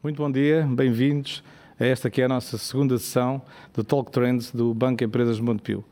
[0.00, 1.42] Muito bom dia, bem-vindos
[1.78, 3.42] a esta que é a nossa segunda sessão
[3.74, 5.84] do Talk Trends do Banco Empresas de Montepio.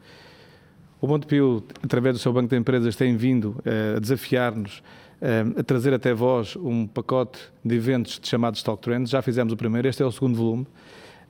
[1.00, 5.62] O Montepio, através do seu Banco de Empresas, tem vindo uh, a desafiar-nos uh, a
[5.64, 9.10] trazer até vós um pacote de eventos chamados Talk Trends.
[9.10, 10.68] Já fizemos o primeiro, este é o segundo volume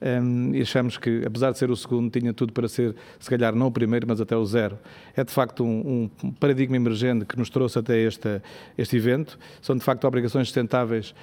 [0.00, 3.54] um, e achamos que, apesar de ser o segundo, tinha tudo para ser, se calhar,
[3.54, 4.78] não o primeiro, mas até o zero.
[5.16, 8.40] É de facto um, um paradigma emergente que nos trouxe até este,
[8.76, 9.38] este evento.
[9.62, 11.14] São de facto obrigações sustentáveis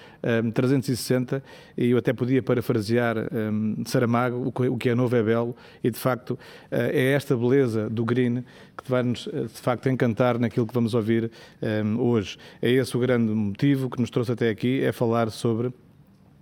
[0.43, 1.43] um, 360
[1.77, 5.99] e eu até podia parafrasear um, Saramago, o que é novo é belo, e de
[5.99, 6.37] facto uh,
[6.71, 8.43] é esta beleza do green
[8.75, 11.31] que vai nos, de facto, encantar naquilo que vamos ouvir
[11.99, 12.37] hoje.
[12.59, 15.71] É esse o grande motivo que nos trouxe até aqui, é falar sobre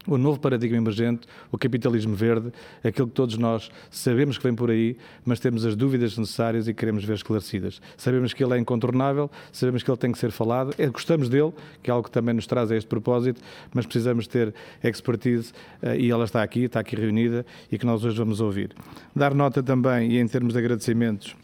[0.07, 2.51] o novo paradigma emergente, o capitalismo verde,
[2.83, 6.73] aquilo que todos nós sabemos que vem por aí, mas temos as dúvidas necessárias e
[6.73, 7.81] queremos ver esclarecidas.
[7.97, 11.53] Sabemos que ele é incontornável, sabemos que ele tem que ser falado, é, gostamos dele,
[11.83, 13.41] que é algo que também nos traz a este propósito,
[13.73, 15.51] mas precisamos ter expertise
[15.83, 18.71] uh, e ela está aqui, está aqui reunida e que nós hoje vamos ouvir.
[19.15, 21.36] Dar nota também, e em termos de agradecimentos,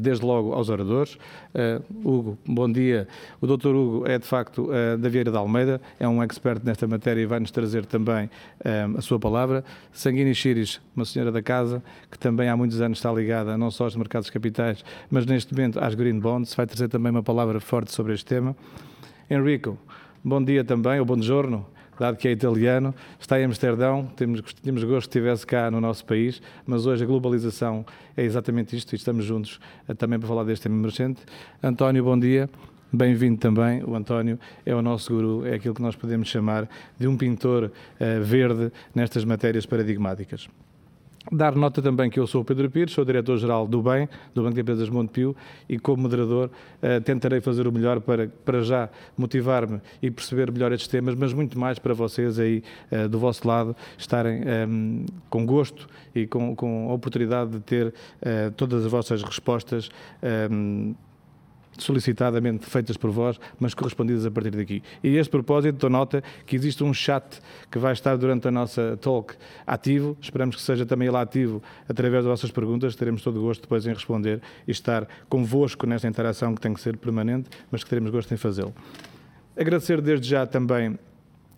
[0.00, 1.18] desde logo aos oradores.
[1.54, 3.08] Uh, Hugo, bom dia.
[3.40, 3.68] O Dr.
[3.68, 7.26] Hugo é de facto uh, da Vieira da Almeida, é um expert nesta matéria e
[7.26, 9.64] vai-nos trazer também uh, a sua palavra.
[9.92, 13.84] Sanguini Chiris, uma senhora da casa, que também há muitos anos está ligada não só
[13.84, 17.92] aos mercados capitais, mas neste momento às Green Bonds, vai trazer também uma palavra forte
[17.92, 18.56] sobre este tema.
[19.30, 19.78] Enrico,
[20.24, 21.66] bom dia também, ou bom giorno
[22.00, 26.02] dado que é italiano, está em Amsterdão, temos, temos gosto que estivesse cá no nosso
[26.06, 27.84] país, mas hoje a globalização
[28.16, 31.20] é exatamente isto e estamos juntos eh, também para falar deste tema emergente.
[31.62, 32.48] António, bom dia.
[32.90, 33.84] Bem-vindo também.
[33.84, 37.64] O António é o nosso guru, é aquilo que nós podemos chamar de um pintor
[37.66, 40.48] uh, verde nestas matérias paradigmáticas.
[41.30, 44.54] Dar nota também que eu sou o Pedro Pires, sou diretor-geral do BEM, do Banco
[44.54, 45.36] de Empresas Montepio,
[45.68, 46.50] e como moderador
[46.82, 51.34] uh, tentarei fazer o melhor para, para já motivar-me e perceber melhor estes temas, mas
[51.34, 56.26] muito mais para vocês aí uh, do vosso lado estarem um, ehm, com gosto e
[56.26, 59.90] com, com a oportunidade de ter uh, todas as vossas respostas
[60.22, 60.94] um, ehm,
[61.82, 64.82] solicitadamente feitas por vós, mas correspondidas a partir daqui.
[65.02, 68.50] E a este propósito, dou nota que existe um chat que vai estar durante a
[68.50, 69.34] nossa talk
[69.66, 73.62] ativo, esperamos que seja também ele ativo através das vossas perguntas, teremos todo o gosto
[73.62, 77.90] depois em responder e estar convosco nesta interação que tem que ser permanente, mas que
[77.90, 78.74] teremos gosto em fazê-lo.
[79.56, 80.98] Agradecer desde já também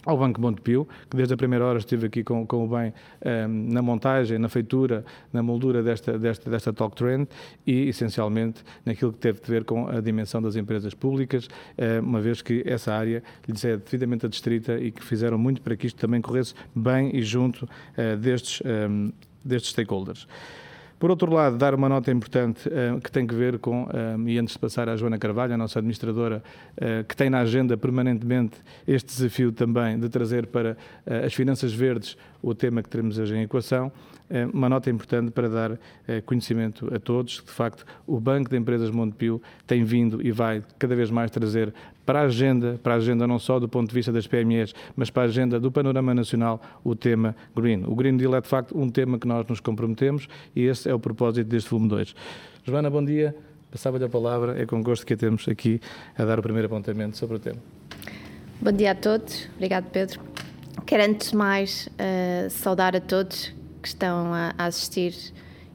[0.04, 3.28] ao Banco Montepio, que desde a primeira hora estive aqui com, com o bem um,
[3.28, 7.28] ehm, na montagem, na feitura, na moldura desta, desta, desta Talk Trend
[7.66, 12.20] e, essencialmente, naquilo que teve a ver com a dimensão das empresas públicas, uh, uma
[12.20, 15.98] vez que essa área lhes é devidamente adstrita e que fizeram muito para que isto
[15.98, 19.12] também corresse bem e junto uh, destes, um, ehm,
[19.44, 20.26] destes stakeholders.
[21.02, 24.38] Por outro lado, dar uma nota importante uh, que tem que ver com, uh, e
[24.38, 26.44] antes de passar à Joana Carvalho, a nossa administradora,
[26.76, 32.16] uh, que tem na agenda permanentemente este desafio também de trazer para as finanças verdes
[32.40, 33.90] o tema que teremos hoje em equação,
[34.52, 35.78] uma nota importante para dar
[36.08, 37.42] eh, conhecimento a todos.
[37.44, 41.72] De facto, o Banco de Empresas Montepio tem vindo e vai cada vez mais trazer
[42.06, 45.10] para a agenda, para a agenda não só do ponto de vista das PMEs, mas
[45.10, 47.84] para a agenda do panorama nacional, o tema Green.
[47.86, 50.94] O Green Deal é, de facto, um tema que nós nos comprometemos e esse é
[50.94, 52.14] o propósito deste volume 2.
[52.64, 53.34] Joana, bom dia.
[53.70, 55.80] Passava-lhe a palavra, é com gosto que a temos aqui
[56.16, 57.58] a dar o primeiro apontamento sobre o tema.
[58.60, 60.20] Bom dia a todos, obrigado Pedro.
[60.84, 65.14] Quero antes de mais uh, saudar a todos que estão a, a assistir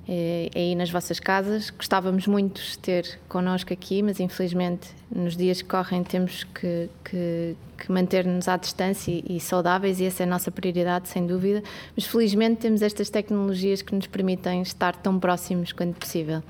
[0.09, 1.69] eh, aí nas vossas casas.
[1.69, 7.55] Gostávamos muito de ter connosco aqui, mas infelizmente nos dias que correm temos que, que,
[7.77, 11.61] que manter-nos à distância e, e, saudáveis, e essa é a nossa prioridade, sem dúvida.
[11.93, 16.41] Mas felizmente temos estas tecnologias que nos permitem estar tão próximos quanto possível.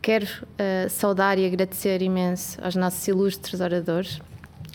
[0.00, 4.20] Quero uh, saudar e agradecer imenso aos nossos ilustres oradores.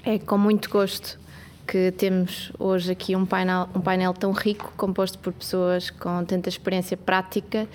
[0.06, 1.20] É com muito gosto
[1.68, 6.48] que temos hoje aqui um painel, um painel tão rico, composto por pessoas com tanta
[6.48, 7.68] experiência prática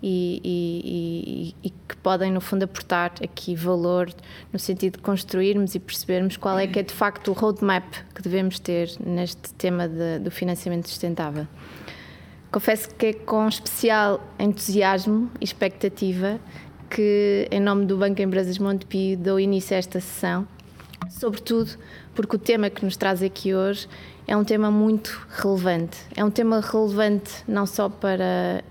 [0.00, 4.08] e, e, e, e, que podem, no fundo, aportar aqui valor
[4.52, 7.84] no sentido de construirmos e percebermos qual é que é de facto o roadmap
[8.14, 11.48] que devemos ter neste tema de, do financiamento sustentável.
[12.52, 16.38] Confesso que é com especial entusiasmo e expectativa
[16.88, 20.46] que, em nome do Banco Empresas Montepio, dou início a esta sessão,
[21.10, 21.76] sobretudo
[22.14, 23.88] porque o tema que nos traz aqui hoje
[24.26, 25.98] é um tema muito relevante.
[26.16, 28.62] É um tema relevante não só para,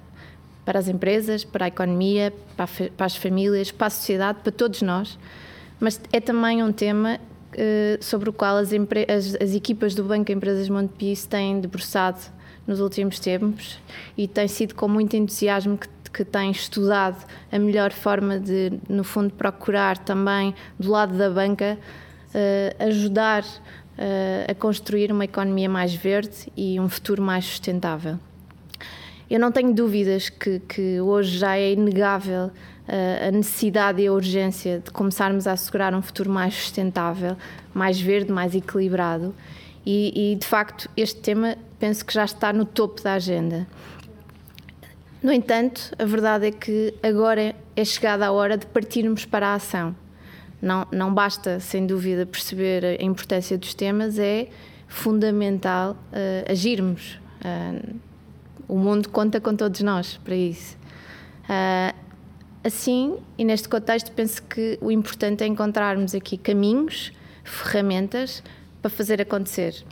[0.66, 4.51] para as empresas, para a economia, para, a, para as famílias, para a sociedade, para
[4.51, 5.18] todos nós,
[5.80, 7.19] mas é também um tema
[7.54, 12.19] uh, sobre o qual as, as, as, equipas do Banco Empresas Montepio se têm debruçado
[12.66, 13.78] nos últimos tempos
[14.18, 17.18] e tem sido com muito entusiasmo que que têm estudado
[17.51, 21.78] a melhor forma de, no fundo, procurar também do lado da banca
[22.80, 23.44] ajudar
[24.47, 28.18] a construir uma economia mais verde e um futuro mais sustentável.
[29.30, 32.51] Eu não tenho dúvidas que, que hoje já é inegável
[32.88, 37.38] a necessidade e a urgência de começarmos a assegurar um futuro mais sustentável,
[37.74, 39.33] mais verde, mais equilibrado.
[39.85, 43.68] E, e, de facto, este tema penso que já está no topo da agenda.
[45.21, 49.53] No entanto, a verdade é que agora é chegada a hora de partirmos para a
[49.56, 49.95] ação.
[50.63, 54.48] Não, não basta, sem dúvida, perceber a importância dos temas, é
[54.88, 57.19] fundamental uh, agirmos.
[57.44, 58.00] Uh,
[58.65, 60.77] o mundo conta com todos nós para isso.
[61.44, 61.94] Uh,
[62.63, 67.12] assim, e neste contexto, penso que o importante é encontrarmos aqui caminhos,
[67.44, 68.42] ferramentas
[68.81, 69.83] para fazer acontecer.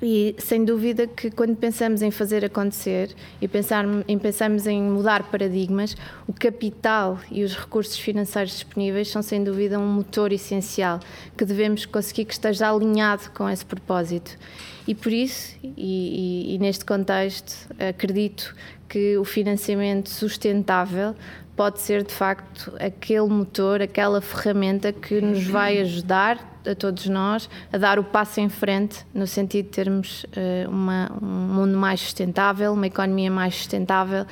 [0.00, 5.24] E sem dúvida que quando pensamos em fazer acontecer e pensar, em pensamos em mudar
[5.24, 5.96] paradigmas,
[6.26, 11.00] o capital e os recursos financeiros disponíveis são sem dúvida um motor essencial
[11.36, 14.38] que devemos conseguir que esteja alinhado com esse propósito.
[14.86, 18.54] E por isso, e, e, e neste contexto, acredito
[18.88, 21.14] que o financiamento sustentável
[21.58, 27.50] pode ser de facto aquele motor, aquela ferramenta que nos vai ajudar a todos nós
[27.72, 32.00] a dar o passo em frente no sentido de termos uh, uma, um mundo mais
[32.00, 34.24] sustentável, uma economia mais sustentável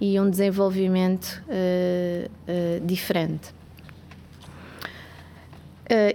[0.00, 3.52] e um desenvolvimento uh, uh, diferente.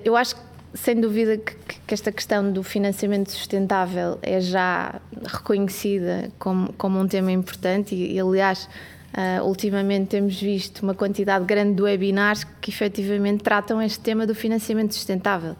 [0.03, 0.41] eu acho que
[0.73, 7.07] sem dúvida que, que, esta questão do financiamento sustentável é já reconhecida como, como um
[7.07, 8.67] tema importante e, e aliás,
[9.15, 14.35] uh, ultimamente temos visto uma quantidade grande de webinars que efetivamente tratam este tema do
[14.35, 15.55] financiamento sustentável.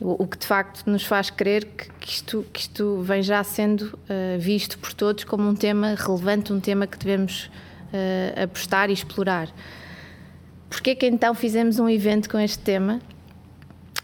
[0.00, 3.42] O, o que de facto nos faz crer que, que, isto, que isto vem já
[3.42, 8.90] sendo uh, visto por todos como um tema relevante, um tema que devemos uh, apostar
[8.90, 9.48] e explorar.
[10.68, 13.00] Porquê que então fizemos um evento com este tema?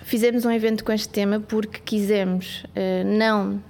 [0.03, 2.65] Fizemos um evento com este tema porque quisemos
[3.19, 3.61] não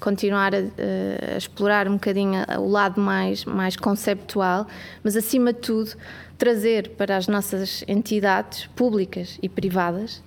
[0.00, 4.66] continuar a, a, explorar um bocadinho o lado mais, mais conceptual,
[5.02, 5.92] mas acima de tudo
[6.36, 10.22] trazer para as nossas entidades públicas e privadas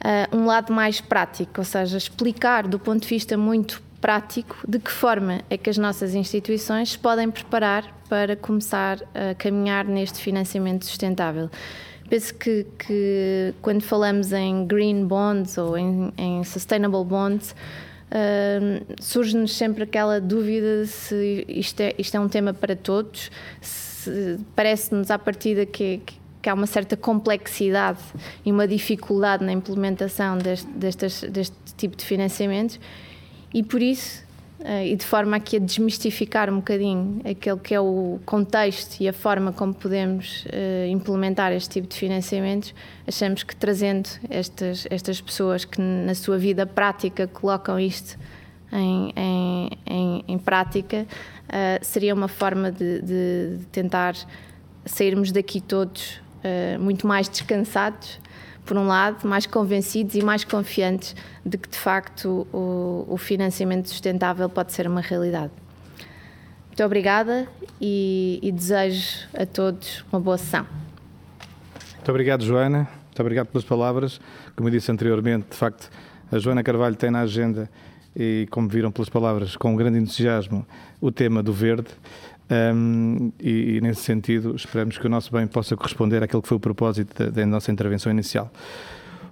[0.00, 4.78] uh, um lado mais prático, ou seja, explicar do ponto de vista muito prático de
[4.78, 10.20] que forma é que as nossas instituições se podem preparar para começar a caminhar neste
[10.20, 11.50] financiamento sustentável.
[12.08, 17.54] Penso que, que quando falamos em green bonds ou em, em sustainable bonds,
[19.00, 23.30] surge-nos sempre aquela dúvida se isto é, isto é um tema para todos,
[24.54, 28.00] parece-nos à partida que, que, que, há uma certa complexidade
[28.44, 32.78] e uma dificuldade na implementação deste, destes, deste tipo de financiamentos
[33.52, 34.25] e por isso
[34.84, 39.12] e de forma aqui a desmistificar um bocadinho aquele que é o contexto e a
[39.12, 42.74] forma como podemos uh, implementar este tipo de financiamentos,
[43.06, 48.18] achamos que trazendo estas, estas pessoas que na sua vida prática colocam isto
[48.72, 51.06] em, em, em, em prática,
[51.44, 54.14] uh, seria uma forma de, de, tentar
[54.84, 56.20] sairmos daqui todos
[56.78, 58.20] muito mais descansados
[58.66, 61.14] por um lado, mais convencidos e mais confiantes
[61.44, 65.52] de que, de facto, o, o financiamento sustentável pode ser uma realidade.
[66.66, 67.48] Muito obrigada
[67.80, 70.66] e, e, desejo a todos uma boa sessão.
[71.94, 72.88] Muito obrigado, Joana.
[73.06, 74.20] Muito obrigado pelas palavras.
[74.54, 75.88] Como eu disse anteriormente, de facto,
[76.30, 77.70] a Joana Carvalho tem na agenda,
[78.14, 80.66] e como viram pelas palavras, com grande entusiasmo,
[81.00, 81.88] o tema do verde.
[82.48, 86.56] Um, e, e, nesse sentido, esperamos que o nosso bem possa corresponder àquilo que foi
[86.56, 88.52] o propósito da, nossa intervenção inicial.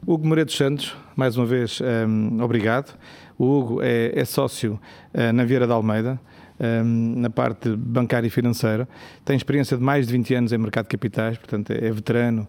[0.06, 2.94] Hugo Moreira dos Santos, mais uma vez, um, obrigado.
[3.38, 4.78] O Hugo é, é sócio
[5.14, 6.21] uh, na Vieira da Almeida,
[6.61, 8.88] um, na parte bancária e financeira.
[9.25, 12.47] Tem experiência de mais de 20 anos em mercado de capitais, portanto é veterano, um,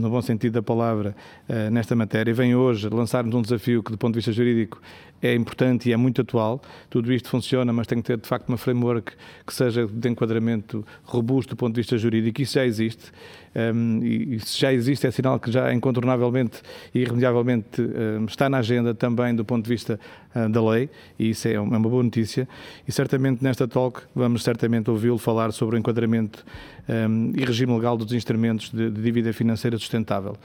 [0.00, 1.14] no bom sentido da palavra,
[1.48, 2.34] uh, nesta matéria.
[2.34, 4.80] Vem hoje lançar-nos um desafio que, do ponto de vista jurídico,
[5.22, 6.60] é importante e é muito atual.
[6.90, 9.12] Tudo isto funciona, mas tem que ter, de facto, uma framework
[9.46, 12.42] que seja de enquadramento robusto do ponto de vista jurídico.
[12.42, 13.12] Isso já existe.
[13.54, 16.62] Um, e, se já existe, é sinal que já incontornavelmente
[16.94, 20.00] e irremediavelmente um, está na agenda também do ponto de vista
[20.34, 20.88] uh, da lei,
[21.18, 22.48] e isso é é uma boa notícia.
[22.88, 26.44] E certamente nesta talk vamos certamente ouvi-lo falar sobre o enquadramento
[26.88, 30.36] um, e regime legal dos instrumentos de, de dívida financeira sustentável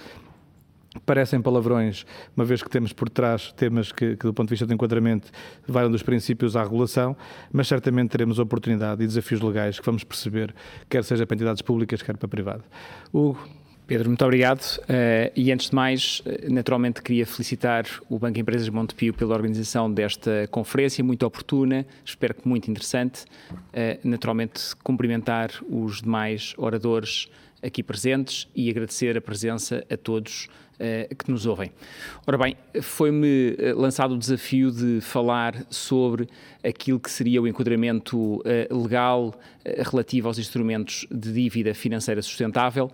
[1.06, 4.66] parecem palavrões, uma vez que temos por trás temas que, que, do ponto de vista
[4.66, 5.30] do enquadramento,
[5.68, 7.16] vão dos princípios à regulação,
[7.52, 10.56] mas certamente teremos oportunidade e desafios legais que vamos perceber,
[10.90, 12.64] quer seja para entidades públicas, quer para privado.
[13.14, 13.40] Hugo.
[13.88, 14.62] Pedro, muito obrigado.
[14.82, 19.90] Uh, e antes de mais, eh, naturalmente queria felicitar o Banco Empresas Montepio pela organização
[19.90, 23.24] desta conferência, muito oportuna, espero que muito interessante.
[23.50, 27.30] Uh, naturalmente, cumprimentar os demais oradores
[27.64, 30.50] aqui presentes e agradecer a presença a todos
[31.18, 31.72] que nos ouvem.
[32.26, 36.28] Ora bem, foi-me lançado o desafio de falar sobre
[36.64, 39.34] aquilo que seria o enquadramento legal
[39.90, 42.92] relativo aos instrumentos de dívida financeira sustentável.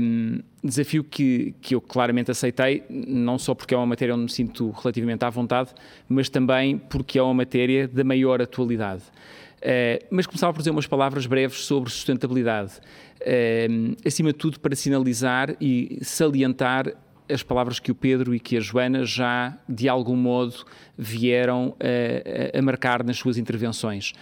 [0.00, 4.30] Um, desafio que, que eu claramente aceitei, não só porque é uma matéria onde me
[4.30, 5.70] sinto relativamente à vontade,
[6.08, 9.02] mas também porque é uma matéria da maior atualidade.
[10.10, 12.72] Mas começava por dizer umas palavras breves sobre sustentabilidade.
[13.20, 16.92] Uh, acima de tudo, para sinalizar e salientar
[17.28, 20.64] as palavras que o Pedro e que a Joana já, de algum modo,
[20.96, 24.12] vieram a, a, marcar nas suas intervenções.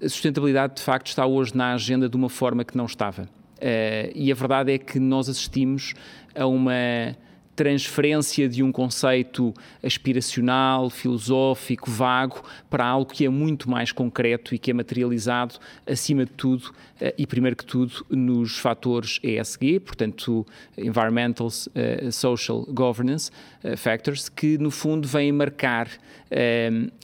[0.00, 3.22] A sustentabilidade, de facto, está hoje na agenda de uma forma que não estava.
[3.22, 5.94] Uh, e a verdade é que nós assistimos
[6.34, 7.16] a uma
[7.54, 14.58] transferência de um conceito aspiracional, filosófico, vago, para algo que é muito mais concreto e
[14.58, 15.56] que é materializado,
[15.86, 20.46] acima de tudo, eh, e primeiro que tudo, nos fatores ESG, portanto,
[20.78, 23.30] Environmental, uh, Social Governance
[23.64, 25.88] uh, Factors, que no fundo vêm marcar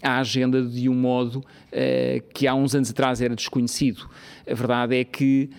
[0.03, 1.45] a agenda de um modo
[2.33, 4.09] que há uns anos atrás era desconhecido.
[4.51, 5.51] A verdade é que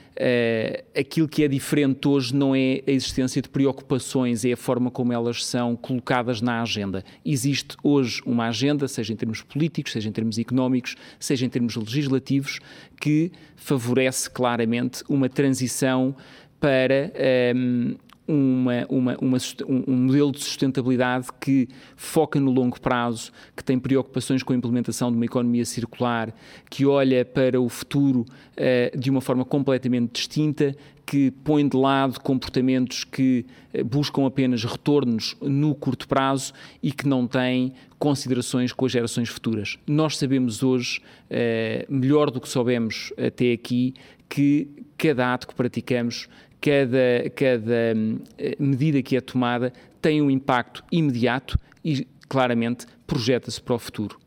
[1.00, 5.14] aquilo que é diferente hoje não é a existência de preocupações, é a forma como
[5.14, 7.06] elas são colocadas na agenda.
[7.24, 11.76] Existe hoje uma agenda, seja em termos políticos, seja em termos económicos, seja em termos
[11.76, 12.60] legislativos,
[13.00, 16.16] que favorece claramente uma transição
[16.60, 17.12] para
[17.56, 17.98] um, ehm,
[18.30, 24.44] uma, uma, uma, um modelo de sustentabilidade que foca no longo prazo, que tem preocupações
[24.44, 26.32] com a implementação de uma economia circular,
[26.70, 30.76] que olha para o futuro uh, de uma forma completamente distinta,
[31.08, 37.08] que põe de lado comportamentos que uh, buscam apenas retornos no curto prazo e que
[37.08, 39.80] não têm considerações com as gerações futuras.
[39.88, 43.96] Nós sabemos hoje, uh, melhor do que soubemos até aqui,
[44.30, 46.28] que cada ato que praticamos
[46.62, 48.20] cada, cada hum,
[48.60, 54.20] medida que é tomada tem um impacto imediato e claramente projeta-se para o futuro.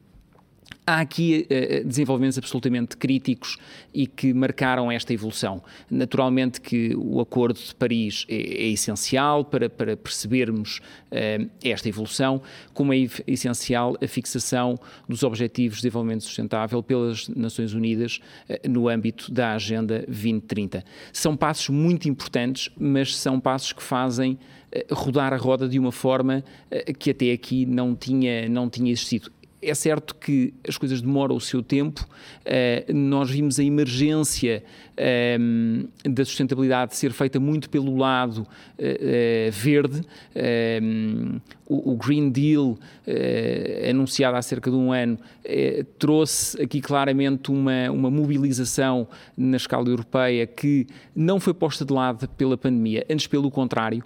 [0.84, 3.56] Há aqui uh, desenvolvimentos absolutamente críticos
[3.94, 5.62] e que marcaram esta evolução.
[5.88, 12.42] Naturalmente que o Acordo de Paris é, é essencial para, para percebermos uh, esta evolução,
[12.74, 12.96] como é
[13.28, 14.76] essencial a fixação
[15.08, 18.18] dos Objetivos de Desenvolvimento Sustentável pelas Nações Unidas
[18.50, 20.84] uh, no âmbito da Agenda 2030.
[21.12, 24.36] São passos muito importantes, mas são passos que fazem
[24.90, 26.42] rodar a roda de uma forma
[26.98, 29.30] que até aqui não tinha, não tinha existido
[29.62, 32.04] é certo que as coisas demoram o seu tempo.
[32.40, 34.64] Uh, nós vimos a emergência
[34.98, 40.00] um, ehm, da sustentabilidade ser feita muito pelo lado uh, uh, verde.
[40.00, 40.02] Um,
[40.34, 42.76] ehm, o, Green Deal,
[43.88, 45.18] anunciado há cerca de um ano,
[45.98, 52.28] trouxe aqui claramente uma, uma mobilização na escala europeia que não foi posta de lado
[52.28, 54.04] pela pandemia, antes pelo contrário.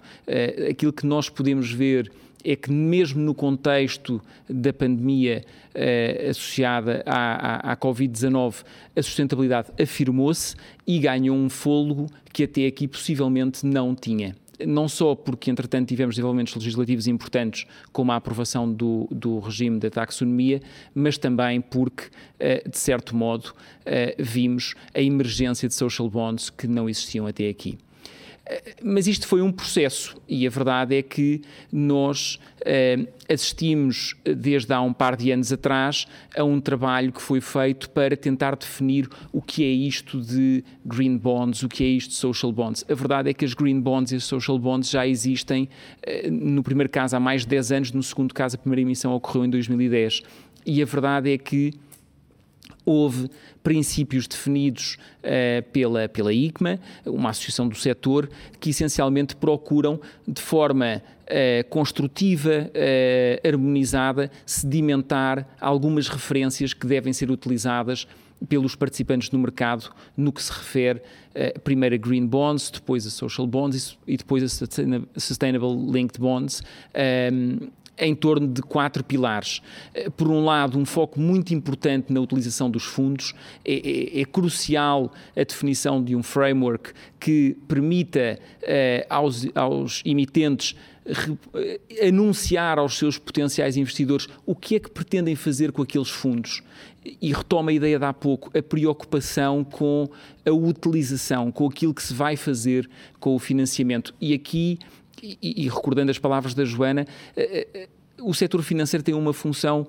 [0.69, 2.09] aquilo que nós podemos ver
[2.47, 5.43] é que, mesmo no contexto da pandemia
[5.75, 8.63] eh, associada à, à, à Covid-19,
[8.95, 10.55] a sustentabilidade afirmou-se
[10.87, 14.33] e ganhou um fôlego que até aqui possivelmente não tinha
[14.65, 19.89] não só porque, entretanto, tivemos desenvolvimentos legislativos importantes, como a aprovação do, do regime da
[19.89, 20.63] taxonomia,
[20.95, 22.05] mas também porque,
[22.39, 23.53] eh, de certo modo,
[23.85, 27.77] eh, vimos a emergência de social bonds que não existiam até aqui.
[28.81, 34.81] Mas isto foi um processo e a verdade é que nós uh, assistimos desde há
[34.81, 39.41] um par de anos atrás a um trabalho que foi feito para tentar definir o
[39.41, 42.85] que é isto de green bonds, o que é isto de social bonds.
[42.89, 45.67] A verdade é que as green bonds e as social bonds já existem
[46.07, 49.13] uh, no primeiro caso há mais de 10 anos, no segundo caso a primeira emissão
[49.13, 50.21] ocorreu em 2010.
[50.65, 51.73] E a verdade é que
[52.87, 53.29] houve
[53.61, 58.29] princípios definidos uh, pela, pela ICMA, uma associação do setor,
[58.61, 67.29] que essencialmente procuram, de forma uh, construtiva, uh, harmonizada, sedimentar algumas referências que devem ser
[67.29, 68.07] utilizadas
[68.47, 73.09] pelos participantes no mercado no que se refere uh, primeiro a Green Bonds, depois a
[73.09, 76.63] Social Bonds e depois a Sustainable Linked Bonds.
[76.95, 79.61] Um, em torno de quatro pilares.
[79.93, 83.33] Eh, por um lado, um foco muito importante na utilização dos fundos.
[83.65, 90.75] É, é, é crucial a definição de um framework que permita uh, aos, aos emitentes
[91.05, 96.09] re, uh, anunciar aos seus potenciais investidores o que é que pretendem fazer com aqueles
[96.09, 96.61] fundos.
[97.21, 100.09] E retoma a ideia de há pouco, a preocupação com
[100.45, 102.89] a utilização, com aquilo que se vai fazer
[103.19, 104.13] com o financiamento.
[104.19, 104.77] E aqui
[105.21, 107.05] e, e, recordando as palavras da Joana,
[107.35, 107.87] eh, eh,
[108.21, 109.87] o setor financeiro tem uma função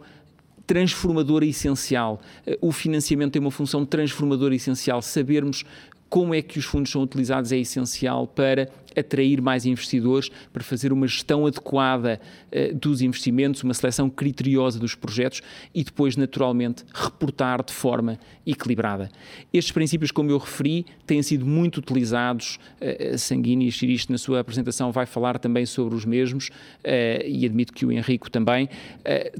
[0.66, 2.20] transformadora essencial.
[2.46, 5.02] Eh, o financiamento tem uma função transformadora essencial.
[5.02, 5.64] Sabermos
[6.08, 10.92] como é que os fundos são utilizados é essencial para atrair mais investidores, para fazer
[10.92, 12.20] uma gestão adequada
[12.52, 15.42] uh, dos investimentos, uma seleção criteriosa dos projetos
[15.74, 19.10] e depois, naturalmente, reportar de forma equilibrada.
[19.52, 22.58] Estes princípios, como eu referi, têm sido muito utilizados.
[22.80, 26.50] Uh, Sanguini e Xiriste, na sua apresentação, vai falar também sobre os mesmos
[27.26, 28.68] e admito que o Henrico também.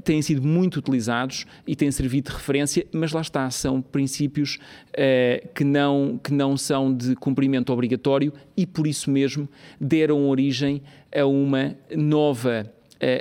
[0.03, 4.57] Têm sido muito utilizados e têm servido de referência, mas lá está, são princípios
[5.55, 9.47] que, não, que não são de cumprimento obrigatório e por isso mesmo
[9.79, 10.81] deram origem
[11.15, 12.71] a uma nova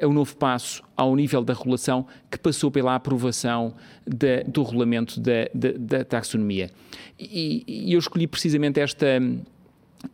[0.03, 3.75] a um novo passo ao nível da regulação que passou pela aprovação
[4.07, 6.71] da, do regulamento da, da, da taxonomia.
[7.19, 9.07] E, e, eu escolhi precisamente esta,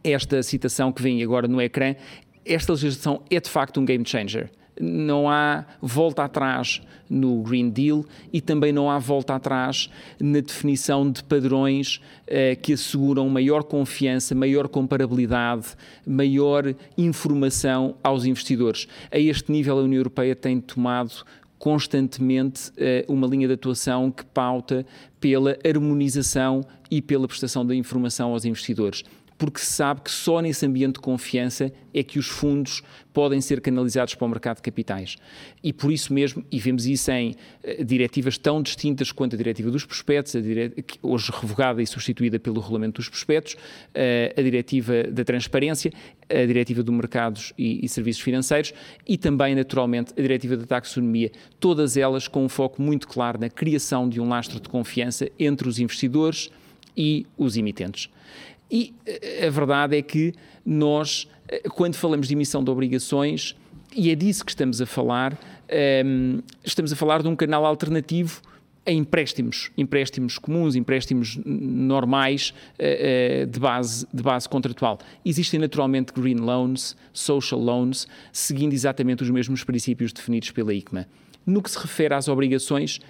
[0.02, 1.94] esta citação que vem agora no ecrã.
[2.44, 4.50] Esta legislação é de facto um game changer
[4.80, 9.88] não há volta atrás no Green Deal e também não há volta atrás
[10.18, 15.68] na definição de padrões eh, que asseguram maior confiança, maior comparabilidade,
[16.06, 18.88] maior informação aos investidores.
[19.10, 21.24] A este nível, a União Europeia tem tomado
[21.58, 24.84] constantemente eh, uma linha de atuação que pauta
[25.20, 29.04] pela harmonização e pela prestação da informação aos investidores
[29.36, 33.60] porque se sabe que só nesse ambiente de confiança é que os fundos podem ser
[33.60, 35.16] canalizados para o mercado de capitais.
[35.62, 39.70] E por isso mesmo, e vemos isso em uh, diretivas tão distintas quanto a diretiva
[39.70, 40.34] dos prospectos,
[41.02, 45.92] hoje revogada e substituída pelo regulamento dos prospectos, uh, a diretiva da transparência,
[46.28, 48.72] a diretiva do mercados e, e, serviços financeiros
[49.06, 53.48] e também, naturalmente, a diretiva da taxonomia, todas elas com um foco muito claro na
[53.48, 56.50] criação de um lastro de confiança entre os investidores
[56.96, 58.08] e os emitentes.
[58.70, 60.32] E eh, a verdade é que
[60.64, 63.56] nós, eh, quando falamos de emissão de obrigações,
[63.94, 68.40] e é disso que estamos a falar, ehm, estamos a falar de um canal alternativo
[68.86, 74.98] a empréstimos, empréstimos comuns, empréstimos normais uh, de, base, de base contratual.
[75.24, 81.06] Existem naturalmente green loans, social loans, seguindo exatamente os mesmos princípios definidos pela ICMA.
[81.46, 83.00] No que se refere às obrigações,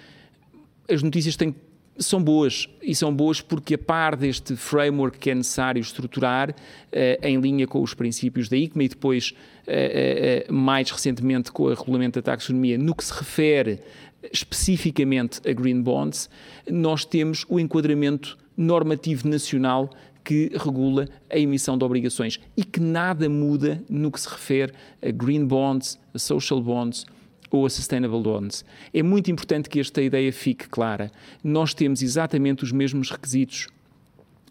[0.89, 1.53] as notícias têm
[1.97, 6.53] são boas e são boas porque a par deste framework que é necessário estruturar
[6.91, 9.33] eh, em linha com os princípios da ICMA e depois
[9.65, 13.79] eh, eh, mais recentemente com o regulamento da taxonomia no que se refere
[14.31, 16.29] especificamente a green bonds,
[16.69, 19.89] nós temos o enquadramento normativo nacional
[20.23, 25.11] que regula a emissão de obrigações e que nada muda no que se refere a
[25.11, 27.05] green bonds, a social bonds
[27.55, 28.65] ou a Sustainable Bonds.
[28.93, 31.11] É muito importante que esta ideia fique clara.
[31.43, 33.67] Nós temos exatamente os mesmos requisitos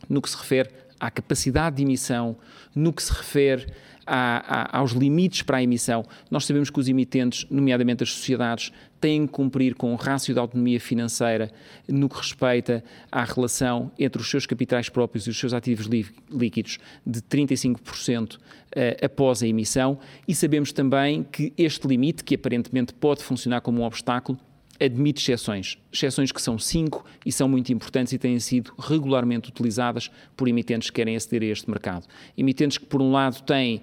[0.08, 2.36] no que se refere à capacidade de emissão,
[2.74, 3.66] no que se refere
[4.06, 6.04] aos limites para a emissão.
[6.30, 10.40] Nós sabemos que os emitentes, nomeadamente as sociedades, têm que cumprir com o rácio de
[10.40, 11.50] autonomia financeira
[11.86, 15.86] no que respeita à relação entre os seus capitais próprios e os seus ativos
[16.30, 18.38] líquidos de 35%
[18.74, 23.82] eh, após a emissão e sabemos também que este limite, que aparentemente pode funcionar como
[23.82, 24.38] um obstáculo,
[24.80, 30.10] admite exceções, exceções que são cinco e são muito importantes e têm sido regularmente utilizadas
[30.36, 32.06] por emitentes que querem aceder a este mercado.
[32.36, 33.80] Emitentes que, por um lado, têm uh,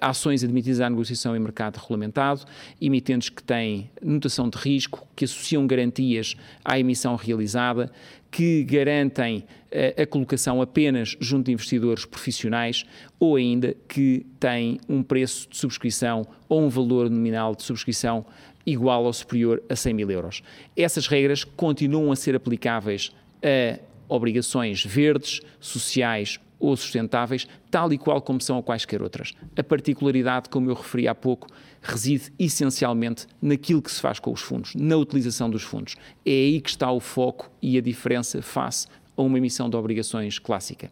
[0.00, 2.42] ações admitidas à negociação em mercado regulamentado,
[2.80, 7.90] emitentes que têm notação de risco, que associam garantias à emissão realizada,
[8.30, 12.84] que garantem uh, a colocação apenas junto de investidores profissionais
[13.20, 18.24] ou ainda que têm um preço de subscrição ou um valor nominal de subscrição
[18.66, 20.42] igual ou superior a 100 mil euros.
[20.76, 28.22] Essas regras continuam a ser aplicáveis a obrigações verdes, sociais ou sustentáveis, tal e qual
[28.22, 29.32] como são a quaisquer outras.
[29.56, 31.48] A particularidade, como eu referi há pouco,
[31.82, 35.96] reside essencialmente naquilo que se faz com os fundos, na utilização dos fundos.
[36.24, 40.38] É aí que está o foco e a diferença face a uma emissão de obrigações
[40.38, 40.88] clássica.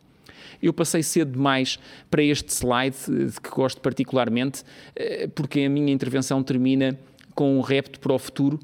[0.61, 1.78] Eu passei cedo demais
[2.11, 4.64] para este slide, de que gosto particularmente,
[4.96, 6.98] eh, porque a minha intervenção termina
[7.40, 8.61] com um repto para o futuro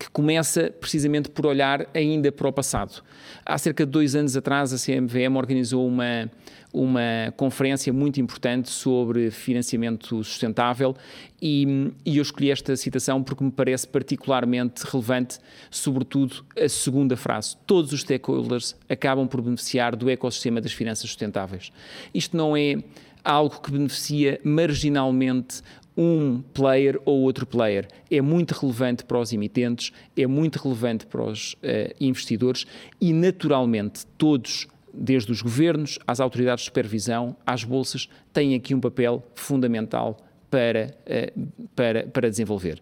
[0.00, 3.04] que começa precisamente por olhar ainda para o passado.
[3.44, 6.30] Há cerca de dois anos atrás, a CMVM organizou uma,
[6.72, 10.96] uma conferência muito importante sobre financiamento sustentável
[11.42, 15.38] e, e, eu escolhi esta citação porque me parece particularmente relevante,
[15.70, 17.54] sobretudo a segunda frase.
[17.66, 21.70] Todos os stakeholders acabam por beneficiar do ecossistema das finanças sustentáveis.
[22.14, 22.78] Isto não é
[23.22, 25.62] algo que beneficia marginalmente
[25.96, 27.88] um player ou outro player.
[28.10, 32.66] É muito relevante para os emitentes, é muito relevante para os uh, investidores
[33.00, 38.80] e, naturalmente, todos, desde os governos às autoridades de supervisão, às bolsas, têm aqui um
[38.80, 40.16] papel fundamental
[40.50, 42.80] para, uh, para, para desenvolver.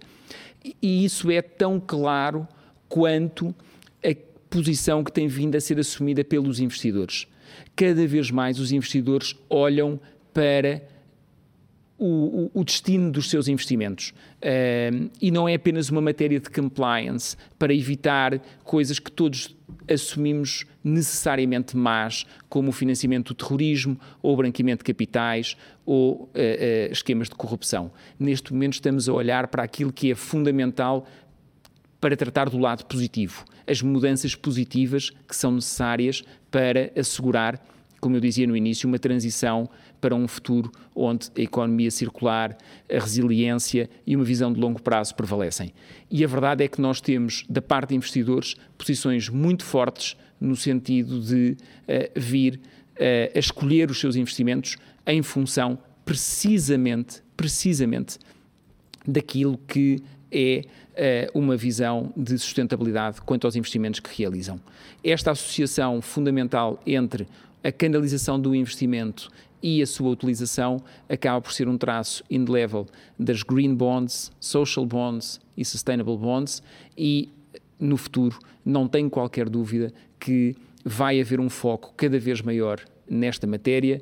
[0.81, 2.47] E isso é tão claro
[2.89, 3.55] quanto
[4.05, 4.15] a
[4.49, 7.27] posição que tem vindo a ser assumida pelos investidores.
[7.75, 10.01] Cada vez mais os investidores olham
[10.33, 10.83] para
[12.05, 14.13] o, o, destino dos seus investimentos.
[15.21, 19.55] E não é apenas uma matéria de compliance para evitar coisas que todos
[19.89, 26.25] assumimos necessariamente más, como o financiamento do terrorismo, ou o branqueamento de capitais, ou uh,
[26.25, 27.91] uh, esquemas de corrupção.
[28.19, 31.07] Neste momento estamos a olhar para aquilo que é fundamental
[32.01, 37.65] para tratar do lado positivo, as mudanças positivas que são necessárias para assegurar,
[38.01, 39.71] como eu dizia no início, uma transição
[40.03, 42.59] para um futuro onde a economia circular,
[42.93, 45.73] a resiliência e uma visão de longo prazo prevalecem.
[46.11, 50.57] E a verdade é que nós temos, da parte de investidores, posições muito fortes no
[50.57, 58.19] sentido de uh, vir uh, a escolher os seus investimentos em função precisamente, precisamente
[59.07, 60.65] daquilo que é
[61.35, 64.61] uh, uma visão de sustentabilidade quanto aos investimentos que realizam.
[65.05, 67.29] Esta associação fundamental entre
[67.63, 69.31] a canalização do investimento
[69.63, 72.87] e a sua utilização acaba por ser um traço indelével
[73.19, 76.63] das green bonds, social bonds e sustainable bonds
[76.97, 77.29] e
[77.79, 83.47] no futuro não tenho qualquer dúvida que vai haver um foco cada vez maior nesta
[83.47, 84.01] matéria.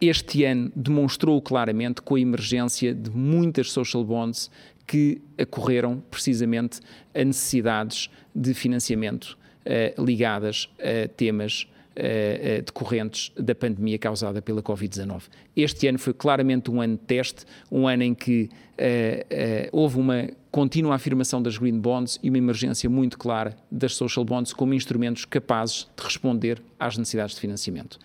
[0.00, 4.50] Este ano demonstrou claramente com a emergência de muitas social bonds
[4.86, 6.80] que ocorreram precisamente
[7.14, 15.22] a necessidades de financiamento uh, ligadas a temas uh, decorrentes da pandemia causada pela Covid-19.
[15.56, 18.48] Este ano foi claramente um ano de teste, um ano em que
[18.78, 24.24] uh, houve uma contínua afirmação das green bonds e uma emergência muito clara das social
[24.24, 27.98] bonds como instrumentos capazes de responder às necessidades de financiamento.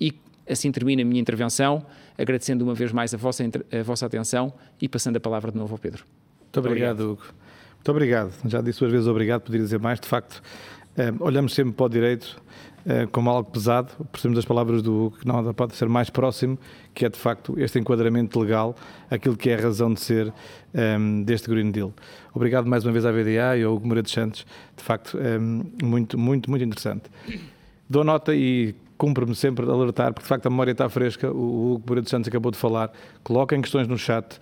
[0.00, 0.12] E
[0.48, 1.84] assim termina a minha intervenção,
[2.18, 5.74] agradecendo uma vez mais a vossa, a vossa atenção e passando a palavra de novo
[5.74, 6.04] ao Pedro.
[6.40, 7.12] Muito obrigado, obrigado.
[7.12, 7.22] Hugo.
[7.74, 8.32] Muito obrigado.
[8.46, 10.00] Já disse duas vezes obrigado, poderia dizer mais.
[10.00, 10.42] De facto,
[11.20, 12.40] olhamos sempre para o direito
[13.12, 16.58] como algo pesado, percebemos as palavras do que não pode ser mais próximo,
[16.92, 18.76] que é de facto este enquadramento legal,
[19.10, 20.32] aquilo que é a razão de ser um,
[20.74, 21.92] ehm, deste Green Deal.
[22.34, 25.62] Obrigado mais uma vez à VDA e ao Hugo Moreira Santos, de facto, um, ehm,
[25.82, 27.04] muito, muito, muito interessante.
[27.88, 32.00] Dou nota e cumpre-me sempre alertar, porque de facto a memória está fresca, o Hugo
[32.00, 34.38] dos Santos acabou de falar, coloquem questões no chat,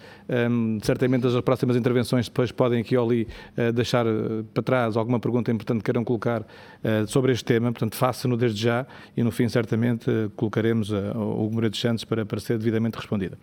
[0.50, 4.96] um, certamente as próximas intervenções depois podem aqui ou ali uh, deixar uh, para trás
[4.96, 8.86] alguma pergunta importante que queiram colocar uh, sobre este tema, portanto façam-no desde já
[9.16, 13.38] e no fim certamente colocaremos o Hugo dos Santos para, para ser devidamente respondida.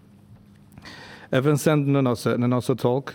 [1.31, 3.13] Avançando na nossa, na nossa talk,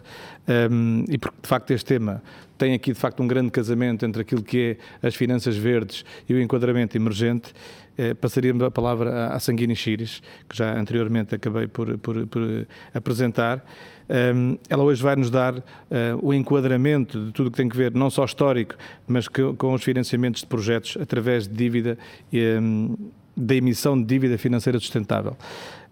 [0.71, 2.23] um, e porque de facto este tema
[2.57, 6.35] tem aqui de facto um grande casamento entre aquilo que é as finanças verdes e
[6.35, 7.53] o enquadramento emergente,
[7.97, 13.65] eh, passaria a palavra à Sanguini Chires, que já anteriormente acabei por, por, por apresentar.
[14.09, 15.63] Um, ela hoje vai nos dar uh,
[16.21, 18.75] o enquadramento de tudo o que tem que ver, não só histórico,
[19.07, 21.97] mas que, com os financiamentos de projetos através de dívida
[22.33, 22.97] um,
[23.37, 25.37] da emissão de dívida financeira sustentável.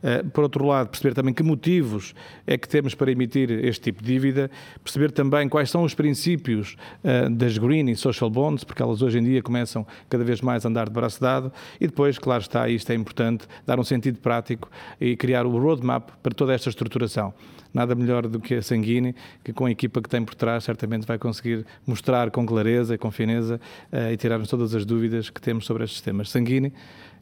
[0.02, 2.14] Eh, por outro lado, perceber também que motivos
[2.46, 4.50] é que temos para emitir este tipo de dívida,
[4.82, 9.18] perceber também quais são os princípios eh, das green e social bonds, porque elas hoje
[9.18, 12.68] em dia começam cada vez mais a andar de braço dado, e depois, claro está,
[12.68, 14.68] isto é importante, dar um sentido prático
[15.00, 17.32] e criar o roadmap para toda esta estruturação
[17.72, 21.06] nada melhor do que a Sanguini, que com a equipa que tem por trás certamente
[21.06, 23.58] vai conseguir mostrar com clareza e com fineza
[23.90, 26.30] uh, e tirar-nos todas as dúvidas que temos sobre estes temas.
[26.30, 26.72] Sanguini,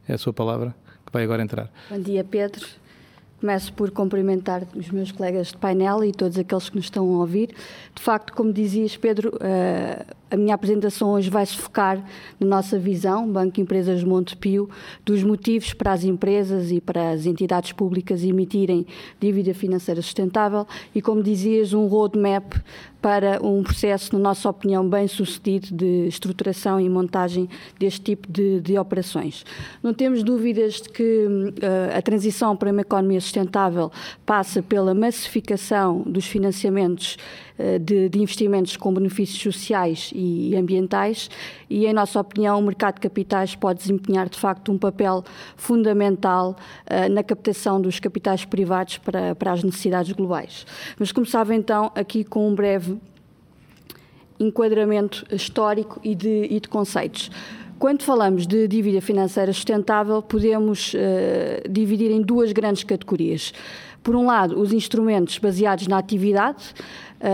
[0.07, 1.71] é a sua palavra que vai agora entrar.
[1.89, 2.65] Bom dia, Pedro.
[3.41, 7.17] Começo por cumprimentar os meus colegas de painel e todos aqueles que nos estão a
[7.17, 7.49] ouvir.
[7.95, 12.05] De facto, como dizias, Pedro, eh, a minha apresentação hoje vai se focar
[12.39, 14.69] na nossa visão, Banco Empresas Montepio,
[15.03, 18.85] dos motivos para as empresas e para as entidades públicas emitirem
[19.19, 22.53] dívida financeira sustentável e, como dizias, um roadmap
[23.01, 28.61] para um processo, na nossa opinião, bem sucedido de estruturação e montagem deste tipo de,
[28.61, 29.43] de operações.
[29.81, 33.91] Não temos dúvidas de que uh, a transição para uma economia sustentável
[34.25, 37.17] passa pela massificação dos financiamentos
[37.79, 41.29] de, de, investimentos com benefícios sociais e ambientais
[41.69, 45.23] e, em nossa opinião, o mercado de capitais pode desempenhar, de facto, um papel
[45.55, 50.65] fundamental uh, na captação dos capitais privados para, para as necessidades globais.
[50.99, 52.97] Mas começava então aqui com um breve
[54.39, 57.29] enquadramento histórico e de, e de conceitos.
[57.77, 63.53] Quando falamos de dívida financeira sustentável, podemos uh, dividir em duas grandes categorias.
[64.03, 66.73] Por um lado, os instrumentos baseados na atividade,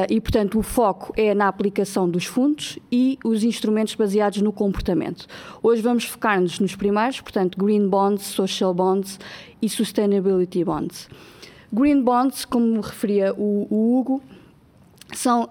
[0.10, 5.26] e, portanto, o foco é na aplicação dos fundos, e os instrumentos baseados no comportamento.
[5.64, 9.20] Hoje vamos focar-nos nos primeiros, portanto, Green Bonds, Social Bonds
[9.62, 11.10] e Sustainability Bonds.
[11.72, 14.22] Green Bonds, como referia o, o Hugo,
[15.14, 15.50] são,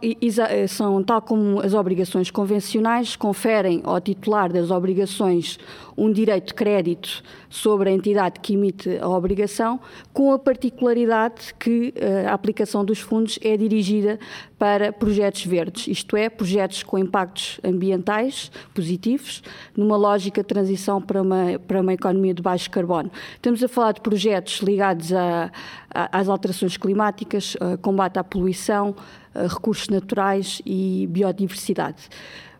[0.68, 5.58] são, tal como as obrigações convencionais, conferem ao titular das obrigações
[5.96, 9.80] um direito de crédito sobre a entidade que emite a obrigação,
[10.12, 14.18] com a particularidade que uh, a aplicação dos fundos é dirigida
[14.58, 19.42] para projetos verdes, isto é, projetos com impactos ambientais positivos,
[19.76, 23.10] numa lógica de transição para uma, para uma economia de baixo carbono.
[23.34, 25.50] Estamos a falar de projetos ligados a,
[25.92, 28.94] a, às alterações climáticas, a combate à poluição,
[29.34, 32.08] recursos naturais e biodiversidade.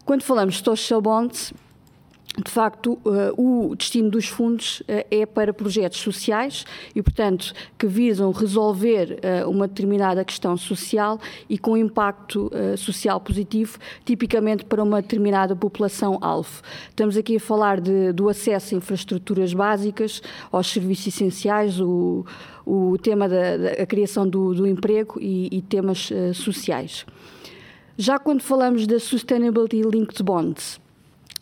[0.04, 1.52] Quando falamos de social bonds,
[2.44, 3.32] de facto, uh,
[3.70, 9.48] o destino dos fundos uh, é para projetos sociais e, portanto, que visam resolver uh,
[9.48, 16.62] uma determinada questão social e com impacto social positivo, tipicamente para uma determinada população-alvo.
[16.88, 22.24] Estamos aqui a falar de, do acesso a infraestruturas básicas, aos serviços essenciais, o,
[22.64, 27.06] o tema da, da criação do, do, emprego e, e temas sociais.
[27.96, 30.80] Já quando falamos da Sustainability Linked Bonds,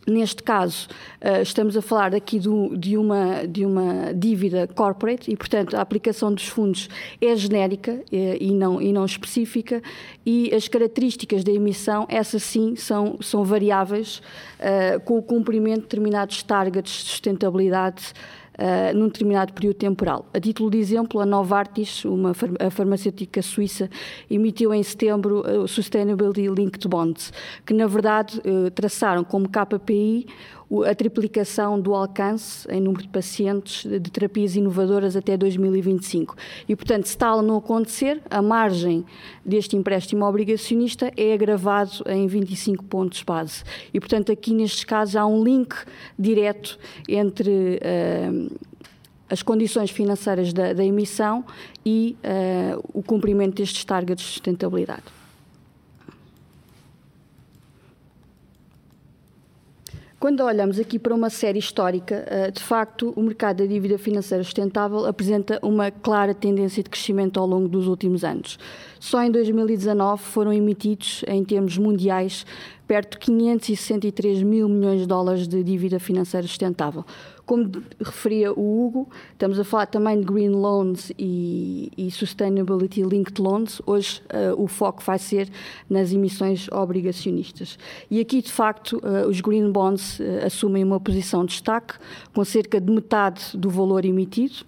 [0.06, 0.86] Neste caso,
[1.22, 6.32] uh, estamos a falar aqui de, uma, de uma dívida corporate e, portanto, a aplicação
[6.32, 6.90] dos fundos
[7.22, 9.82] é genérica uh, e, não, e não específica
[10.26, 14.20] e as características da emissão, essas sim, são, são variáveis
[14.60, 18.12] uh, com o cumprimento de determinados targets de sustentabilidade
[18.58, 20.26] uh, num determinado período temporal.
[20.32, 23.90] A título de exemplo, a Novartis, uma a farmacêutica suíça,
[24.30, 27.32] emitiu em setembro o Sustainability Linked Bonds,
[27.64, 30.26] que na verdade uh, traçaram como KPI
[30.86, 36.36] a triplicação do alcance em número de pacientes de terapias inovadoras até 2025.
[36.68, 39.04] E, portanto, se tal não acontecer, a margem
[39.44, 43.62] deste empréstimo obrigacionista é agravado em 25 pontos base.
[43.92, 45.74] E, portanto, aqui nestes casos há um link
[46.18, 48.58] direto entre uh,
[49.28, 51.44] as condições financeiras da, da emissão
[51.84, 55.13] e uh, o cumprimento destes targets de sustentabilidade.
[60.24, 64.42] Quando olhamos aqui para uma série histórica, eh, de facto, o mercado da dívida financeira
[64.42, 68.58] sustentável apresenta uma clara tendência de crescimento ao longo dos últimos anos.
[68.98, 72.46] Só em 2019 foram emitidos, em termos mundiais,
[72.88, 77.04] perto de 563 mil milhões de dólares de dívida financeira sustentável.
[77.46, 83.40] Como referia o Hugo, estamos a falar também de Green Loans e, e Sustainability Linked
[83.40, 83.82] Loans.
[83.86, 85.50] Hoje uh, o foco vai ser
[85.88, 87.78] nas emissões obrigacionistas.
[88.10, 91.94] E aqui, de facto, uh, os Green Bonds uh, assumem uma posição de destaque,
[92.32, 94.64] com cerca de metade do valor emitido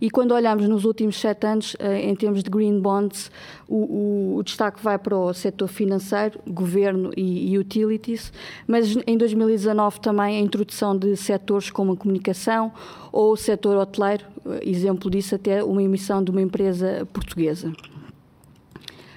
[0.00, 3.30] e quando olhamos nos últimos sete anos, eh, em termos de green bonds,
[3.68, 8.32] o, o, o destaque vai para o setor financeiro, governo e, e, utilities,
[8.66, 12.72] mas em 2019 também a introdução de setores como a comunicação
[13.12, 17.72] ou o setor hoteleiro, eh, exemplo disso até uma emissão de uma empresa portuguesa.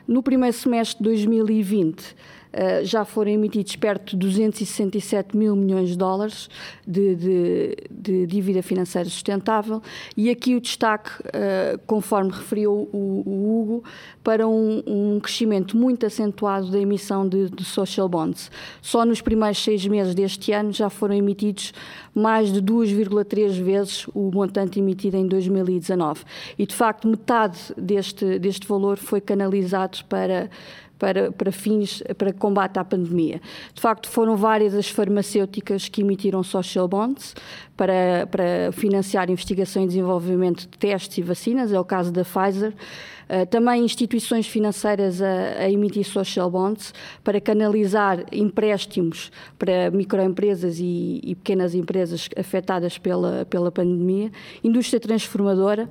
[0.05, 2.13] No primeiro semestre de 2020,
[2.53, 6.47] eh, já foram emitidos perto de 267 mil milhões de dólares
[6.85, 9.81] de, de, de dívida financeira sustentável
[10.15, 13.83] e aqui o destaque, uh, conforme referiu o, o Hugo,
[14.23, 18.51] para um, um, crescimento muito acentuado da emissão de, de, social bonds.
[18.81, 21.73] Só nos primeiros seis meses deste ano já foram emitidos
[22.13, 26.23] mais de 2,3 vezes o montante emitido em 2019
[26.57, 30.49] e de facto metade deste, deste valor foi canalizado para
[30.97, 33.41] para, para fins, para combate à pandemia.
[33.73, 37.35] De facto, foram várias as farmacêuticas que emitiram social bonds
[37.75, 42.73] para, para financiar investigação e desenvolvimento de testes e vacinas, é o caso da Pfizer.
[43.23, 51.21] Uh, também instituições financeiras a, a, emitir social bonds para canalizar empréstimos para microempresas e,
[51.23, 54.29] e, pequenas empresas afetadas pela, pela pandemia.
[54.61, 55.89] Indústria transformadora,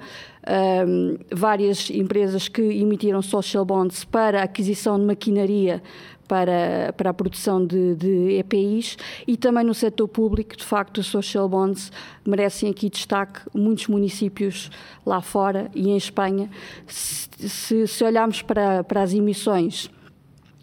[0.48, 5.82] um, várias empresas que emitiram social bonds para aquisição de maquinaria
[6.26, 11.06] para, para a produção de, de, EPIs e também no setor público, de facto, os
[11.06, 11.92] social bonds
[12.24, 13.40] merecem aqui destaque.
[13.54, 14.70] Muitos municípios
[15.04, 16.48] lá fora e em Espanha,
[16.86, 19.90] se, se olharmos para, para as emissões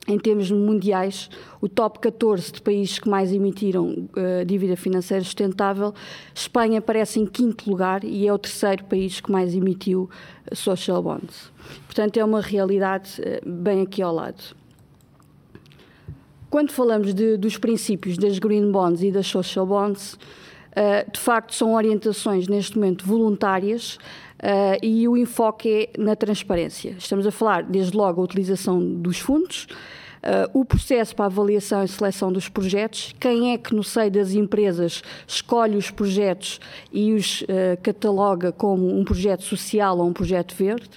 [0.10, 1.30] em termos mundiais,
[1.62, 5.93] o top 14 de países que mais emitiram uh, dívida financeira sustentável,
[6.34, 10.10] Espanha aparece em quinto lugar e é o terceiro país que mais emitiu
[10.52, 11.52] uh, social bonds.
[11.86, 14.58] Portanto, é uma realidade uh, bem aqui ao lado.
[16.50, 20.17] Quando falamos de, dos princípios das green bonds e das social bonds,
[21.12, 24.00] de facto são orientações neste momento voluntárias
[24.39, 26.95] Uh, e o enfoque é na transparência.
[26.97, 29.67] Estamos a falar, desde logo, a utilização dos fundos,
[30.23, 34.34] uh, o processo para avaliação e seleção dos projetos, quem é que no seio das
[34.34, 36.60] empresas escolhe os projetos
[36.91, 37.45] e os uh,
[37.84, 40.89] cataloga como um projeto social ou um projeto verde,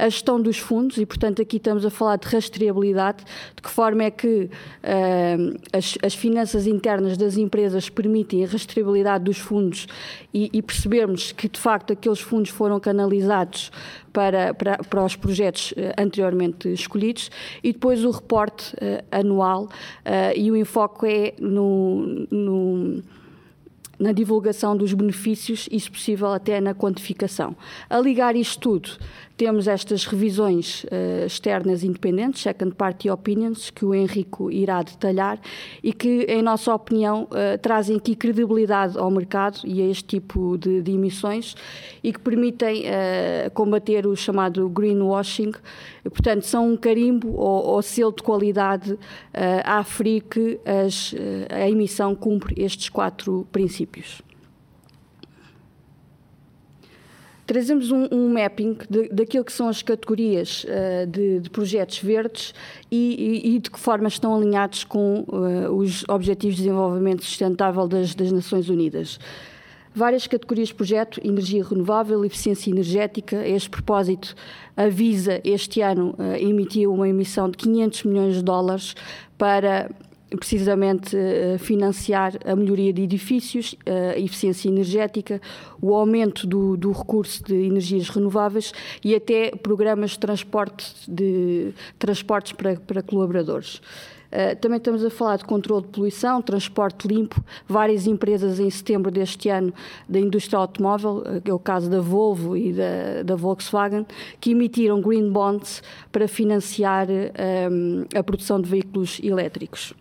[0.00, 4.04] a gestão dos fundos, e portanto aqui estamos a falar de rastreabilidade, de que forma
[4.04, 9.86] é que uh, as, as, finanças internas das empresas permitem a rastreabilidade dos fundos
[10.32, 13.70] e, e percebermos que de facto aqueles fundos foram canalizados
[14.12, 17.30] para, para, para os projetos uh, anteriormente escolhidos
[17.62, 19.68] e depois o reporte uh, anual
[20.34, 23.02] e o enfoque é no, no
[24.00, 27.54] na divulgação dos benefícios e, se possível, até na quantificação.
[27.88, 28.90] A ligar isto tudo,
[29.40, 35.40] temos estas revisões uh, externas independentes, second party opinions, que o Henrico irá detalhar
[35.82, 40.58] e que, em nossa opinião, uh, trazem aqui credibilidade ao mercado e a este tipo
[40.58, 41.54] de, de emissões
[42.04, 45.52] e que permitem uh, combater o chamado greenwashing.
[46.04, 48.98] Portanto, são um carimbo ou, ou selo de qualidade
[49.64, 51.14] a aferir que as,
[51.50, 54.22] a emissão cumpre estes quatro princípios.
[57.50, 58.78] Trazemos um, um mapping
[59.10, 62.54] daquilo que são as categorias uh, de, de, projetos verdes
[62.88, 67.88] e, e, e, de que forma estão alinhados com uh, os Objetivos de Desenvolvimento Sustentável
[67.88, 69.18] das, das Nações Unidas
[69.92, 73.38] várias categorias de projeto, energia renovável, eficiência energética.
[73.38, 74.36] A este propósito,
[74.76, 78.94] a Visa este ano uh, emitiu uma emissão de 500 milhões de dólares
[79.36, 79.90] para
[80.36, 85.40] precisamente eh, financiar a melhoria de edifícios, a eficiência energética,
[85.80, 88.72] o aumento do, do recurso de energias renováveis
[89.04, 93.80] e até programas de transporte de transportes para, para colaboradores.
[94.30, 97.42] Uh, também estamos a falar de controle de poluição, transporte limpo.
[97.66, 99.74] Várias empresas em setembro deste ano
[100.08, 104.06] da indústria automóvel, que é o caso da Volvo e da, da Volkswagen,
[104.40, 109.92] que emitiram green bonds para financiar um, a produção de veículos elétricos.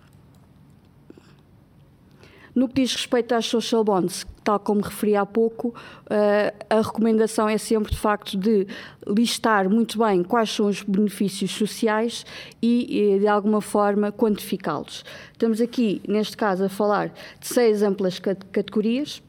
[2.59, 5.73] No que diz respeito às social bonds, tal como referi há pouco,
[6.09, 8.67] eh, a recomendação é sempre, de facto, de
[9.07, 12.25] listar muito bem quais são os benefícios sociais
[12.61, 15.05] e, de alguma forma, quantificá-los.
[15.31, 19.23] Estamos aqui, neste caso, a falar de seis amplas categorias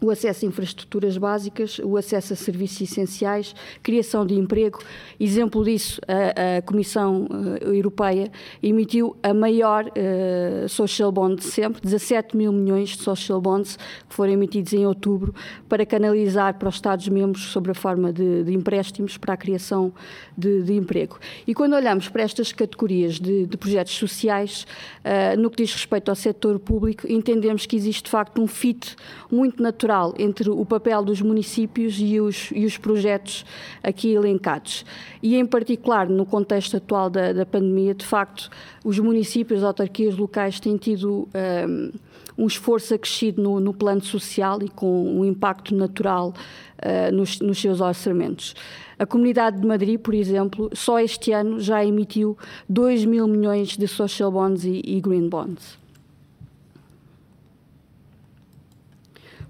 [0.00, 4.78] o acesso a infraestruturas básicas, o acesso a serviços essenciais, criação de emprego.
[5.18, 8.30] Exemplo disso, a, a Comissão uh, Europeia
[8.62, 13.76] emitiu a maior uh, social bond de sempre, 17 mil milhões de social bonds
[14.08, 15.34] que foram emitidos em outubro
[15.68, 19.92] para canalizar para os Estados-membros sobre a forma de, de, empréstimos para a criação
[20.36, 21.18] de, de, emprego.
[21.46, 24.66] E quando olhamos para estas categorias de, de projetos sociais,
[25.04, 28.94] uh, no que diz respeito ao setor público, entendemos que existe de facto um fit
[29.30, 33.44] muito natural natural entre o papel dos municípios e os, e os projetos
[33.82, 34.84] aqui elencados.
[35.22, 38.50] E, em particular, no contexto atual da, da pandemia, de facto,
[38.84, 41.28] os municípios, as autarquias locais têm tido
[41.66, 41.92] um,
[42.36, 46.34] um esforço acrescido no, no, plano social e com um impacto natural
[46.78, 48.54] uh, nos, nos seus orçamentos.
[48.98, 52.36] A Comunidade de Madrid, por exemplo, só este ano já emitiu
[52.68, 55.78] 2 mil milhões de social bonds e, e green bonds.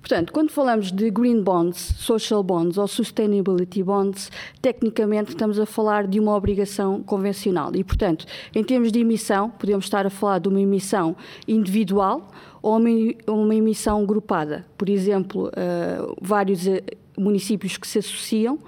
[0.08, 6.06] Portanto, quando falamos de green bonds, social bonds ou sustainability bonds, tecnicamente estamos a falar
[6.06, 7.70] de uma obrigação convencional.
[7.74, 11.14] E, portanto, em termos de emissão, podemos estar a falar de uma emissão
[11.46, 12.26] individual
[12.62, 14.64] ou uma, emissão grupada.
[14.78, 16.80] Por exemplo, uh, vários uh,
[17.18, 18.58] municípios que se associam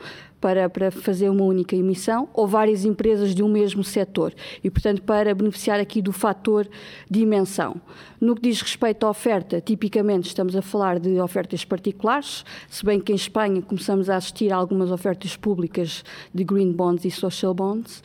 [0.41, 4.33] para, para fazer uma única emissão ou várias empresas de um mesmo setor
[4.65, 6.69] e, portanto, para beneficiar aqui do fator
[7.11, 7.81] dimensão.
[8.21, 13.01] No que diz respeito à oferta, tipicamente estamos a falar de ofertas particulares, se bem
[13.01, 17.55] que em Espanha começamos a assistir a algumas ofertas públicas de green bonds e social
[17.55, 18.03] bonds.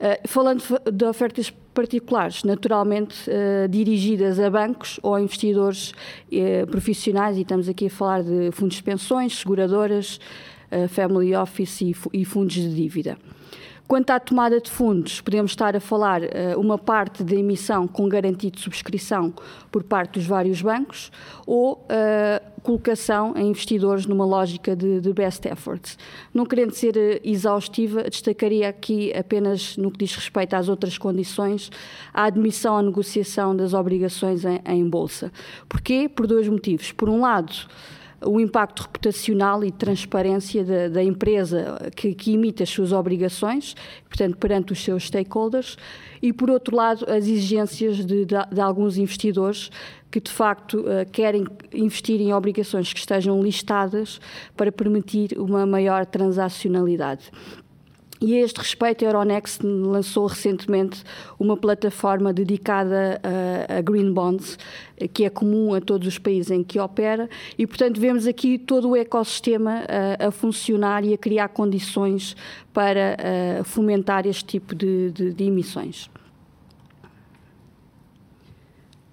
[0.00, 5.92] Uh, falando de ofertas particulares, naturalmente uh, dirigidas a bancos ou a investidores
[6.32, 10.18] uh, profissionais, e estamos aqui a falar de fundos de pensões, seguradoras,
[10.88, 13.16] family office e, e fundos de dívida.
[13.90, 18.08] Quanto à tomada de fundos, podemos estar a falar uh, uma parte da emissão com
[18.08, 19.34] garantia de subscrição
[19.68, 21.10] por parte dos vários bancos
[21.44, 25.98] ou uh, colocação em investidores numa lógica de, de, best efforts.
[26.32, 31.68] Não querendo ser uh, exaustiva, destacaria aqui apenas no que diz respeito às outras condições
[32.14, 35.32] a admissão à negociação das obrigações em, em bolsa.
[35.68, 36.08] Porquê?
[36.08, 36.92] Por dois motivos.
[36.92, 37.52] Por um lado,
[38.24, 43.74] o impacto reputacional e transparência da, da empresa que, que, emite as suas obrigações,
[44.08, 45.76] portanto, perante os seus stakeholders,
[46.20, 49.70] e, por outro lado, as exigências de, de, de alguns investidores
[50.10, 54.20] que, de facto, uh, querem investir em obrigações que estejam listadas
[54.56, 57.30] para permitir uma maior transacionalidade.
[58.20, 61.02] E a este respeito, a Euronext lançou recentemente
[61.38, 64.58] uma plataforma dedicada a, a, Green Bonds,
[65.14, 68.90] que é comum a todos os países em que opera, e, portanto, vemos aqui todo
[68.90, 69.84] o ecossistema
[70.20, 72.36] a, a funcionar e a criar condições
[72.74, 73.16] para
[73.64, 76.10] fomentar este tipo de, de, de emissões.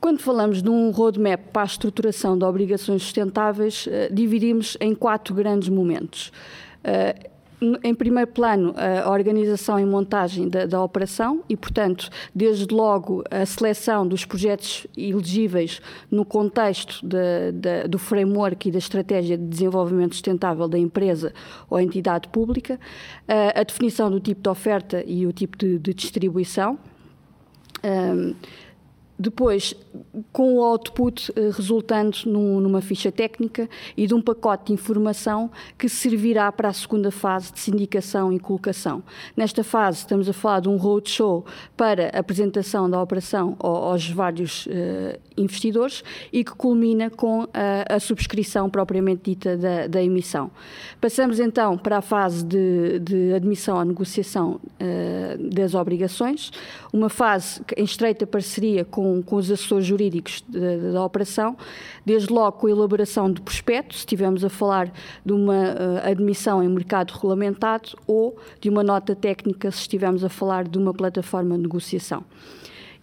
[0.01, 5.69] Quando falamos de um roadmap para a estruturação de obrigações sustentáveis, dividimos em quatro grandes
[5.69, 6.31] momentos
[7.83, 13.45] em primeiro plano, a organização e montagem da, da, operação e, portanto, desde logo a
[13.45, 15.81] seleção dos projetos elegíveis
[16.11, 21.33] no contexto de, de, do framework e da estratégia de desenvolvimento sustentável da empresa
[21.67, 22.79] ou entidade pública,
[23.27, 26.77] a, a definição do tipo de oferta e o tipo de, de distribuição.
[27.83, 28.35] Um,
[29.19, 29.73] depois,
[30.31, 35.49] com o output eh, resultando num, numa ficha técnica e de um pacote de informação
[35.75, 39.01] que servirá para a segunda fase de sindicação e colocação.
[39.35, 41.45] Nesta fase, estamos a falar de um roadshow
[41.75, 48.69] para apresentação da operação aos vários uh, investidores e que culmina com a, a subscrição
[48.69, 50.51] propriamente dita da, da, emissão.
[51.01, 56.51] Passamos então para a fase de, de admissão à negociação uh, das obrigações,
[56.93, 61.55] uma fase em estreita parceria com com, com os assessores jurídicos da, da, operação,
[62.05, 64.91] desde logo com a elaboração de prospecto, se estivermos a falar
[65.25, 70.29] de uma uh, admissão em mercado regulamentado, ou de uma nota técnica, se estivermos a
[70.29, 72.23] falar de uma plataforma de negociação.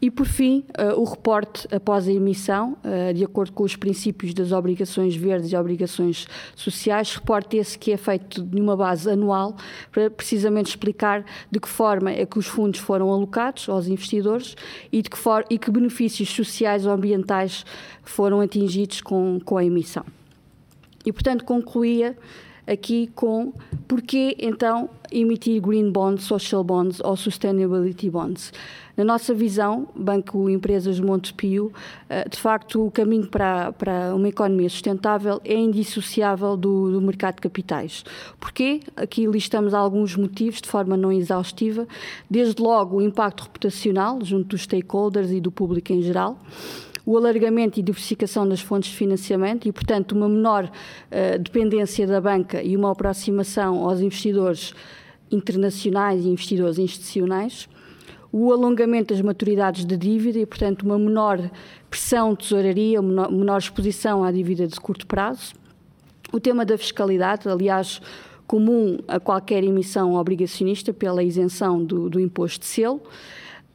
[0.05, 4.35] E, por fim, uh, o reporte após a emissão, uh, de acordo com os princípios
[4.35, 9.57] das obrigações verdes e obrigações sociais, reporte esse que é feito de uma base anual
[9.91, 14.55] para precisamente explicar de que forma é que os fundos foram alocados aos investidores
[14.93, 17.65] e, de que, for e que benefícios sociais ou ambientais
[18.03, 20.05] foram atingidos com, com a emissão.
[21.07, 22.15] E, portanto, concluía
[22.67, 23.53] aqui com
[23.87, 28.53] porquê então emitir green bonds, social bonds ou sustainability bonds.
[28.97, 31.73] Na nossa visão, Banco Empresas Montepio,
[32.09, 37.37] eh, de facto o caminho para, para uma economia sustentável é indissociável do, do mercado
[37.37, 38.05] de capitais.
[38.39, 38.81] Porquê?
[38.95, 41.89] Aqui listamos alguns motivos de forma não exaustiva,
[42.31, 46.39] desde logo o impacto reputacional junto dos stakeholders e do público em geral,
[47.05, 52.21] o alargamento e diversificação das fontes de financiamento e, portanto, uma menor uh, dependência da
[52.21, 54.73] banca e uma aproximação aos investidores
[55.31, 57.69] internacionais e investidores institucionais,
[58.37, 61.39] o alongamento das maturidades de dívida e, portanto, uma menor
[61.89, 65.55] pressão de tesouraria, uma menor exposição à dívida de curto prazo,
[66.33, 68.03] o tema da fiscalidade, aliás,
[68.45, 73.01] comum a qualquer emissão obrigacionista pela isenção do, do imposto de selo,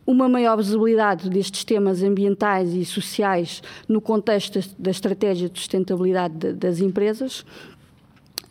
[0.06, 6.82] uma maior visibilidade destes temas ambientais e sociais no contexto da estratégia de sustentabilidade das
[6.82, 7.46] empresas,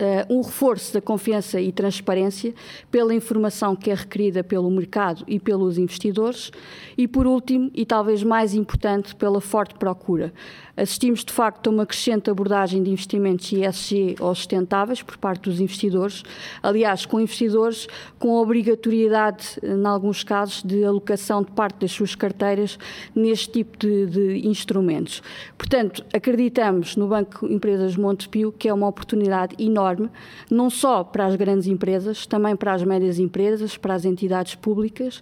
[0.00, 2.54] Uh, um reforço da confiança e transparência
[2.88, 6.52] pela informação que é requerida pelo mercado e pelos investidores
[6.96, 10.32] e, por último, e talvez mais importante, pela forte procura.
[10.78, 15.60] Assistimos, de facto, a uma crescente abordagem de investimentos ISG ou sustentáveis por parte dos
[15.60, 16.22] investidores,
[16.62, 22.78] aliás, com investidores com obrigatoriedade, em alguns casos, de alocação de parte das suas carteiras
[23.12, 25.20] neste tipo de, de instrumentos.
[25.56, 30.08] Portanto, acreditamos no Banco Empresas Montepio que é uma oportunidade enorme,
[30.48, 35.20] não só para as grandes empresas, também para as médias empresas, para as entidades públicas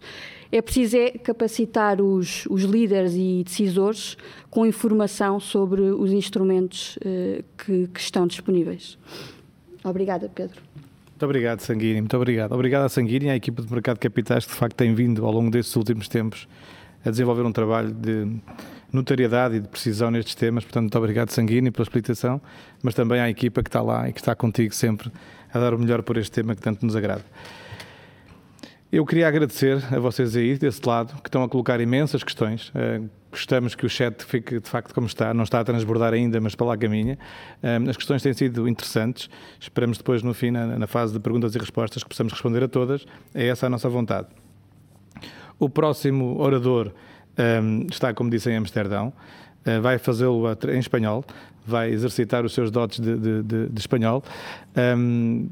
[0.50, 4.16] é preciso é capacitar os, os líderes e decisores
[4.50, 8.98] com informação sobre os instrumentos uh, que, que, estão disponíveis.
[9.84, 10.60] Obrigada, Pedro.
[11.10, 12.00] Muito obrigado, Sanguini.
[12.00, 12.52] Muito obrigado.
[12.52, 15.24] Obrigado à Sanguini e à equipa de mercado de capitais que de facto tem vindo
[15.24, 16.46] ao longo destes últimos tempos
[17.04, 18.40] a desenvolver um trabalho de
[18.92, 20.64] notariedade e de precisão nestes temas.
[20.64, 22.40] Portanto, muito obrigado, Sanguini, pela explicação,
[22.82, 25.10] mas também à equipa que está lá e que está contigo sempre
[25.52, 27.24] a dar o melhor por este tema que tanto nos agrada.
[28.96, 32.70] Eu queria agradecer a vocês aí, desse lado, que estão a colocar imensas questões.
[32.70, 36.40] Uh, gostamos que o chat fique de facto como está, não está a transbordar ainda,
[36.40, 37.18] mas para lá caminha.
[37.62, 39.28] Uh, as questões têm sido interessantes.
[39.60, 43.04] Esperamos depois, no fim, na, fase de perguntas e respostas, que possamos responder a todas.
[43.34, 44.28] É essa a nossa vontade.
[45.58, 46.90] O próximo orador
[47.36, 49.12] um, eh, está, como disse, em Amsterdão.
[49.66, 50.42] Uh, vai fazê-lo
[50.72, 51.22] em espanhol,
[51.66, 54.24] vai exercitar os seus dotes de, de, de, de espanhol.
[54.74, 55.50] Um,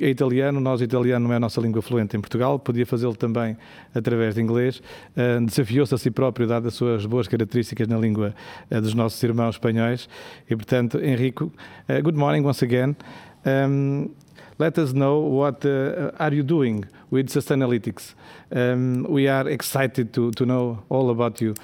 [0.00, 3.56] é italiano, nós italiano não é a nossa língua fluente em Portugal, podia fazê-lo também
[3.94, 4.82] através de inglês,
[5.16, 8.34] uh, desafiou-se a si próprio, dado as suas boas características na língua
[8.70, 10.08] uh, dos nossos irmãos espanhóis,
[10.48, 11.52] e portanto, Henrico,
[11.88, 12.96] uh, good morning once again.
[13.44, 14.10] Um,
[14.58, 18.14] let us know what uh, are you doing with Sustainalytics.
[18.54, 21.54] Um, we are excited to, to know all about you.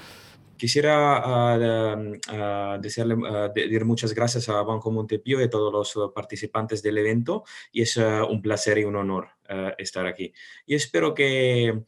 [0.57, 3.15] Quisiera uh, uh, desearle,
[3.53, 7.97] decir muchas gracias a Banco Montepío y a todos los participantes del evento y es
[7.97, 9.29] un placer y un honor
[9.77, 10.33] estar aquí.
[10.65, 11.83] Y espero que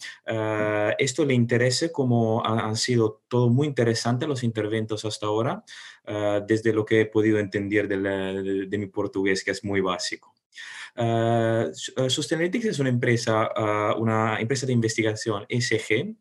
[0.97, 5.63] esto le interese como han sido todo muy interesantes los interventos hasta ahora,
[6.47, 10.34] desde lo que he podido entender de, de mi portugués, que es muy básico.
[10.95, 11.72] Uh,
[12.09, 16.15] Sustainalytics es una empresa, uh, una empresa de investigación SG, uh,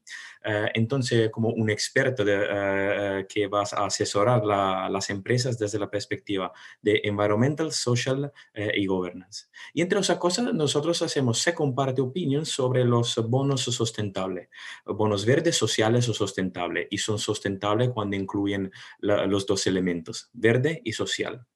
[0.74, 6.52] entonces como un experto de, que va a asesorar la, las empresas desde la perspectiva
[6.80, 9.46] de environmental, social y governance.
[9.74, 14.48] Y entre otras cosas, nosotros hacemos second party opinion sobre los bonos sustentables,
[14.86, 18.70] bonos verdes, sociales o sustentables, y son sustentables cuando incluyen
[19.00, 21.46] los dos elementos, verde y social.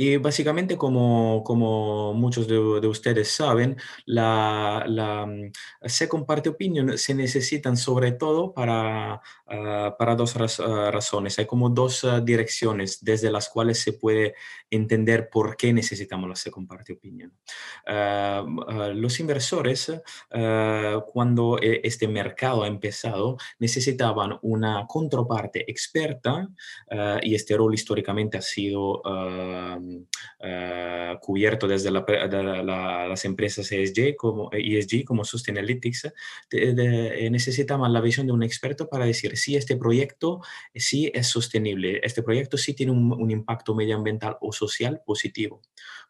[0.00, 3.76] Y básicamente, como, como muchos de, ustedes saben,
[4.06, 5.50] la, la mm,
[5.86, 11.40] second party opinion se necesitan sobre todo para, ah, para dos ah, razones.
[11.40, 14.36] Hay como dos ah, direcciones desde las cuales se puede
[14.70, 17.32] entender por qué necesitamos la second party opinion.
[18.94, 19.92] los inversores,
[21.12, 26.48] cuando e, este mercado ha empezado, necesitaban una contraparte experta
[27.22, 29.02] y este rol históricamente ha sido
[29.96, 36.12] uh, cubierto desde la, de la, las empresas ESG como, ESG como Sustainalytics,
[36.50, 40.40] de, de, necesitamos la visión de un experto para decir si este proyecto
[40.74, 45.60] sí es sostenible, este proyecto sí tiene un impacto medioambiental o social positivo.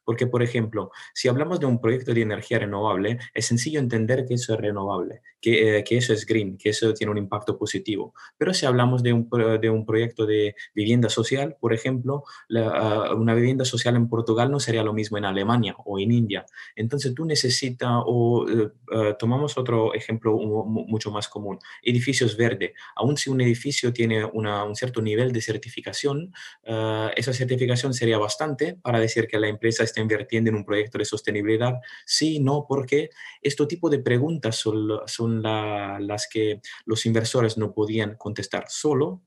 [0.09, 4.33] Porque, por ejemplo, si hablamos de un proyecto de energía renovable, es sencillo entender que
[4.33, 8.15] eso es renovable, que, eh, que eso es green, que eso tiene un impacto positivo.
[8.39, 9.29] Pero si hablamos de un,
[9.61, 14.51] de un proyecto de vivienda social, por ejemplo, la, uh, una vivienda social en Portugal
[14.51, 16.47] no sería lo mismo en Alemania o en India.
[16.75, 22.73] Entonces tú necesitas, o uh, tomamos otro ejemplo mucho más común, edificios verdes.
[22.97, 26.33] Aun si un edificio tiene una, un cierto nivel de certificación,
[26.67, 30.99] uh, esa certificación sería bastante para decir que la empresa está invirtiendo en un proyecto
[30.99, 31.75] de sostenibilidad?
[32.07, 33.11] Sí, no, porque
[33.43, 39.23] este tipo de preguntas son, son la, las que los inversores no podían contestar solo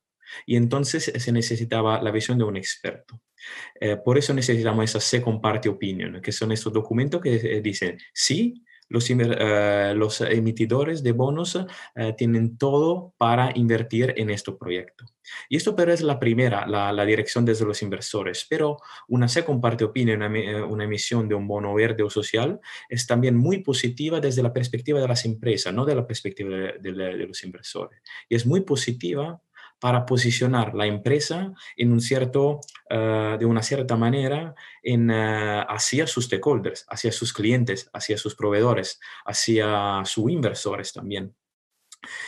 [0.46, 3.22] y entonces se necesitaba la visión de un experto.
[3.80, 7.98] Eh, por eso necesitamos esa second party opinion, que son estos documentos que eh, dicen,
[8.14, 11.66] sí, los, uh, los emitidores de bonos uh,
[12.18, 15.06] tienen todo para invertir en este proyecto.
[15.50, 18.78] Y esto pero es la primera, la, dirección desde los inversores, pero
[19.08, 23.08] una second party opinion, una, eh, una, emisión de un bono verde o social, es
[23.08, 27.44] también muy positiva desde la perspectiva de las empresas, no de la perspectiva de los
[27.44, 28.02] inversores.
[28.28, 29.42] Y es muy positiva
[29.82, 32.62] para posicionar la empresa en un cierto,
[32.92, 34.54] uh, de una cierta manera
[34.84, 41.36] en, uh, hacia sus stakeholders, hacia sus clientes, hacia sus proveedores, hacia sus inversores también.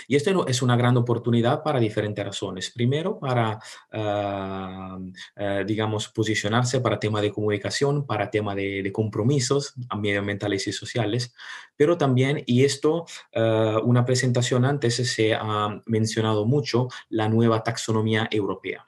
[0.07, 2.71] Y esto es una gran oportunidad para diferentes razones.
[2.71, 3.59] Primero, para,
[3.93, 11.33] uh, uh, digamos, posicionarse para tema de comunicación, para tema de, compromisos medioambientales y sociales,
[11.75, 13.05] pero también, y esto,
[13.35, 18.87] uh, una presentación antes se ha mencionado mucho, la nueva taxonomía europea.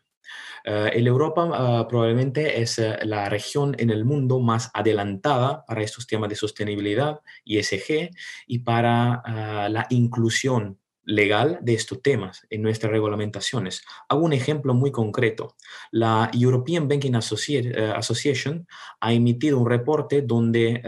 [0.66, 5.84] Uh, en Europa uh, probablemente es uh, la región en el mundo más adelantada para
[5.84, 8.09] estos temas de sostenibilidad, ISG,
[8.47, 9.22] y para
[9.70, 13.84] la inclusión legal de estos temas en nuestras regulamentaciones.
[14.09, 15.55] Hago un ejemplo muy concreto.
[15.91, 18.68] La European Banking Association
[18.99, 20.82] ha emitido un reporte donde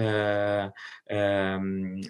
[1.05, 2.01] em,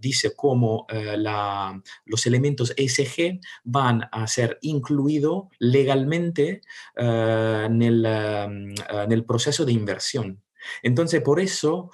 [0.00, 6.62] dice cómo uh, la, los elementos ESG van a ser incluidos legalmente
[6.96, 10.42] uh, en, el, uh, en, el, proceso de inversión.
[10.82, 11.90] Entonces, por eso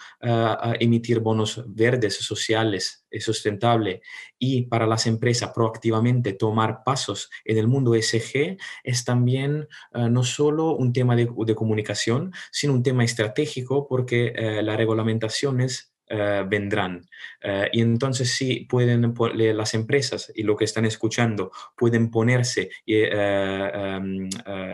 [0.80, 4.00] emitir bonos verdes, sociales, y sustentables
[4.38, 10.74] y para las empresas proactivamente tomar pasos en el mundo ESG es también no solo
[10.74, 14.32] un tema de, comunicación, sino un tema estratégico porque
[14.62, 16.98] las reglamentaciones Uh, vendrán.
[17.42, 23.96] Uh, y entonces sí pueden las empresas y lo que están escuchando pueden ponerse uh,
[23.96, 24.28] um,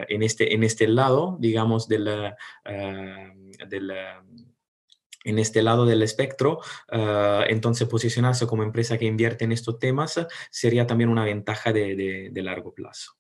[0.08, 2.32] en, este, en este lado, digamos, del,
[3.68, 3.92] del
[5.22, 6.60] en este lado del espectro,
[7.46, 12.74] entonces posicionarse como empresa que invierte en estos temas sería también una ventaja de largo
[12.74, 13.19] plazo.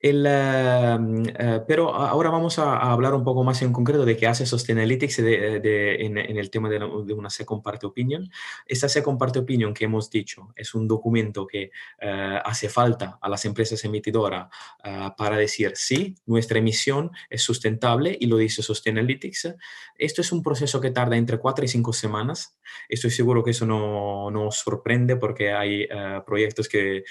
[0.00, 4.26] El, em, eh, pero ahora vamos a, hablar un poco más en concreto de qué
[4.26, 6.78] hace Sustainalytics en, el tema de,
[7.12, 8.30] una Second Party Opinion.
[8.64, 11.70] Esta Second Party Opinion que hemos dicho es un documento que
[12.00, 14.48] eh, hace falta a las empresas emitidoras
[14.82, 19.54] eh, para decir sí, nuestra emisión es sustentable y lo dice Sustainalytics.
[19.96, 22.58] Esto es un proceso que tarda entre cuatro y cinco semanas.
[22.88, 25.86] Estoy seguro que eso no nos sorprende porque hay
[26.24, 27.04] proyectos que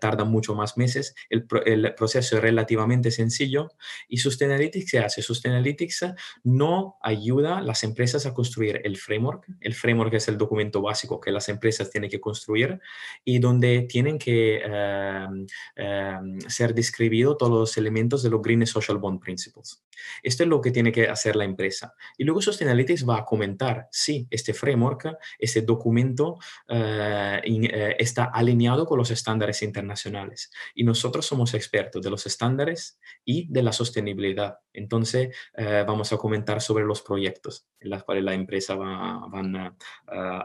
[0.00, 1.14] tardan mucho más meses.
[1.30, 3.70] El, el proceso relativamente sencillo.
[4.08, 5.22] ¿Y Sustainalytics qué hace?
[5.22, 6.06] Sustainalytics
[6.44, 9.46] no ayuda a las empresas a construir el framework.
[9.60, 12.80] El framework es el documento básico que las empresas tienen que construir
[13.24, 18.98] y donde tienen que em, em, ser describidos todos los elementos de los Green Social
[18.98, 19.82] Bond Principles.
[20.22, 21.94] Esto es lo que tiene que hacer la empresa.
[22.16, 28.86] Y luego Sustainalytics va a comentar si este framework, este documento eh, eh, está alineado
[28.86, 30.50] con los estándares internacionales.
[30.74, 34.58] Y nosotros somos expertos de los estándares y de la sostenibilidad.
[34.72, 39.56] Entonces, eh, vamos a comentar sobre los proyectos en los cuales la empresa va, van
[39.56, 39.74] a,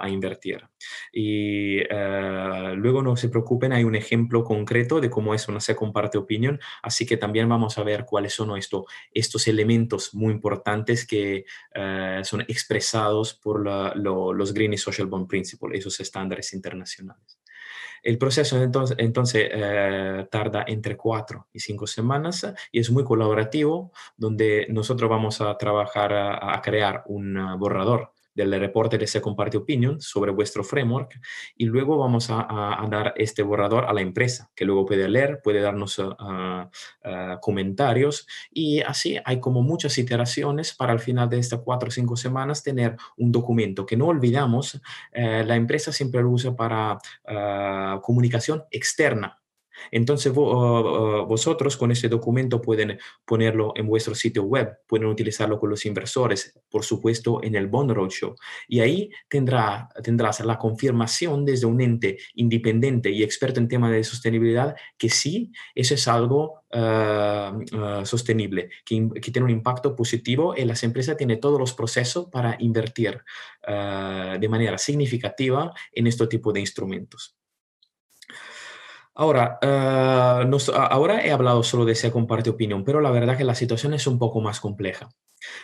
[0.09, 0.61] invertir.
[1.11, 1.79] Y
[2.75, 6.59] luego no se preocupen, hay un ejemplo concreto de cómo es una second party opinion,
[6.81, 12.21] así que también vamos a ver cuáles son estos, estos elementos muy importantes que eh,
[12.23, 13.65] son expresados por
[13.95, 17.39] los Green y Social Bond Principles, esos estándares internacionales.
[18.03, 24.67] El proceso entonces, eh, tarda entre cuatro y cinco semanas y es muy colaborativo, donde
[24.69, 28.11] nosotros vamos a trabajar a crear un borrador
[28.45, 31.19] del reporte de Second Party Opinion sobre vuestro framework
[31.55, 35.61] y luego vamos a, dar este borrador a la empresa que luego puede leer, puede
[35.61, 36.69] darnos ah,
[37.03, 38.27] ah, comentarios.
[38.51, 42.63] Y así hay como muchas iteraciones para al final de estas cuatro o cinco semanas
[42.63, 44.79] tener un documento que no olvidamos,
[45.11, 49.39] eh, la empresa siempre lo usa para ah, comunicación externa
[49.91, 55.85] entonces vosotros con este documento pueden ponerlo en vuestro sitio web, pueden utilizarlo con los
[55.85, 58.35] inversores, por supuesto en el Bond Roadshow.
[58.67, 64.03] Y ahí tendrá, tendrás la confirmación desde un ente independiente y experto en tema de
[64.03, 70.65] sostenibilidad que sí, eso es algo ah, ah, sostenible, que, tiene un impacto positivo y
[70.65, 73.21] las empresas tienen todos los procesos para invertir
[73.65, 77.37] ah, de manera significativa en este tipo de instrumentos.
[79.19, 80.45] Ahora, eh,
[80.75, 84.05] ahora he hablado solo de esa comparte opinión, pero la verdad que la situación es
[84.05, 85.09] un poco más compleja.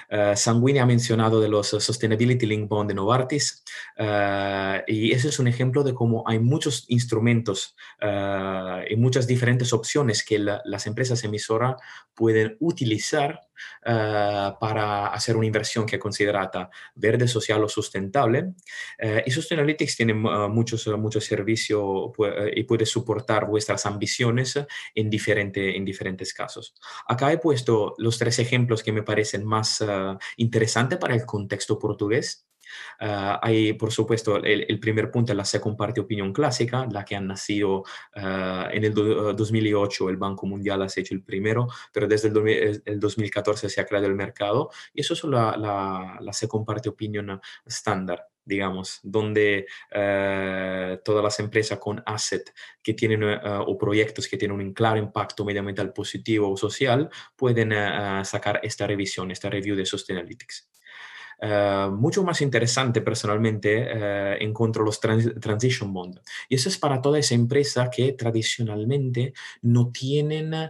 [0.09, 3.63] Uh, Sanguini ha mencionado de los Sustainability Link Bond de Novartis
[3.97, 9.73] uh, y ese es un ejemplo de cómo hay muchos instrumentos uh, y muchas diferentes
[9.73, 11.75] opciones que las empresas emisoras
[12.13, 13.41] pueden utilizar
[13.81, 18.53] para hacer una inversión que es considerada verde, social o sustentable.
[19.25, 22.11] y Sustainalytics tiene muchos, muchos servicios
[22.55, 24.59] y puede soportar vuestras ambiciones
[24.95, 26.75] en, diferente, en diferentes casos.
[27.07, 31.79] Acá he puesto los tres ejemplos que me parecen más Ah, interesante para el contexto
[31.79, 32.47] portugués.
[32.99, 37.21] Ah, hay, por supuesto, el, primer punto la second party opinión clásica, la que ha
[37.21, 37.83] nacido
[38.15, 43.69] ah, en el 2008, el Banco Mundial ha hecho el primero, pero desde el, 2014
[43.69, 48.32] se ha creado el mercado y eso es la, la, la second party opinión estándar
[48.45, 54.97] digamos, donde todas las empresas con asset que tienen o proyectos que tienen un claro
[54.97, 57.71] impacto medioambiental positivo o social pueden
[58.25, 60.69] sacar esta revisión, esta review de Sustainalytics.
[61.45, 66.21] Eh, mucho más interesante personalmente uh, encuentro los transition bond.
[66.47, 69.33] Y eso es para toda esa empresa que tradicionalmente
[69.63, 70.69] no tienen uh,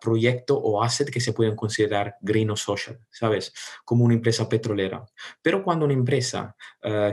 [0.00, 3.52] proyecto o asset que se pueden considerar green o social, ¿sabes?
[3.84, 5.04] Como una empresa petrolera.
[5.42, 6.56] Pero cuando una empresa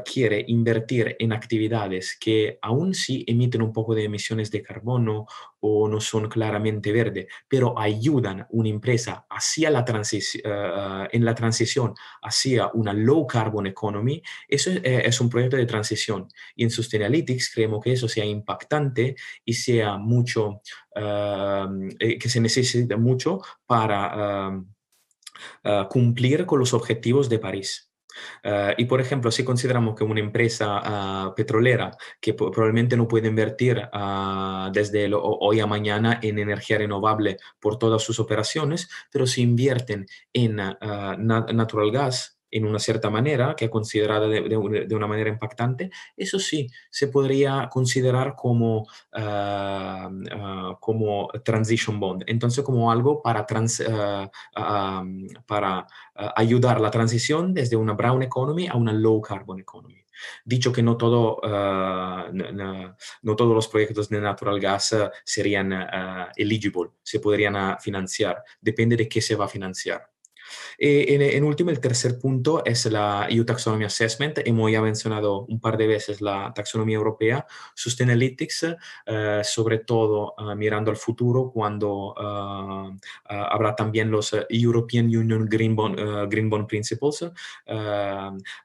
[0.05, 5.25] quiere invertir en actividades que aún sí emiten un poco de emisiones de carbono
[5.61, 9.83] o no son claramente verde, pero ayudan una empresa hacia la
[11.11, 16.27] en la transición hacia una low carbon economy, eso eh, es, un proyecto de transición.
[16.55, 20.61] Y en Sustainalytics creemos que eso sea impactante y sea mucho,
[20.95, 24.51] eh, que se necesita mucho para
[25.63, 27.93] ah, cumplir con los objetivos de París.
[28.43, 33.27] Ah, y por ejemplo, si consideramos que una empresa ah, petrolera que probablemente no puede
[33.27, 33.81] invertir
[34.71, 40.55] desde hoy a mañana en energía renovable por todas sus operaciones, pero si invierten en
[40.55, 46.69] natural gas, en una cierta manera, que es considerada de, una manera impactante, eso sí,
[46.89, 52.23] se podría considerar como, ah, ah, como transition bond.
[52.27, 53.45] Entonces, como algo para,
[54.55, 55.03] ah,
[55.47, 55.87] para
[56.35, 60.03] ayudar la transición desde una brown economy a una low carbon economy.
[60.45, 64.95] Dicho que no, todo, no, todos los proyectos de natural gas
[65.25, 65.73] serían
[66.37, 70.12] eligible, se podrían financiar, depende de qué se va a financiar.
[70.85, 74.39] Eh, en, último, el tercer punto es la EU Taxonomy Assessment.
[74.43, 77.45] Hemos ya mencionado un par de veces la taxonomía europea.
[77.73, 82.97] Sustainalytics, uh, sobre todo uh, mirando al futuro, cuando uh,
[83.29, 87.31] habrá también los European Union Green Bond, Green Bond Principles.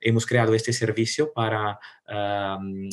[0.01, 1.79] hemos creado este servicio para
[2.09, 2.89] um,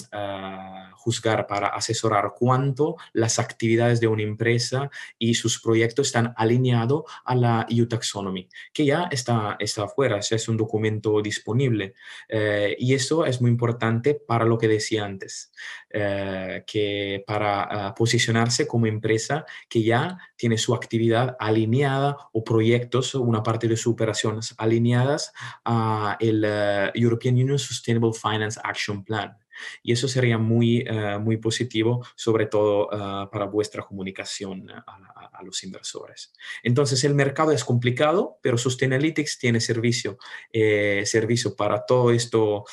[0.93, 4.89] juzgar, para asesorar cuánto las actividades de una empresa
[5.20, 10.47] y sus proyectos están alineados a la EU Taxonomy, que ya está, está afuera, es
[10.47, 11.93] un documento disponible.
[12.28, 15.51] Eh, y eso es muy importante para lo que decía antes,
[15.89, 23.16] eh, que para ah, posicionarse como empresa que ya tiene su actividad alineada o proyectos,
[23.16, 25.32] una parte de sus operaciones alineadas
[25.63, 29.38] a el eh, European Union Sustainable Finance Action Plan.
[29.84, 35.64] Y eso sería muy, eh, muy positivo, sobre todo eh, para vuestra comunicación a, los
[35.64, 36.34] inversores.
[36.64, 40.18] Entonces, el mercado es complicado, pero Sustainalytics tiene servicio,
[40.51, 42.64] eh, servicio para todo esto,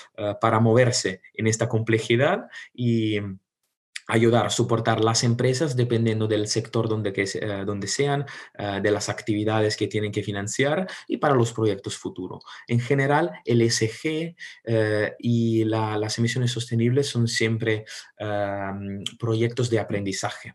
[0.41, 3.19] para moverse en esta complejidad y
[4.09, 8.27] ayudar a soportar las empresas dependiendo del sector donde, que, eh, donde sean,
[8.59, 12.43] eh, de las actividades que tienen que financiar y para los proyectos futuros.
[12.67, 14.35] En general, el ESG
[14.65, 17.85] eh, y las emisiones sostenibles son siempre
[19.19, 20.55] proyectos de aprendizaje.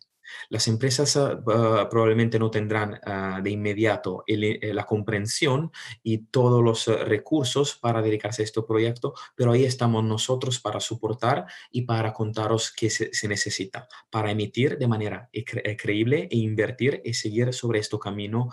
[0.49, 5.71] Las empresas ah, ah, probablemente no tendrán ah, de inmediato eh, la comprensión
[6.03, 11.45] y todos los recursos para dedicarse a este proyecto, pero ahí estamos nosotros para soportar
[11.71, 15.43] y para contaros qué se, necesita para emitir de manera eh,
[15.75, 18.49] creíble e invertir y seguir sobre este camino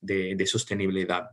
[0.00, 1.30] de sostenibilidad.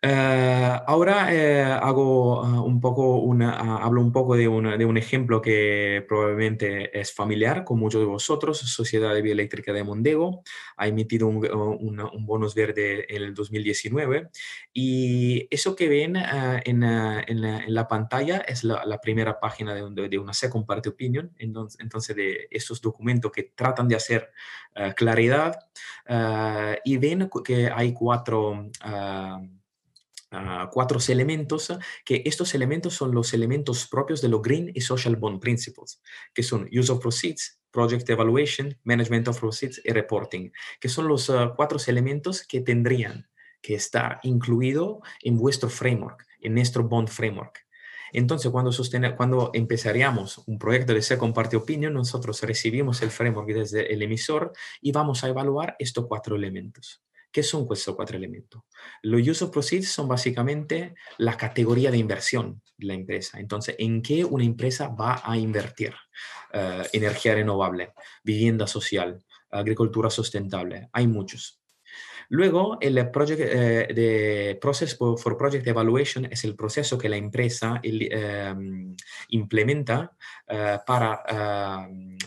[0.00, 4.96] Eh, ahora eh, hago ah, un poco una, ah, hablo un poco de, de, un
[4.96, 8.58] ejemplo que probablemente es familiar con muchos de vosotros.
[8.58, 10.42] Sociedad de Bioeléctrica de Mondego
[10.76, 14.28] ha emitido un, un, bonus verde en el 2019
[14.72, 20.18] y eso que ven ah, en, en, la, pantalla es la, primera página de, de,
[20.18, 24.30] una second party opinion, entonces, entonces de estos documentos que tratan de hacer
[24.94, 25.58] claridad
[26.84, 28.70] y ven que hay cuatro
[30.70, 31.72] cuatro elementos,
[32.04, 36.02] que estos elementos son los elementos propios de los Green y Social Bond Principles,
[36.34, 40.50] que son Use of Proceeds, Project Evaluation, Management of Proceeds y Reporting,
[40.80, 43.28] que son los ah, cuatro elementos que tendrían
[43.60, 47.66] que estar incluidos en vuestro framework, en nuestro Bond Framework.
[48.12, 48.70] Entonces, cuando,
[49.16, 54.52] cuando empezaríamos un proyecto de Second Party Opinion, nosotros recibimos el framework desde el emisor
[54.80, 57.02] y vamos a evaluar estos cuatro elementos.
[57.30, 58.62] ¿Qué son estos cuatro elementos?
[59.02, 63.38] Los use of proceeds son básicamente la categoría de inversión de la empresa.
[63.38, 65.94] Entonces, ¿en qué una empresa va a invertir?
[66.52, 67.92] Eh, energía renovable,
[68.24, 70.88] vivienda social, agricultura sustentable.
[70.92, 71.60] Hay muchos.
[72.30, 77.80] Luego, el project, eh, de Process for Project Evaluation es el proceso que la empresa
[77.82, 78.94] em,
[79.28, 80.12] implementa
[80.46, 81.22] eh, para
[81.86, 82.18] em,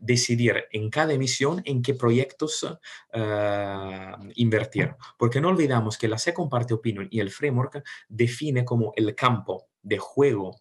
[0.00, 2.66] decidir en cada emisión en qué proyectos
[3.12, 4.94] eh, invertir.
[5.18, 9.68] Porque no olvidamos que la Second Party Opinion y el framework define como el campo
[9.82, 10.56] de juego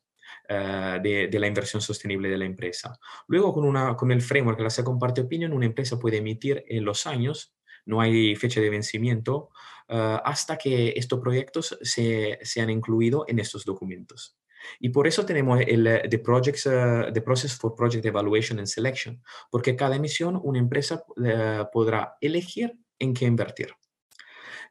[0.48, 3.00] eh, de, la inversión sostenible de la empresa.
[3.28, 6.86] Luego, con, una, con el framework, la Second Party Opinion, una empresa puede emitir en
[6.86, 9.50] los años, no hay fecha de vencimiento,
[9.88, 14.39] eh, hasta que estos proyectos se, sean incluidos en estos documentos.
[14.80, 18.68] Y por eso tenemos el eh, the, projects, uh, the Process for Project Evaluation and
[18.68, 23.74] Selection, porque cada emisión una empresa uh, podrá elegir en qué invertir.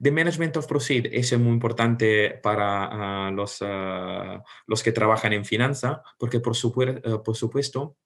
[0.00, 3.60] The Management of Proceed es muy importante para uh, los,
[4.66, 6.54] los que trabajan en finanza, porque por,
[7.24, 7.96] por supuesto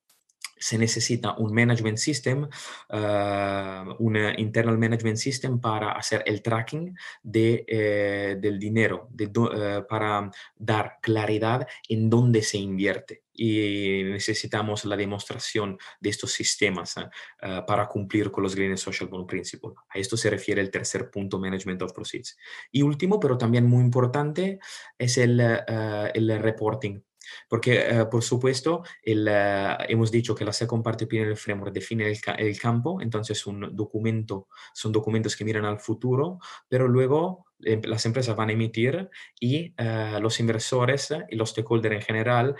[0.63, 7.65] se necesita un management system, uh, un internal management system para hacer el tracking de,
[7.67, 13.25] eh, del dinero, de uh, para dar claridad en dónde se invierte.
[13.35, 19.27] Y necesitamos la demostración de estos sistemas uh, para cumplir con los Green Social Bond
[19.27, 19.73] Principle.
[19.89, 22.37] A esto se refiere el tercer punto, Management of Proceeds.
[22.71, 24.61] Y último, pero también muy importante,
[24.97, 27.01] es el, el reporting
[27.49, 32.59] porque, eh, por supuesto, eh, hemos dicho que la Second Party Opinion Framework define el,
[32.59, 38.37] campo, entonces un documento, son documentos que miran al futuro, pero luego em, las empresas
[38.37, 39.09] van a emitir
[39.41, 42.57] y eh, los inversores y los stakeholders en general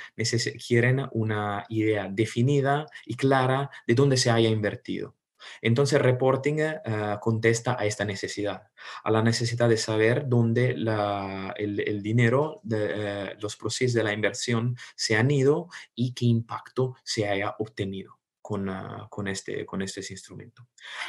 [0.67, 5.15] quieren una idea definida y clara de dónde se haya invertido.
[5.61, 8.71] Entonces, reporting uh, contesta a esta necesidad,
[9.05, 14.13] a la necesidad de saber dónde la, el, dinero, de, uh, los procesos de la
[14.13, 19.81] inversión se han ido y qué impacto se haya obtenido con, uh, con, este, con
[19.81, 20.67] este instrumento.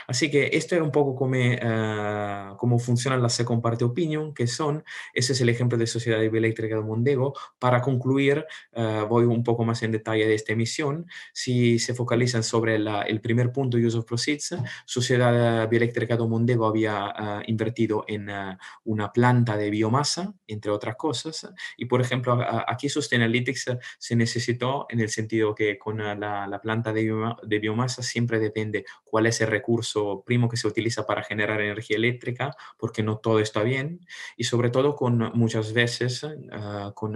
[0.08, 4.46] Así que esto es un poco como, uh, cómo funcionan las Second Party Opinion, que
[4.46, 7.34] son, ese es el ejemplo de Sociedad Bioeléctrica de Mondego.
[7.58, 11.08] Para concluir, uh, voy un poco más en detalle de esta emisión.
[11.34, 14.56] Si se focalizan sobre la, el primer punto, Use of Proceeds,
[14.86, 18.30] Sociedad Bioeléctrica de Mondego había invertido en
[18.84, 21.52] una planta de biomasa, entre otras cosas.
[21.78, 23.66] Y, por ejemplo, aquí Sustainalytics
[23.98, 28.40] se necesitó en el sentido que con la, la planta de biomasa de biomasa siempre
[28.40, 33.18] depende cuál es el recurso primo que se utiliza para generar energía eléctrica, porque no
[33.18, 34.00] todo está bien.
[34.38, 37.14] Y sobre todo con muchas veces uh, con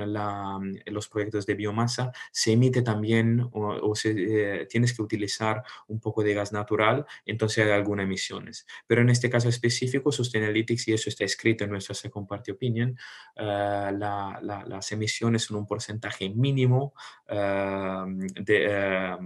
[0.85, 6.23] los proyectos de biomasa se emite también o, se, eh, tienes que utilizar un poco
[6.23, 8.65] de gas natural, entonces hay algunas emisiones.
[8.85, 12.97] Pero en este caso específico, Sustainalytics, y eso está escrito en nuestra Second Party Opinion,
[13.35, 16.93] la, las emisiones son un porcentaje mínimo
[17.29, 18.05] uh,
[18.41, 19.17] de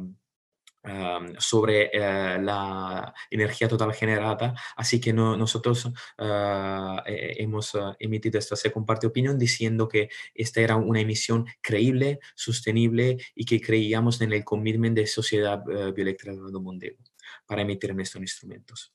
[0.83, 4.55] Um, sobre uh, la energía total generada.
[4.75, 10.59] Así que no, nosotros uh, hemos uh, emitido esta second party opinión diciendo que esta
[10.59, 16.59] era una emisión creíble, sostenible y que creíamos en el commitment de Sociedad Bioeléctrica de
[16.59, 16.97] Mondego
[17.45, 18.91] para emitir en estos instrumentos.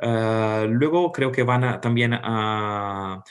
[0.00, 3.22] luego creo que van a, también a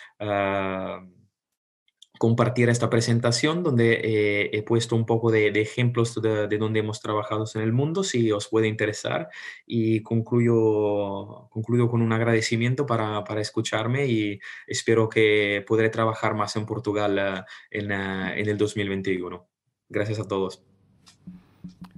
[2.23, 6.79] compartir esta presentación donde eh, he puesto un poco de, de ejemplos de, de, donde
[6.79, 9.27] hemos trabajado en el mundo, si os puede interesar.
[9.67, 16.55] Y concluyo, concluyo con un agradecimiento para, para escucharme y espero que podré trabajar más
[16.55, 19.45] en Portugal uh, en, uh, en el 2021.
[19.89, 20.63] Gracias a todos.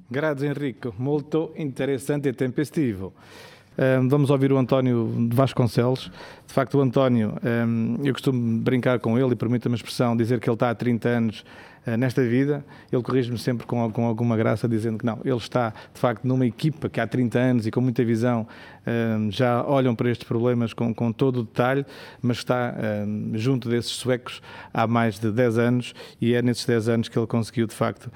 [0.10, 3.14] Grazie Enrico, molto interessante e tempestivo.
[3.78, 6.10] Um, vamos ouvir o António de Vasconcelos.
[6.48, 10.40] De facto, o António, um, eu costumo brincar com ele e permita-me a expressão, dizer
[10.40, 11.46] que ele está há 30 anos
[11.86, 12.64] uh, nesta vida.
[12.92, 16.46] Ele corrige-me sempre com, com, alguma graça, dizendo que não, ele está de facto numa
[16.46, 18.48] equipa que há 30 anos e com muita visão
[19.30, 21.86] já olham para estes problemas com, com todo o detalhe,
[22.22, 22.76] mas está
[23.34, 24.42] junto desses suecos
[24.74, 28.12] há mais de 10 anos e é nesses 10 anos que ele conseguiu, de facto,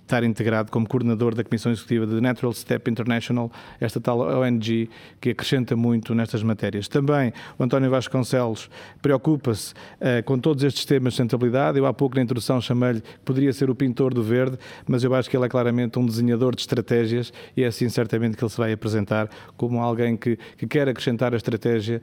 [0.00, 4.88] estar integrado como coordenador da Comissão Executiva de Natural Step International, esta tal ONG
[5.20, 6.88] que acrescenta muito nestas matérias.
[6.88, 8.70] Também o António Vasconcelos
[9.02, 11.78] preocupa-se uh, com todos estes temas de sustentabilidade.
[11.78, 15.14] Eu há pouco na introdução chamei-lhe que poderia ser o pintor do verde, mas eu
[15.14, 18.50] acho que ele é claramente um desenhador de estratégias e é assim certamente que ele
[18.50, 22.00] se vai apresentar como alguém que, que quer acrescentar a estratégia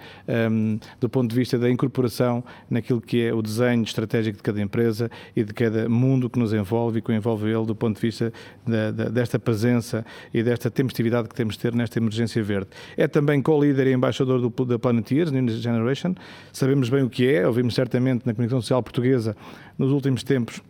[0.50, 4.62] um, do ponto de vista da incorporação naquilo que é o desenho estratégico de cada
[4.62, 8.02] empresa e de cada mundo que nos envolve e que envolve ele do ponto de
[8.02, 8.32] vista
[8.66, 12.70] da, da, desta presença e desta tempestividade que temos de ter nesta emergência verde.
[12.96, 16.14] É também co-líder e embaixador do, da Planeteers, New Generation.
[16.52, 19.36] Sabemos bem o que é, ouvimos certamente na comunicação social portuguesa
[19.78, 20.62] nos últimos tempos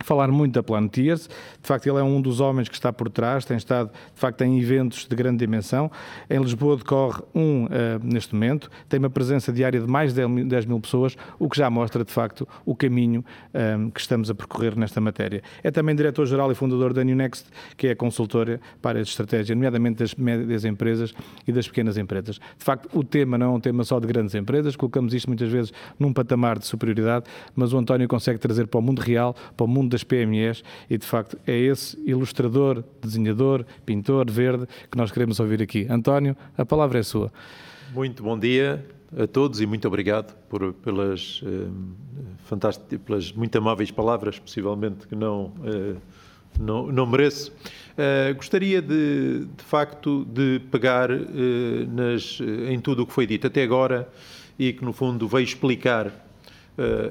[0.00, 1.28] falar muito da Planeteers.
[1.62, 4.42] De facto, ele é um dos homens que está por trás, tem estado, de facto,
[4.42, 5.90] em eventos de grande dimensão.
[6.28, 7.68] Em Lisboa decorre um uh,
[8.02, 11.70] neste momento, tem uma presença diária de mais de 10 mil pessoas, o que já
[11.70, 13.24] mostra, de facto, o caminho
[13.78, 15.42] um, que estamos a percorrer nesta matéria.
[15.62, 19.98] É também diretor-geral e fundador da New Next, que é consultora para a estratégia, nomeadamente
[19.98, 21.14] das médias empresas
[21.46, 22.36] e das pequenas empresas.
[22.36, 25.48] De facto, o tema não é um tema só de grandes empresas, colocamos isto muitas
[25.48, 29.64] vezes num patamar de superioridade, mas o António consegue trazer para o mundo real, para
[29.64, 35.10] o mundo das PMEs e, de facto, é esse ilustrador, desenhador, pintor verde que nós
[35.10, 35.86] queremos ouvir aqui.
[35.88, 37.32] António, a palavra é sua.
[37.92, 38.84] Muito bom dia
[39.16, 45.52] a todos e muito obrigado por, pelas, eh, pelas muito amáveis palavras, possivelmente que não,
[45.64, 45.94] eh,
[46.58, 47.52] não, não mereço.
[47.94, 51.22] Uh, gostaria de, de facto, de pegar uh,
[51.88, 54.08] nas, em tudo o que foi dito até agora
[54.58, 56.23] e que, no fundo, veio explicar eh,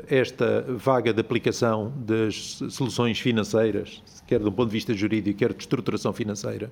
[0.08, 5.62] esta vaga de aplicação das soluções financeiras, quer do ponto de vista jurídico, quer de
[5.62, 6.70] estruturação financeira,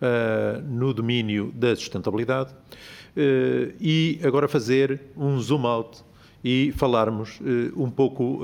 [0.00, 2.52] eh, no domínio da sustentabilidade,
[3.16, 6.04] eh, e agora fazer um zoom out
[6.44, 7.40] e falarmos
[7.76, 8.42] um pouco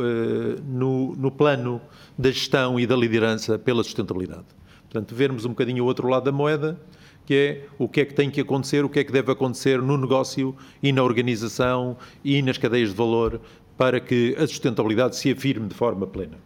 [0.66, 1.80] no plano
[2.18, 4.46] da gestão e da liderança pela sustentabilidade.
[4.92, 6.78] Portanto, vermos um bocadinho o outro lado da moeda,
[7.24, 9.80] que é o que é que tem que acontecer, o que é que deve acontecer
[9.80, 13.40] no negócio e na organização e nas cadeias de valor
[13.76, 16.38] para que a sustentabilidade se afirme de forma plena.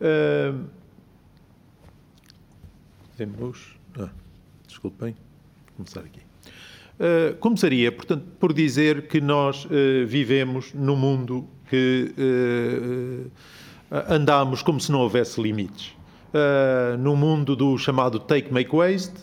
[0.00, 0.64] Uh,
[3.16, 3.76] temos.
[3.98, 4.10] Ah,
[4.66, 5.14] desculpem,
[5.66, 6.20] vou começar aqui.
[6.98, 13.30] Uh, começaria, portanto, por dizer que nós uh, vivemos num mundo que uh,
[14.08, 15.92] andamos como se não houvesse limites.
[16.32, 19.14] Uh, no mundo do chamado take, make, waste,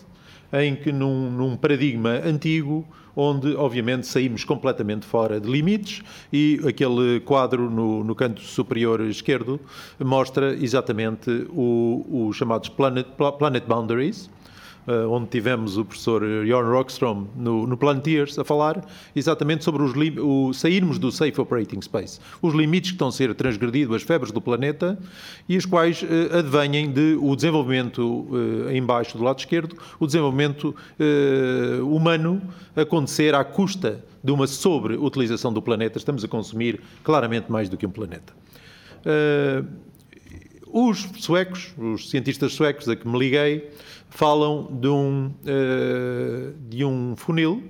[0.52, 2.86] em que num, num paradigma antigo
[3.16, 6.02] onde, obviamente, saímos completamente fora de limites
[6.32, 9.60] e aquele quadro no, no canto superior esquerdo
[9.98, 13.06] mostra exatamente os chamados planet,
[13.38, 14.30] planet boundaries,
[15.08, 20.52] onde tivemos o professor Jorn Rockstrom no, no Planeteers a falar exatamente sobre os o,
[20.52, 24.40] sairmos do Safe Operating Space, os limites que estão a ser transgredidos, as febres do
[24.40, 24.98] planeta,
[25.48, 30.06] e as quais uh, advenhem de o desenvolvimento uh, em baixo do lado esquerdo, o
[30.06, 32.42] desenvolvimento uh, humano
[32.74, 35.98] acontecer à custa de uma sobreutilização do planeta.
[35.98, 38.32] Estamos a consumir claramente mais do que um planeta.
[39.04, 39.66] Uh,
[40.72, 43.70] os suecos, os cientistas suecos a que me liguei,
[44.12, 47.62] falam de um, uh, de um funil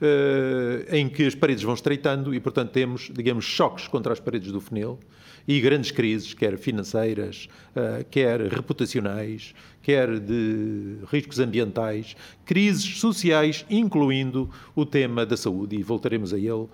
[0.00, 4.50] uh, em que as paredes vão estreitando e, portanto, temos, digamos, choques contra as paredes
[4.50, 4.98] do funil
[5.46, 12.16] e grandes crises, quer financeiras, uh, quer reputacionais, quer de riscos ambientais,
[12.46, 16.70] crises sociais, incluindo o tema da saúde, e voltaremos a ele uh,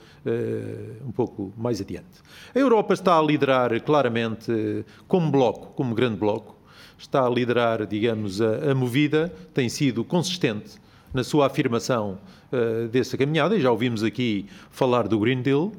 [1.04, 2.06] um pouco mais adiante.
[2.54, 6.57] A Europa está a liderar claramente como bloco, como grande bloco,
[6.98, 10.76] está a liderar, digamos, a, a movida, tem sido consistente
[11.14, 12.18] na sua afirmação
[12.52, 15.72] uh, dessa caminhada, e já ouvimos aqui falar do Green Deal,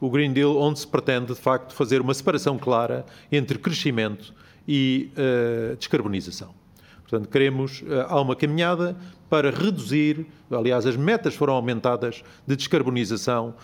[0.00, 4.32] o Green Deal onde se pretende, de facto, fazer uma separação clara entre crescimento
[4.68, 6.54] e uh, descarbonização.
[7.02, 8.96] Portanto, queremos, uh, há uma caminhada
[9.28, 13.54] para reduzir, aliás, as metas foram aumentadas de descarbonização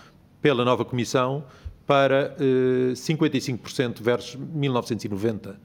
[0.40, 1.44] pela nova Comissão,
[1.86, 5.60] para uh, 55% versus 1990,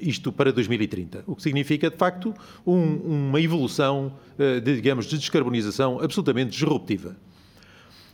[0.00, 2.34] isto para 2030, o que significa, de facto,
[2.66, 7.16] um, uma evolução, uh, de, digamos, de descarbonização absolutamente disruptiva.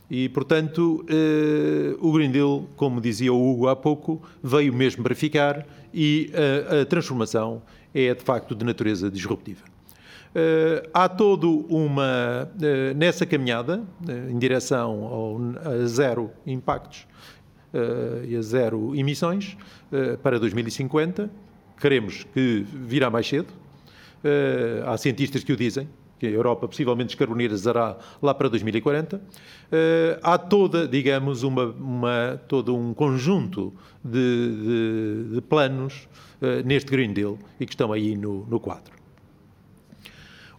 [0.09, 5.13] E, portanto, uh, o Green Deal, como dizia o Hugo há pouco, veio mesmo para
[5.13, 6.31] ficar e
[6.81, 9.63] a transformação é, de facto, de natureza disruptiva.
[10.29, 17.07] Uh, há todo uma, uh, nessa caminhada, uh, em direção ao, a zero impactos
[18.27, 19.57] e a zero emissões
[19.91, 21.29] uh, para 2050.
[21.79, 23.49] Queremos que virá mais cedo.
[24.23, 25.87] Uh, há cientistas que o dizem,
[26.19, 29.21] que a Europa possivelmente descarbonizará lá para 2040.
[30.21, 36.09] há toda, digamos, uma, uma, todo um conjunto de, de, de planos
[36.65, 38.98] neste Green Deal e que estão aí no, no quadro.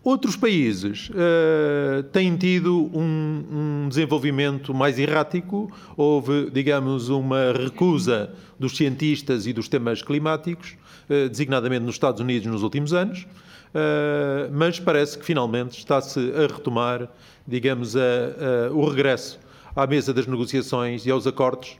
[0.03, 5.71] Outros países uh, têm tido um, um, desenvolvimento mais errático.
[5.95, 10.75] Houve, digamos, uma recusa dos cientistas e dos temas climáticos,
[11.05, 13.27] uh, designadamente nos Estados Unidos nos últimos anos,
[13.75, 17.07] uh, mas parece que finalmente está-se a retomar,
[17.47, 19.39] digamos, a, a, o regresso
[19.77, 21.77] à mesa das negociações e aos acordos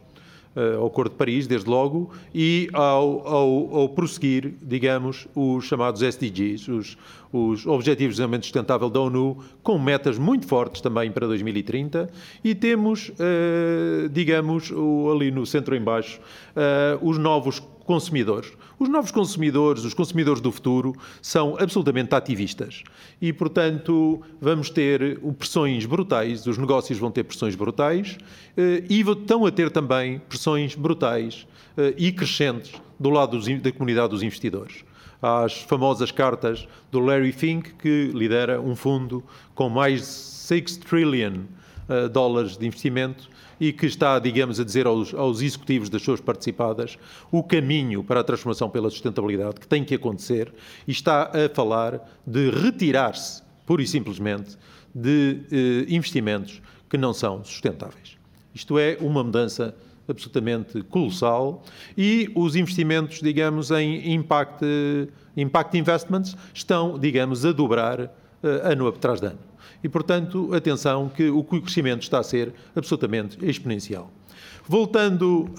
[0.79, 6.69] ao Acordo de Paris, desde logo, e ao, ao, ao prosseguir, digamos, os chamados SDGs,
[6.69, 6.99] os,
[7.33, 12.11] os Objetivos de Desenvolvimento Sustentável da ONU, com metas muito fortes também para 2030,
[12.43, 14.73] e temos, uh, digamos,
[15.13, 18.53] ali no centro em baixo, uh, os novos consumidores.
[18.79, 22.85] Os novos consumidores, os consumidores do futuro, são absolutamente ativistas.
[23.21, 28.17] E, portanto, vamos ter pressões brutais, os negócios vão ter pressões brutais
[28.57, 34.11] eh, e estão a ter também pressões brutais eh, e crescentes do lado da comunidade
[34.11, 34.85] dos investidores
[35.21, 39.23] às famosas cartas do Larry Fink, que lidera um fundo
[39.53, 41.41] com mais de 6 trillion
[42.13, 43.29] dólares de investimento
[43.61, 46.99] e que está, digamos, a dizer aos, aos executivos das suas participadas
[47.31, 50.53] o caminho para a transformação pela sustentabilidade que tem que acontecer
[50.89, 54.57] e está a falar de retirar-se, pura e simplesmente,
[54.95, 58.17] de eh, investimentos que não são sustentáveis.
[58.55, 59.75] Isto é uma mudança
[60.09, 61.63] absolutamente colossal
[61.97, 64.65] e os investimentos, digamos, em impact,
[65.37, 68.09] impact investments estão, digamos, a dobrar uh,
[68.65, 69.50] ano atrás de ano.
[69.83, 74.11] E, portanto, atenção que o crescimento está a ser absolutamente exponencial.
[74.67, 75.51] Voltando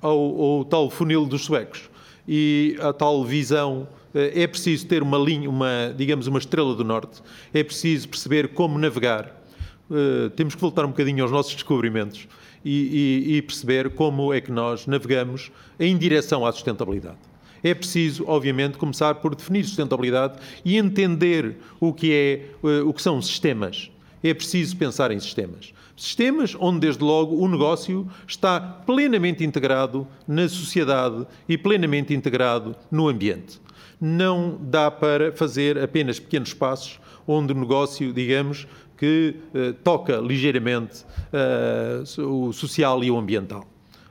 [0.00, 1.90] ao, ao, tal funil dos suecos
[2.26, 6.84] e a tal visão, uh, é preciso ter uma linha, uma, digamos, uma estrela do
[6.84, 7.22] norte,
[7.52, 9.42] é preciso perceber como navegar.
[9.90, 12.26] Uh, temos que voltar um bocadinho aos nossos descobrimentos
[12.64, 17.18] e, e, e perceber como é que nós navegamos em direção à sustentabilidade
[17.66, 23.02] é preciso, obviamente, começar por definir sustentabilidade e entender o que, é, eh, o que
[23.02, 23.90] são sistemas.
[24.22, 25.74] É preciso pensar em sistemas.
[25.96, 33.08] Sistemas onde, desde logo, o negócio está plenamente integrado na sociedade e plenamente integrado no
[33.08, 33.60] ambiente.
[34.00, 41.04] Não dá para fazer apenas pequenos passos onde o negócio, digamos, que uh, toca ligeiramente
[41.32, 43.66] uh, o social e o ambiental.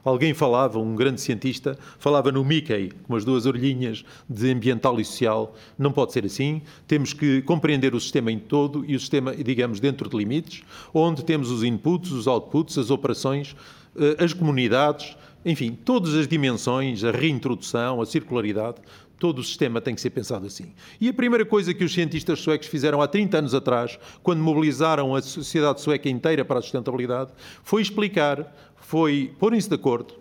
[0.06, 5.04] Alguém falava, um grande cientista, falava no Mickey, com as duas orelhinhas de ambiental e
[5.04, 5.56] social.
[5.80, 6.62] Não pode ser assim.
[6.88, 10.62] Temos que compreender o sistema em todo e o sistema, digamos, dentro de limites,
[10.94, 13.56] onde temos os inputs, os outputs, as operações,
[13.98, 18.78] eh, as comunidades, enfim, todas as dimensões, a reintrodução, a circularidade,
[19.18, 20.74] Todo o sistema tem que ser pensado assim.
[21.00, 25.16] E a primeira coisa que os cientistas suecos fizeram há 30 anos atrás, quando mobilizaram
[25.16, 27.32] a sociedade sueca inteira para a sustentabilidade,
[27.64, 30.14] foi explicar, foi pôr-se de acordo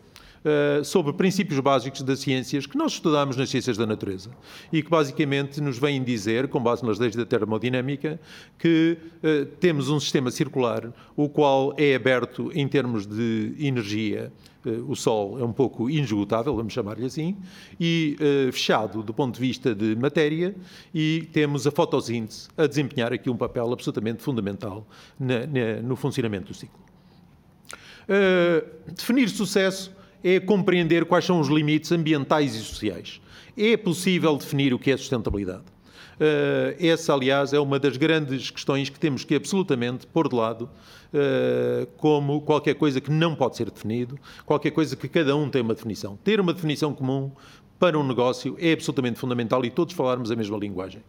[0.44, 4.30] uh, sobre princípios básicos das ciências que nós estudamos nas ciências da natureza
[4.72, 8.20] e que basicamente nos vêm dizer, com base nas leis da termodinâmica,
[8.58, 14.32] que uh, temos um sistema circular, o qual é aberto em termos de energia
[14.70, 17.36] o Sol é um pouco inesgotável, vamos chamar-lhe assim,
[17.78, 20.54] e uh, fechado do ponto de vista de matéria,
[20.94, 24.86] e temos a fotossíntese a desempenhar aqui um papel absolutamente fundamental
[25.18, 26.78] na, na, no funcionamento do ciclo.
[28.04, 29.92] Uh, definir sucesso
[30.22, 33.20] é compreender quais são os limites ambientais e sociais.
[33.56, 35.73] É possível definir o que é sustentabilidade.
[36.14, 40.70] Uh, essa, aliás, é uma das grandes questões que temos que absolutamente pôr de lado
[41.12, 45.62] uh, como qualquer coisa que não pode ser definido, qualquer coisa que cada um tem
[45.62, 46.16] uma definição.
[46.22, 47.32] Ter uma definição comum
[47.78, 51.02] para um negócio é absolutamente fundamental e todos falarmos a mesma linguagem.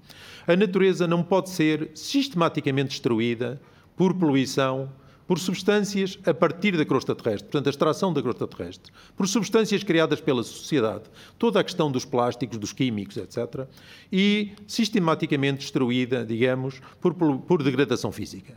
[0.48, 3.62] A natureza não pode ser sistematicamente destruída
[3.96, 4.90] por poluição,
[5.28, 9.84] por substâncias a partir da crosta terrestre, portanto, a extração da crosta terrestre, por substâncias
[9.84, 11.04] criadas pela sociedade,
[11.38, 13.68] toda a questão dos plásticos, dos químicos, etc.,
[14.12, 18.56] e sistematicamente destruída, digamos, por, por degradação física.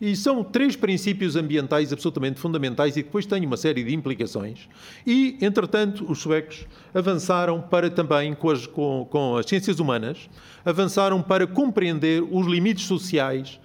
[0.00, 4.68] E são três princípios ambientais absolutamente fundamentais e depois têm uma série de implicações.
[5.06, 10.28] E, entretanto, os suecos avançaram para também, com as, com, com as ciências humanas,
[10.64, 13.60] avançaram para compreender os limites sociais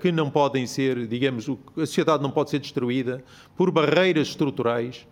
[0.00, 3.22] que não podem ser, digamos, a sociedade não pode ser destruída
[3.56, 5.06] por barreiras estruturais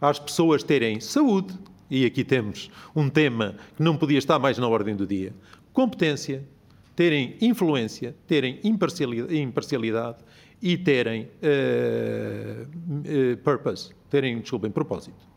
[0.00, 1.54] às pessoas terem saúde,
[1.90, 5.32] e aqui temos um tema que não podia estar mais na ordem do dia,
[5.72, 6.44] competência,
[6.94, 10.18] terem influência, terem imparcialidade, imparcialidade
[10.60, 15.28] e terem uh, uh, purpose, terem, desculpem, propósito.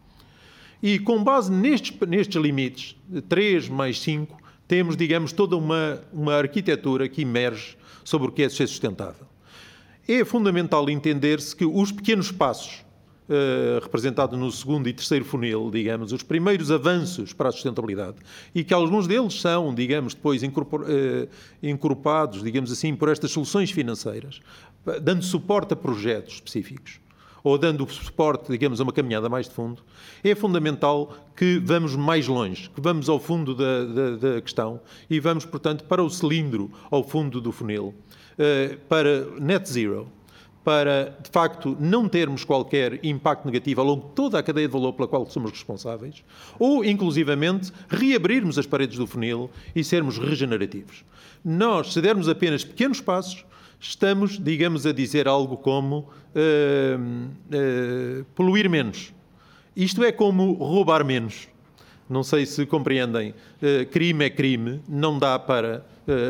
[0.82, 2.96] E com base nestes, nestes limites,
[3.30, 4.36] 3 mais 5,
[4.68, 9.28] temos, digamos, toda uma, uma arquitetura que emerge sobre o que é ser sustentável.
[10.08, 12.84] É fundamental entender-se que os pequenos passos,
[13.30, 18.18] Uh, representado no segundo e terceiro funil, digamos, os primeiros avanços para a sustentabilidade,
[18.54, 20.48] e que alguns deles são, digamos, depois uh,
[21.64, 24.42] encorpados, digamos assim, por estas soluções financeiras,
[25.02, 27.00] dando suporte a projetos específicos,
[27.44, 29.84] ou dando suporte, digamos, a uma caminhada mais de fundo,
[30.24, 34.80] é fundamental que vamos mais longe, que vamos ao fundo da, da, da questão
[35.10, 37.94] e vamos, portanto, para o cilindro, ao fundo do funil,
[38.38, 40.08] uh, para net zero,
[40.64, 44.74] para, de facto, não termos qualquer impacto negativo ao longo de toda a cadeia de
[44.74, 46.24] valor pela qual somos responsáveis,
[46.60, 51.04] ou, inclusivamente, reabrirmos as paredes do funil e sermos regenerativos.
[51.44, 53.44] Nós, se dermos apenas pequenos passos,
[53.82, 59.12] estamos, digamos, a dizer algo como uh, uh, poluir menos.
[59.76, 61.48] Isto é como roubar menos.
[62.08, 63.32] Não sei se compreendem.
[63.32, 65.86] Uh, crime é crime, não dá para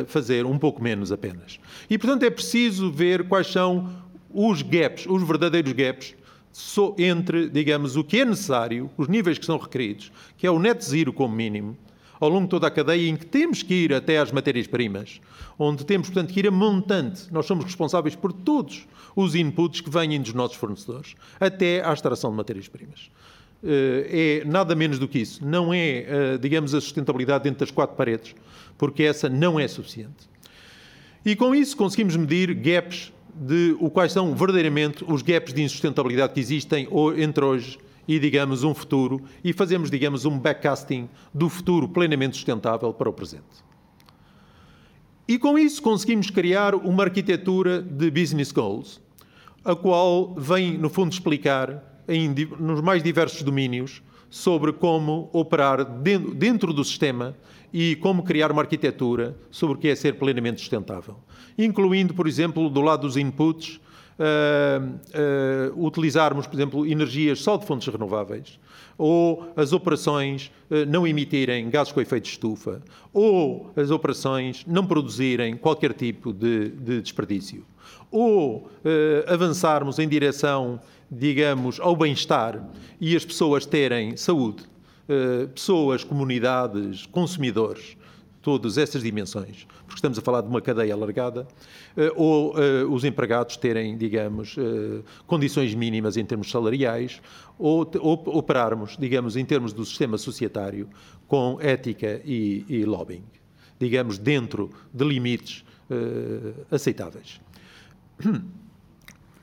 [0.06, 1.60] fazer um pouco menos apenas.
[1.89, 3.89] E, portanto, é preciso ver quais são
[4.30, 6.14] os gaps, os verdadeiros gaps,
[6.99, 10.84] entre, digamos, o que é necessário, os níveis que são requeridos, que é o net
[10.86, 11.76] zero como mínimo,
[12.22, 15.19] ao longo de toda a cadeia, em que temos que ir até às matérias-primas,
[15.57, 17.24] onde temos, portanto, que ir a montante.
[17.34, 22.30] Nós somos responsáveis por todos os inputs que vêm dos nossos fornecedores, até à extração
[22.30, 23.09] de matérias-primas.
[23.63, 25.45] Eh, é nada menos do que isso.
[25.45, 28.36] Não é, eh, digamos, a sustentabilidade dentro das quatro paredes,
[28.78, 30.30] porque essa não é suficiente.
[31.26, 36.34] E com isso conseguimos medir gaps de o quais são verdadeiramente os gaps de insustentabilidade
[36.34, 37.78] que existem entre hoje
[38.08, 43.14] e, digamos, um futuro, e fazemos, digamos, um backcasting do futuro plenamente sustentável para o
[43.14, 43.64] presente.
[45.28, 48.99] E com isso conseguimos criar uma arquitetura de business goals,
[49.64, 56.74] a qual vem, no fundo, explicar em, nos mais diversos domínios sobre como operar dentro
[56.74, 57.36] do sistema
[57.72, 61.18] e como criar uma arquitetura sobre o que é ser plenamente sustentável
[61.58, 63.80] incluindo, por exemplo, do lado dos inputs,
[64.22, 68.59] uh, uh, utilizarmos, por exemplo, energias só de fontes renováveis,
[68.97, 74.86] ou as operações uh, não emitirem gases com efeito de estufa, ou as operações não
[74.86, 77.65] produzirem qualquer tipo de, de desperdício,
[78.11, 78.69] ou
[79.28, 82.61] avançarmos em direção, digamos, ao bem-estar
[82.99, 84.63] e as pessoas terem saúde,
[85.53, 87.95] pessoas, comunidades, consumidores
[88.42, 91.48] todas essas dimensões, porque estamos a falar de uma cadeia alargada,
[91.95, 97.22] eh, ou eh, os empregados terem, digamos, eh, condições mínimas em termos salariais,
[97.60, 97.82] ou,
[98.26, 100.90] operarmos, digamos, em termos do sistema societário,
[101.28, 103.24] com ética e, e lobbying,
[103.80, 105.64] digamos, dentro de limites
[106.72, 107.41] aceitáveis.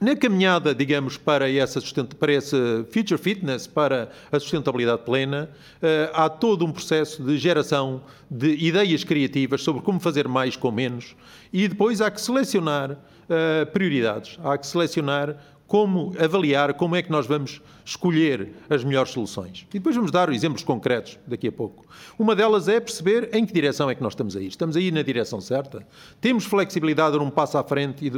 [0.01, 1.81] Na caminhada, digamos, para essa,
[2.21, 5.51] para essa future fitness, para a sustentabilidade plena,
[5.83, 10.71] uh, há todo um processo de geração de ideias criativas sobre como fazer mais com
[10.71, 11.17] menos
[11.53, 15.37] e depois há que selecionar uh, prioridades, há que selecionar
[15.69, 19.67] como avaliar como é que nós vamos escolher as melhores soluções.
[19.69, 21.85] E depois vamos dar exemplos concretos daqui a pouco.
[22.19, 24.47] Uma delas é perceber em que direção é que nós estamos aí.
[24.47, 25.87] Estamos aí na direção certa?
[26.23, 28.13] Temos flexibilidade de um passo à frente, e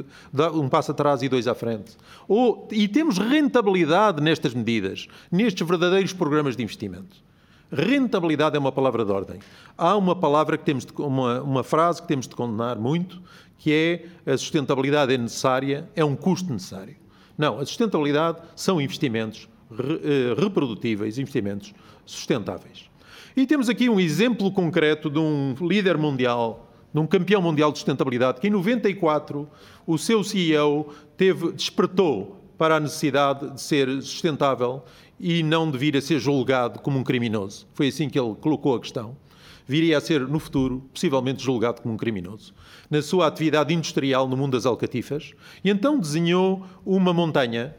[0.57, 1.97] um passo atrás e dois à frente?
[2.29, 7.17] Ou, e temos rentabilidade nestas medidas, nestes verdadeiros programas de investimento?
[7.73, 9.41] Rentabilidade é uma palavra de ordem.
[9.77, 13.21] Há uma palavra que temos de, uma, uma frase que temos de condenar muito,
[13.59, 17.00] que é a sustentabilidade é necessária, é um custo necessário.
[17.41, 21.73] Não, a sustentabilidade são investimentos eh, reprodutíveis, investimentos
[22.05, 22.91] sustentáveis.
[23.35, 27.79] E temos aqui um exemplo concreto de um líder mundial, de um campeão mundial de
[27.79, 29.49] sustentabilidade, que em 94
[29.87, 34.85] o seu CEO teve, despertou para a necessidade de ser sustentável
[35.19, 37.67] e não de vir a ser julgado como um criminoso.
[37.73, 39.17] Foi assim que ele colocou a questão.
[39.71, 42.53] Viria a ser, no futuro, possivelmente julgado como um criminoso
[42.91, 45.33] na sua atividade industrial no mundo das alcatifas,
[45.63, 47.73] e então desenhou uma montanha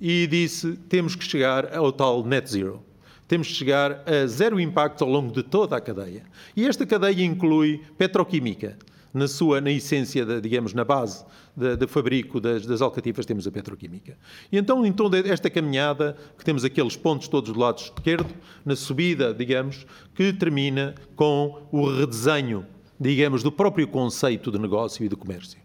[0.00, 2.82] e disse: temos que chegar ao tal net zero.
[3.28, 6.22] Temos que chegar a zero impacto ao longo de toda a cadeia.
[6.56, 8.78] E esta cadeia inclui petroquímica.
[9.14, 11.24] Na sua, na essência, digamos, na base
[11.56, 14.18] de, fabrico das, das, alcatifas, temos a petroquímica.
[14.50, 18.34] E então, em toda esta caminhada, que temos aqueles pontos todos do lado esquerdo,
[18.64, 19.86] na subida, digamos,
[20.16, 22.66] que termina com o redesenho
[22.98, 25.58] digamos, do próprio conceito de negócio e de comércio.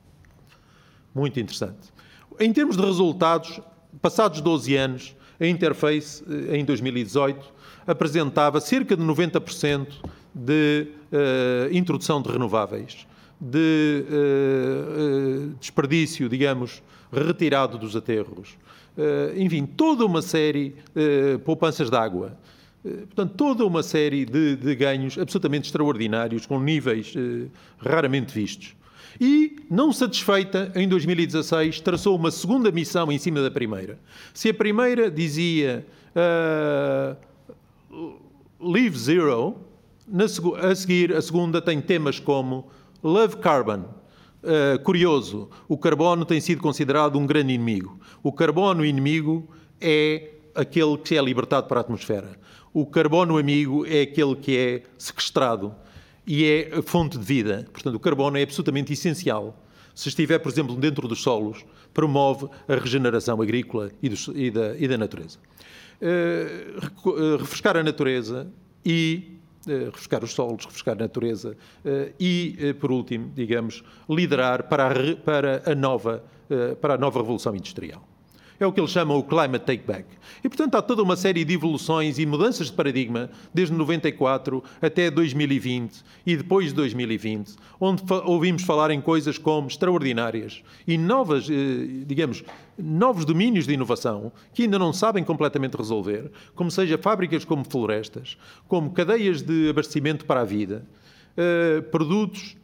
[1.14, 1.90] Muito interessante.
[2.40, 3.60] Em termos de resultados,
[4.02, 7.54] passados 12 anos, a Interface, eh, em 2018,
[7.88, 9.88] apresentava cerca de 90%
[10.36, 13.08] de uh, introdução de renováveis,
[13.40, 18.58] de uh, uh, desperdício, digamos, retirado dos aterros,
[19.38, 22.38] enfim, toda uma série de poupanças de água,
[22.84, 27.14] portanto, toda uma série de, de ganhos absolutamente extraordinários, com níveis
[27.80, 28.76] raramente vistos.
[29.20, 33.98] E, não satisfeita, em 2016, traçou uma segunda missão em cima da primeira.
[34.34, 35.86] Se a primeira dizia
[36.16, 37.18] uh,
[38.60, 39.58] Leave Zero,
[40.08, 42.70] na, a seguir, a segunda tem temas como
[43.04, 43.86] Love Carbon.
[44.42, 48.00] Uh, curioso, o carbono tem sido considerado um grande inimigo.
[48.24, 49.50] O carbono inimigo
[49.82, 52.40] é aquele que é libertado para a atmosfera.
[52.74, 55.76] O carbono amigo é aquele que é sequestrado
[56.26, 57.68] e é a fonte de vida.
[57.72, 59.66] Portanto, o carbono é absolutamente essencial.
[59.96, 64.88] Se estiver, por exemplo, dentro dos solos, promove a regeneração agrícola e, e, da, e
[64.88, 65.40] da, natureza.
[66.02, 68.48] Uh, refrescar a natureza
[68.86, 71.56] e refrescar os solos, refrescar a natureza
[71.86, 76.24] uh, e, por último, digamos, liderar para a, para a nova,
[76.82, 78.04] para a nova revolução industrial.
[78.60, 80.06] É o que eles chamam o climate take back.
[80.44, 85.10] E, portanto, há toda uma série de evoluções e mudanças de paradigma, desde 94 até
[85.10, 92.04] 2020 e depois de 2020, onde ouvimos falar em coisas como extraordinárias e novas, eh,
[92.06, 92.44] digamos,
[92.78, 98.38] novos domínios de inovação que ainda não sabem completamente resolver, como seja fábricas como florestas,
[98.68, 100.86] como cadeias de abastecimento para a vida,
[101.38, 102.58] eh, produtos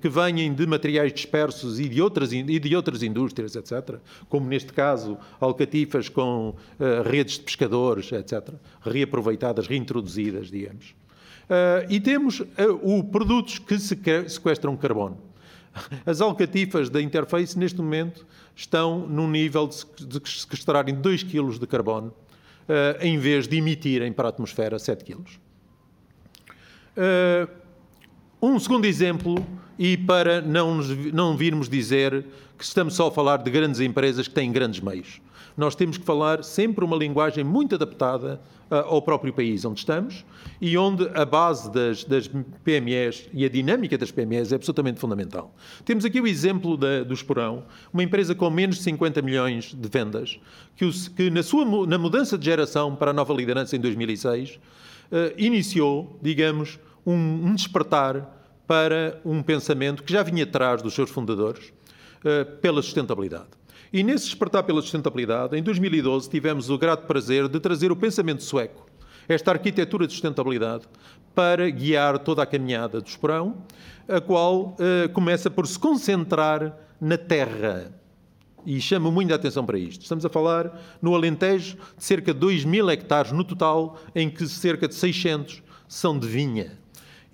[0.00, 3.98] que venham de materiais dispersos e de, outras, e de outras indústrias, etc.,
[4.28, 10.94] como neste caso alcatifas com uh, redes de pescadores, etc., reaproveitadas, reintroduzidas, digamos.
[11.44, 12.42] Uh, e temos
[12.82, 15.18] o produtos que sequestram carbono.
[16.06, 18.26] As alcatifas da Interface, neste momento,
[18.56, 22.14] estão num nível de sequestrarem 2 kg de carbono,
[23.00, 25.22] em vez de emitirem para a atmosfera 7 kg.
[28.46, 29.42] Um segundo exemplo,
[29.78, 30.76] e para não,
[31.14, 32.26] não virmos dizer
[32.58, 35.22] que estamos só a falar de grandes empresas que têm grandes meios.
[35.56, 38.38] Nós temos que falar sempre uma linguagem muito adaptada
[38.70, 40.26] uh, ao próprio país onde estamos
[40.60, 42.28] e onde a base das, das,
[42.62, 45.54] PMEs e a dinâmica das PMEs é absolutamente fundamental.
[45.82, 47.64] Temos aqui o exemplo da, do Esporão,
[47.94, 50.38] uma empresa com menos de 50 milhões de vendas,
[50.76, 54.50] que, os, que na, sua, na mudança de geração para a nova liderança em 2006,
[54.50, 54.58] uh,
[55.38, 57.12] iniciou, digamos, um,
[57.46, 61.72] um despertar para um pensamento que já vinha atrás dos seus fundadores
[62.24, 63.48] uh, pela sustentabilidade.
[63.92, 68.42] E nesse despertar pela sustentabilidade, em 2012 tivemos o grato prazer de trazer o pensamento
[68.42, 68.86] sueco.
[69.28, 70.84] esta arquitetura de sustentabilidade
[71.34, 73.64] para guiar toda a caminhada do Esporão,
[74.08, 77.92] a qual uh, começa por se concentrar na terra.
[78.66, 80.02] E chamo muito a atenção para isto.
[80.02, 84.48] Estamos a falar no Alentejo de cerca de 2 mil hectares no total, em que
[84.48, 86.83] cerca de 600 são de vinha.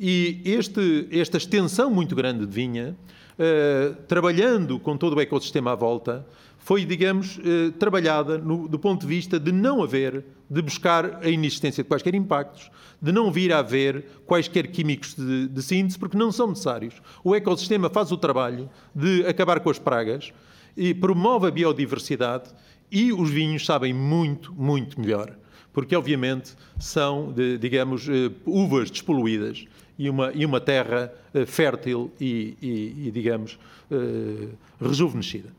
[0.03, 2.97] E este, esta extensão muito grande de vinha,
[3.39, 9.03] uh, trabalhando com todo o ecossistema à volta, foi, digamos, uh, trabalhada no, do ponto
[9.03, 12.71] de vista de não haver, de buscar a inexistência de quaisquer impactos,
[13.01, 16.95] de não vir a haver quaisquer químicos de, de síntese, porque não são necessários.
[17.23, 20.33] O ecossistema faz o trabalho de acabar com as pragas
[20.75, 22.49] e promove a biodiversidade
[22.91, 25.37] e os vinhos sabem muito, muito melhor.
[25.75, 29.67] Porque, obviamente, são, de, digamos, uh, uvas despoluídas
[30.01, 33.59] e uma, e uma terra uh, fértil e, e, e digamos,
[33.91, 34.49] uh,
[34.81, 35.51] rejuvenescida.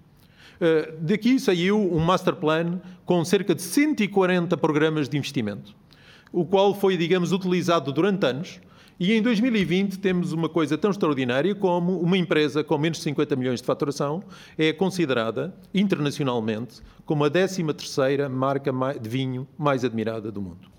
[0.60, 5.76] Uh, daqui saiu um master plan com cerca de 140 programas de investimento
[6.32, 8.62] o qual foi, digamos, utilizado durante anos.
[9.00, 13.36] E em 2020 temos uma coisa tão extraordinária como uma empresa com menos de 50
[13.36, 14.24] milhões de faturação
[14.58, 20.70] é considerada internacionalmente como a 13 terceira marca de vinho mais admirada do mundo.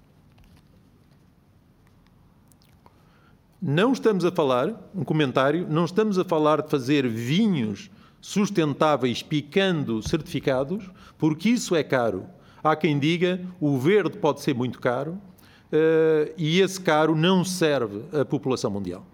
[3.64, 10.02] Não estamos a falar, um comentário, não estamos a falar de fazer vinhos sustentáveis picando
[10.02, 12.26] certificados, porque isso é caro.
[12.60, 18.02] Há quem diga o verde pode ser muito caro, uh, e esse caro não serve
[18.12, 19.06] à população mundial.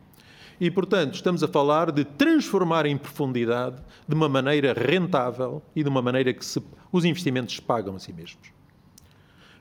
[0.58, 3.76] E, portanto, estamos a falar de transformar em profundidade
[4.08, 8.14] de uma maneira rentável e de uma maneira que se, os investimentos pagam a si
[8.14, 8.48] mesmos.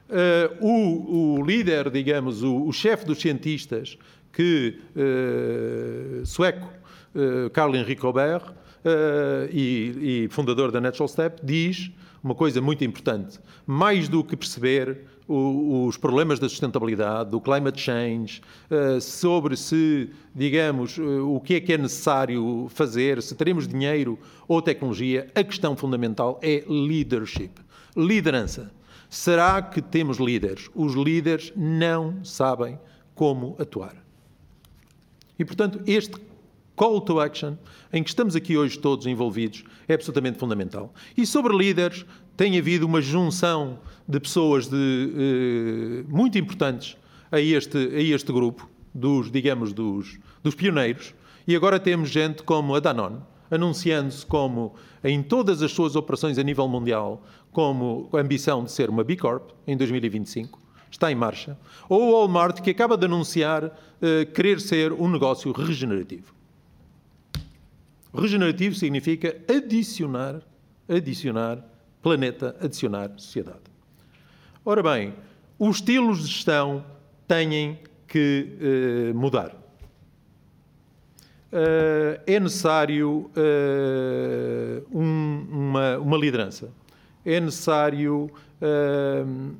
[0.07, 3.97] Uh, o, o, líder, digamos, o, o chefe dos cientistas,
[4.31, 6.67] que, uh, sueco,
[7.15, 8.53] uh, Carl Henrique Robert,
[9.51, 11.91] e, e fundador da Natural Step, diz
[12.23, 13.37] uma coisa muito importante.
[13.65, 18.41] Mais do que perceber os problemas da sustentabilidade, do climate change,
[18.71, 24.17] uh, sobre se, digamos, uh, o que é que é necessário fazer, se teremos dinheiro
[24.47, 27.51] ou tecnologia, a questão fundamental é leadership,
[27.95, 28.71] liderança.
[29.09, 30.69] Será que temos líderes?
[30.73, 32.79] Os líderes não sabem
[33.13, 34.06] como atuar.
[35.37, 36.15] E, portanto, este
[36.75, 37.55] call to action,
[37.91, 40.93] em que estamos aqui hoje todos envolvidos, é absolutamente fundamental.
[41.17, 42.05] E sobre líderes,
[42.37, 46.95] tem havido uma junção de pessoas de, eh, muito importantes
[47.31, 51.13] a este, a este grupo, dos, digamos, dos, dos pioneiros,
[51.47, 56.43] e agora temos gente como a Danone, anunciando-se como, em todas as suas operações a
[56.43, 60.59] nível mundial, como a ambição de ser uma B Corp em 2025,
[60.97, 61.57] está em marcha,
[61.87, 63.71] ou o Walmart, que acaba de anunciar
[64.01, 66.33] eh, querer ser um negócio regenerativo.
[68.13, 70.41] Regenerativo significa adicionar,
[70.89, 71.63] adicionar
[72.01, 73.59] planeta, adicionar sociedade.
[74.65, 75.13] Ora bem,
[75.59, 76.83] os estilos de gestão
[77.27, 79.55] têm que uh, mudar.
[81.51, 86.69] Uh, é necessário uh, um, uma, uma, liderança.
[87.25, 88.29] É necessário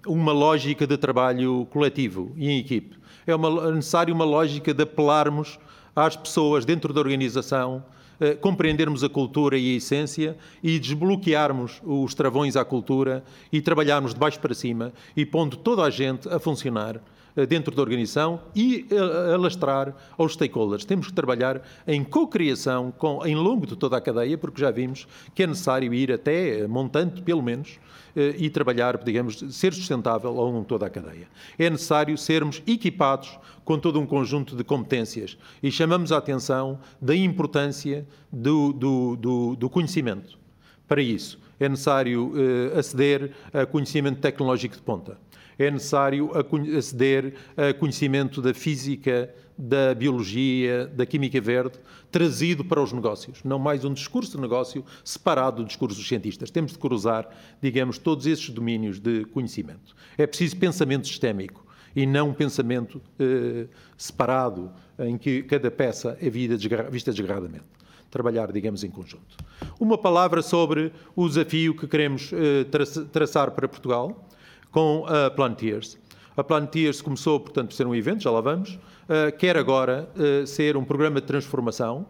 [0.05, 2.97] uma lógica de trabalho coletivo e em equipe.
[3.25, 5.59] É, uma, é necessário uma lógica de apelarmos
[5.95, 7.83] às pessoas dentro da organização
[8.19, 14.13] eh, compreendermos a cultura e a essência e desbloquearmos os travões à cultura e trabalharmos
[14.13, 16.99] de baixo para cima e pondo toda a gente a funcionar
[17.45, 20.85] dentro da organização e eh, alastrar aos stakeholders.
[20.85, 22.93] Temos que trabalhar em co-criação
[23.25, 27.21] em longo de toda a cadeia, porque já vimos que é necessário ir até montante,
[27.21, 27.79] pelo menos,
[28.15, 31.27] e trabalhar, digamos, ser sustentável ao longo de toda a cadeia.
[31.59, 37.15] É necessário sermos equipados com todo um conjunto de competências e chamamos a atenção da
[37.15, 40.39] importância do, do, do, do conhecimento.
[40.87, 42.33] Para isso, é necessário
[42.77, 45.17] aceder a conhecimento tecnológico de ponta.
[45.57, 46.31] É necessário
[46.77, 51.79] aceder a conhecimento da física, da biologia, da química verde,
[52.11, 53.43] trazido para os negócios.
[53.43, 56.51] Não mais um discurso de negócio separado do discurso dos cientistas.
[56.51, 57.27] Temos de cruzar,
[57.61, 59.95] digamos, todos esses domínios de conhecimento.
[60.17, 61.65] É preciso pensamento sistémico
[61.95, 63.65] e não um pensamento eh,
[63.97, 67.65] separado, em que cada peça é vista desgarradamente.
[68.11, 69.35] Trabalhar, digamos, em conjunto.
[69.79, 72.65] Uma palavra sobre o desafio que queremos eh,
[73.11, 74.26] traçar para Portugal
[74.71, 75.97] com a Plantiers.
[76.35, 80.45] A Plantiers começou, portanto, por ser um evento, já lá vamos, uh, quer agora uh,
[80.45, 82.05] ser um programa de transformação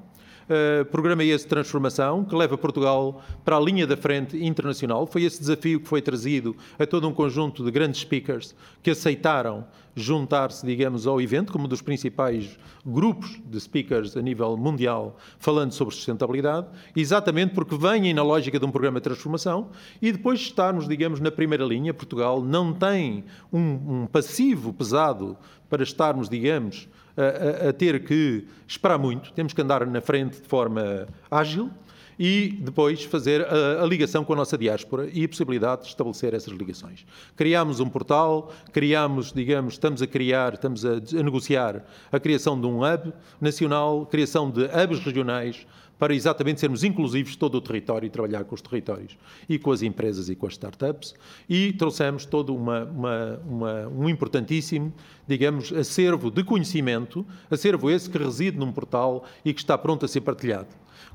[0.48, 5.06] Uh, programa esse de transformação que leva Portugal para a linha da frente internacional.
[5.06, 9.66] Foi esse desafio que foi trazido a todo um conjunto de grandes speakers que aceitaram
[9.94, 15.74] juntar-se, digamos, ao evento como um dos principais grupos de speakers a nível mundial falando
[15.74, 19.72] sobre sustentabilidade, exatamente porque vêm na lógica de um programa de transformação
[20.02, 21.94] e depois estarmos, digamos, na primeira linha.
[21.94, 25.36] Portugal não tem um, um passivo pesado
[25.68, 26.88] para estarmos, digamos,
[27.18, 31.72] a, a, ter que esperar muito, temos que andar na frente de forma ágil
[32.20, 36.34] e depois fazer a, a, ligação com a nossa diáspora e a possibilidade de estabelecer
[36.34, 37.06] essas ligações.
[37.36, 42.66] Criámos um portal, criámos, digamos, estamos a criar, estamos a, a negociar a criação de
[42.66, 45.68] um hub nacional, criação de hubs regionais,
[46.00, 49.18] para exatamente sermos inclusivos todo o território e trabalhar com os territórios
[49.48, 51.16] e com as empresas e com as startups.
[51.50, 54.94] E trouxemos todo uma, uma, uma, um importantíssimo,
[55.28, 60.08] digamos, acervo de conhecimento, acervo esse que reside num portal e que está pronto a
[60.08, 60.70] ser partilhado.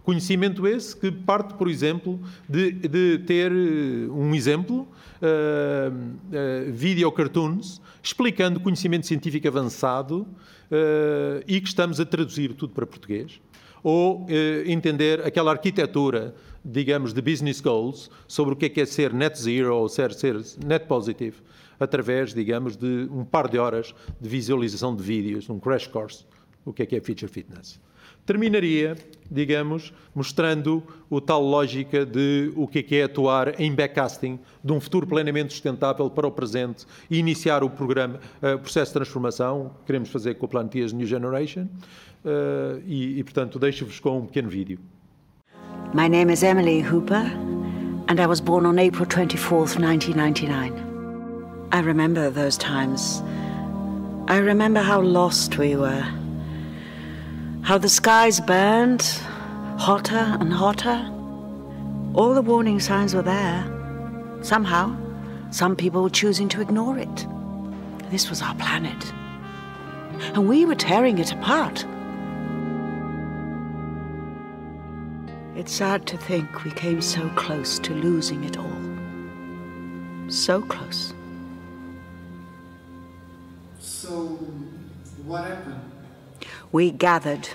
[0.05, 7.11] Conhecimento esse que parte, por exemplo, de, de ter eh, um exemplo, uh, uh, video
[7.13, 13.41] cartoons, explicando conhecimento científico avançado uh, e que estamos a traduzir tudo para português
[13.83, 16.35] ou eh, entender aquela arquitetura,
[16.65, 20.13] digamos, de business goals sobre o que é, que é ser net zero ou ser,
[20.13, 21.37] ser net positive,
[21.79, 26.25] através, digamos, de um par de horas de visualização de vídeos, um crash course,
[26.65, 27.81] o que é que é feature fitness.
[28.25, 28.97] Terminaria,
[29.29, 30.81] digamos, mostrando
[31.11, 35.09] o tal lógica de o que é que é atuar em backcasting de um futuro
[35.09, 40.09] plenamente sustentável para o presente e iniciar o programa, uh, processo de transformação que queremos
[40.09, 41.67] fazer com o Plano Tias New Generation,
[42.87, 44.79] e, e, portanto, deixo-vos com um pequeno vídeo.
[45.95, 47.31] My name is Emily Hooper,
[48.09, 50.73] and I was born on April 24th, 1999.
[51.73, 53.23] I remember those times.
[54.29, 56.05] I remember how lost we were.
[57.63, 59.03] How the skies burned,
[59.79, 61.11] hotter and hotter.
[62.15, 63.65] All the warning signs were there.
[64.43, 64.97] Somehow,
[65.51, 67.27] some people were choosing to ignore it.
[68.11, 69.13] This was our planet.
[70.35, 71.85] And we were tearing it apart.
[75.63, 78.83] It's sad to think we came so close to losing it all.
[80.29, 81.15] So close.
[83.79, 84.41] So,
[85.25, 85.81] what happened?
[86.73, 87.49] We gathered.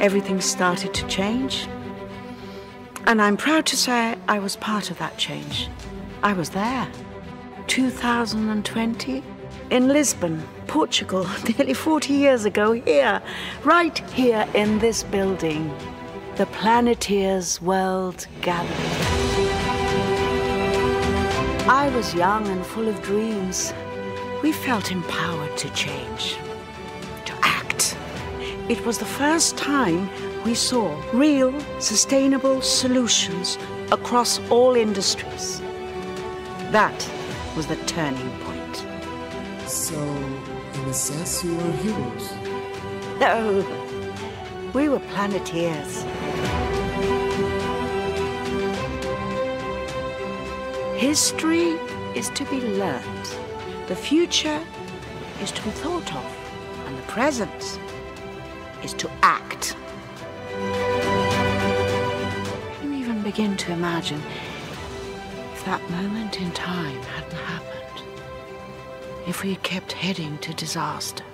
[0.00, 1.68] Everything started to change.
[3.06, 5.68] And I'm proud to say I was part of that change.
[6.24, 6.90] I was there.
[7.68, 9.22] 2020
[9.70, 11.26] in Lisbon, Portugal,
[11.58, 13.22] nearly 40 years ago, here,
[13.64, 15.72] right here in this building,
[16.36, 19.14] the Planeteers World Gathering.
[21.68, 23.72] I was young and full of dreams.
[24.42, 26.36] We felt empowered to change,
[27.24, 27.96] to act.
[28.68, 30.10] It was the first time
[30.44, 33.56] we saw real, sustainable solutions
[33.90, 35.60] across all industries.
[36.70, 37.10] That
[37.56, 38.84] was the turning point.
[39.66, 39.96] So,
[40.84, 42.30] in a sense, you were heroes.
[43.18, 43.64] No,
[44.74, 46.02] we were planeteers.
[51.00, 51.70] History
[52.14, 53.28] is to be learned.
[53.86, 54.60] The future
[55.40, 56.36] is to be thought of.
[56.86, 57.80] And the present
[58.82, 59.76] is to act.
[62.80, 64.22] Can you even begin to imagine
[65.54, 67.63] if that moment in time hadn't happened?
[69.26, 71.24] If we kept heading to disaster.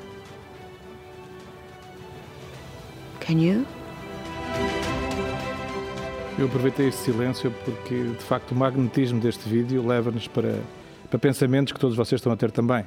[3.20, 3.66] Can you?
[6.38, 10.58] Eu aproveitei este silêncio porque, de facto, o magnetismo deste vídeo leva-nos para,
[11.10, 12.84] para pensamentos que todos vocês estão a ter também.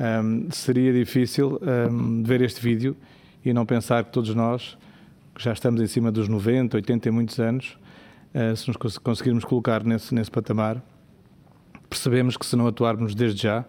[0.00, 2.96] Um, seria difícil um, ver este vídeo
[3.44, 4.78] e não pensar que todos nós,
[5.34, 7.76] que já estamos em cima dos 90, 80 e muitos anos,
[8.34, 10.82] uh, se nos conseguirmos colocar nesse, nesse patamar,
[11.90, 13.66] percebemos que se não atuarmos desde já,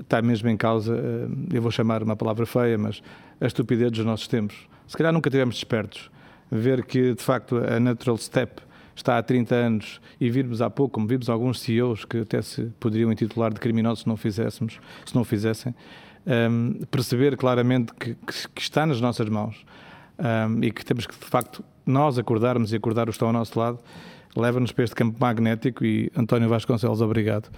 [0.00, 3.02] está mesmo em causa, eh, eu vou chamar uma palavra feia, mas
[3.40, 4.56] a estupidez dos nossos tempos.
[4.86, 6.10] Se calhar nunca tivemos despertos.
[6.50, 8.62] Ver que, de facto, a Natural Step
[8.94, 12.64] está há 30 anos e virmos há pouco, como vimos alguns CEOs que até se
[12.80, 15.74] poderiam intitular de criminosos se não fizéssemos, se não fizessem,
[16.26, 19.64] um, ehm, perceber claramente que, que, que, está nas nossas mãos
[20.18, 23.28] um, ehm, e que temos que, de facto, nós acordarmos e acordar os que estão
[23.28, 23.78] ao nosso lado,
[24.36, 27.50] leva-nos para este campo magnético e António Vasconcelos, obrigado.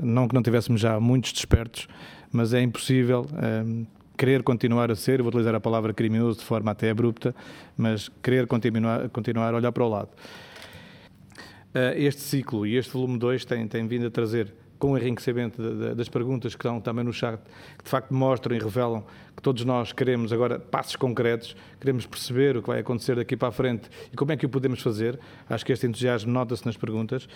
[0.00, 1.88] Não que não tivéssemos já muitos despertos,
[2.30, 3.26] mas é impossível
[3.64, 7.34] um, querer continuar a ser, vou utilizar a palavra criminoso de forma até abrupta,
[7.76, 10.10] mas querer continuar, continuar a olhar para o lado.
[11.74, 15.60] Uh, este ciclo e este volume 2 tem, tem vindo a trazer com o enriquecimento
[15.60, 17.40] de, de, das perguntas que estão também no chat,
[17.76, 19.04] que de facto mostram e revelam
[19.36, 23.48] que todos nós queremos agora passos concretos, queremos perceber o que vai acontecer daqui para
[23.48, 25.18] a frente e como é que o podemos fazer.
[25.48, 27.28] Acho que este entusiasmo nota-se nas perguntas.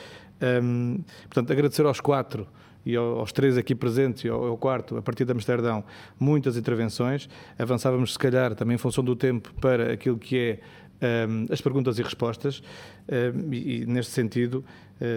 [0.63, 2.47] Um, portanto, agradecer aos quatro
[2.85, 5.85] e aos três aqui presentes e ao, quarto, a partir de Amsterdão,
[6.19, 7.29] muitas intervenções.
[7.59, 11.99] Avançávamos, se calhar, também em função do tempo, para aquilo que é um, as perguntas
[11.99, 12.63] e respostas,
[13.09, 14.65] um, e, e, neste sentido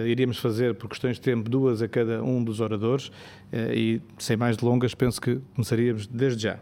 [0.06, 4.36] iríamos fazer, por questões de tempo, duas a cada um dos oradores, uh, e sem
[4.36, 6.58] mais delongas, penso que começaríamos desde já.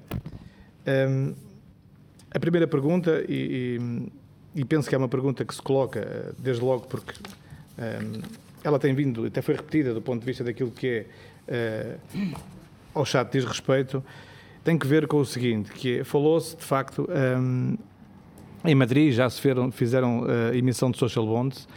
[0.87, 1.35] Um,
[2.31, 3.79] a primeira pergunta, e,
[4.55, 7.15] e, e, penso que é uma pergunta que se coloca eh, desde logo, porque
[8.65, 11.07] ela tem vindo, até foi repetida do ponto de vista daquilo que
[11.47, 12.37] é uh,
[12.95, 14.03] ao chat diz respeito,
[14.63, 17.07] tem que ver com o seguinte, que é, falou-se de facto
[17.39, 17.77] um,
[18.65, 21.69] em Madrid já se fizeram, fizeram uh, emissão de social bonds,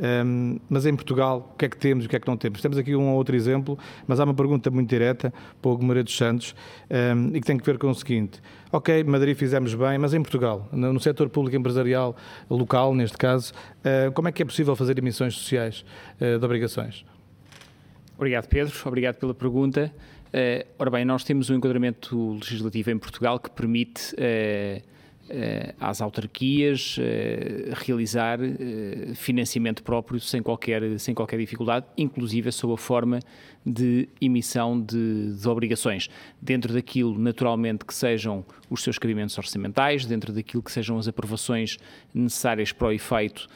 [0.00, 2.36] um, mas em Portugal, o que é que temos e o que é que não
[2.36, 2.60] temos?
[2.62, 6.06] Temos aqui um ou outro exemplo, mas há uma pergunta muito direta para o Guimarães
[6.06, 6.54] dos Santos
[6.90, 8.40] um, e que tem que ver com o seguinte:
[8.72, 12.16] ok, Madrid fizemos bem, mas em Portugal, no, no setor público empresarial
[12.48, 15.84] local, neste caso, uh, como é que é possível fazer emissões sociais
[16.20, 17.04] uh, de obrigações?
[18.16, 18.74] Obrigado, Pedro.
[18.86, 19.92] Obrigado pela pergunta.
[20.28, 24.82] Uh, ora bem, nós temos um enquadramento legislativo em Portugal que permite eh,
[25.78, 32.76] às autarquias eh, realizar eh, financiamento próprio sem qualquer, sem qualquer dificuldade, inclusive sob a
[32.76, 33.20] forma
[33.64, 36.08] de emissão de, de, obrigações,
[36.40, 41.76] dentro daquilo naturalmente que sejam os seus cabimentos orçamentais, dentro daquilo que sejam as aprovações
[42.14, 43.46] necessárias para o efeito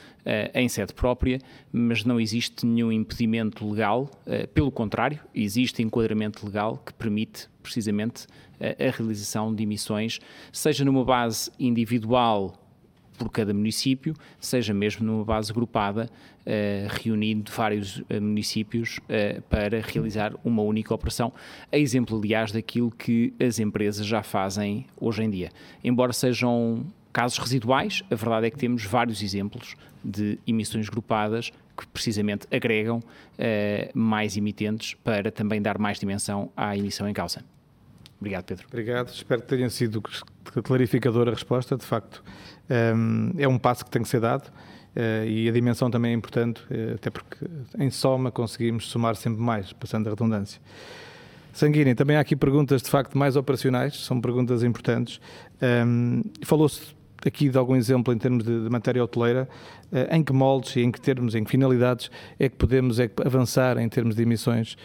[0.55, 1.39] em sede própria,
[1.71, 4.11] mas não existe nenhum impedimento legal,
[4.55, 8.27] pelo contrário, existe enquadramento legal que permite precisamente
[8.61, 10.21] a realização de emissões,
[10.53, 12.55] seja numa base individual
[13.19, 16.11] por cada município, seja mesmo numa base agrupada,
[16.41, 21.33] uh, reunindo vários uh, municípios uh, para realizar uma única operação,
[21.71, 25.51] a exemplo, aliás, daquilo que as empresas já fazem hoje em dia.
[25.83, 31.87] Embora sejam casos residuais, a verdade é que temos vários exemplos de emissões grupadas que
[31.87, 33.01] precisamente agregam
[33.95, 37.45] mais emitentes para também dar mais dimensão à emissão em causa.
[38.21, 38.67] Obrigado, Pedro.
[38.69, 39.09] Obrigado.
[39.09, 40.03] Espero que tenha sido
[40.63, 41.77] clarificadora a resposta.
[41.77, 42.23] De facto,
[42.97, 46.15] um, é um passo que tem que ser dado uh, e a dimensão também é
[46.15, 47.47] importante, uh, até porque
[47.79, 50.61] em soma conseguimos somar sempre mais, passando a redundância.
[51.53, 55.21] Sanguínea, também há aqui perguntas de facto mais operacionais, são perguntas importantes.
[55.87, 59.49] Um, Falou-se aqui de algum exemplo em termos de, matéria hoteleira,
[59.93, 62.11] uh, em que moldes e em que termos, em que finalidades
[62.41, 64.77] é que podemos é avançar em termos de emissões,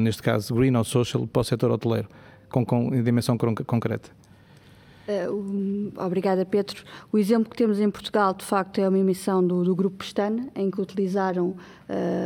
[0.00, 2.08] neste caso green ou social, para o setor hoteleiro?
[2.50, 4.10] Com, com dimensão concreta.
[5.08, 6.84] Uh, obrigada, Pedro.
[7.10, 10.48] O exemplo que temos em Portugal, de facto, é uma emissão do, do Grupo Pestana,
[10.54, 11.56] em que utilizaram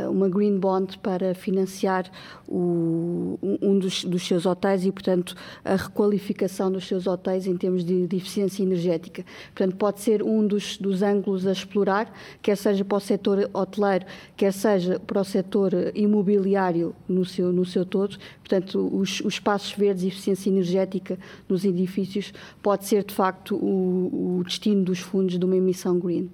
[0.09, 2.09] uma Green Bond para financiar
[2.47, 7.83] o, um dos, dos, seus hotéis e, portanto, a requalificação dos seus hotéis em termos
[7.83, 9.25] de, de eficiência energética.
[9.53, 12.11] Portanto, pode ser um dos, dos, ângulos a explorar,
[12.41, 14.05] quer seja para o setor hoteleiro,
[14.35, 18.17] quer seja para o setor imobiliário no seu, no seu todo.
[18.39, 21.17] Portanto, os, os espaços verdes e eficiência energética
[21.49, 26.29] nos edifícios pode ser, de facto, o, o destino dos fundos de uma emissão green.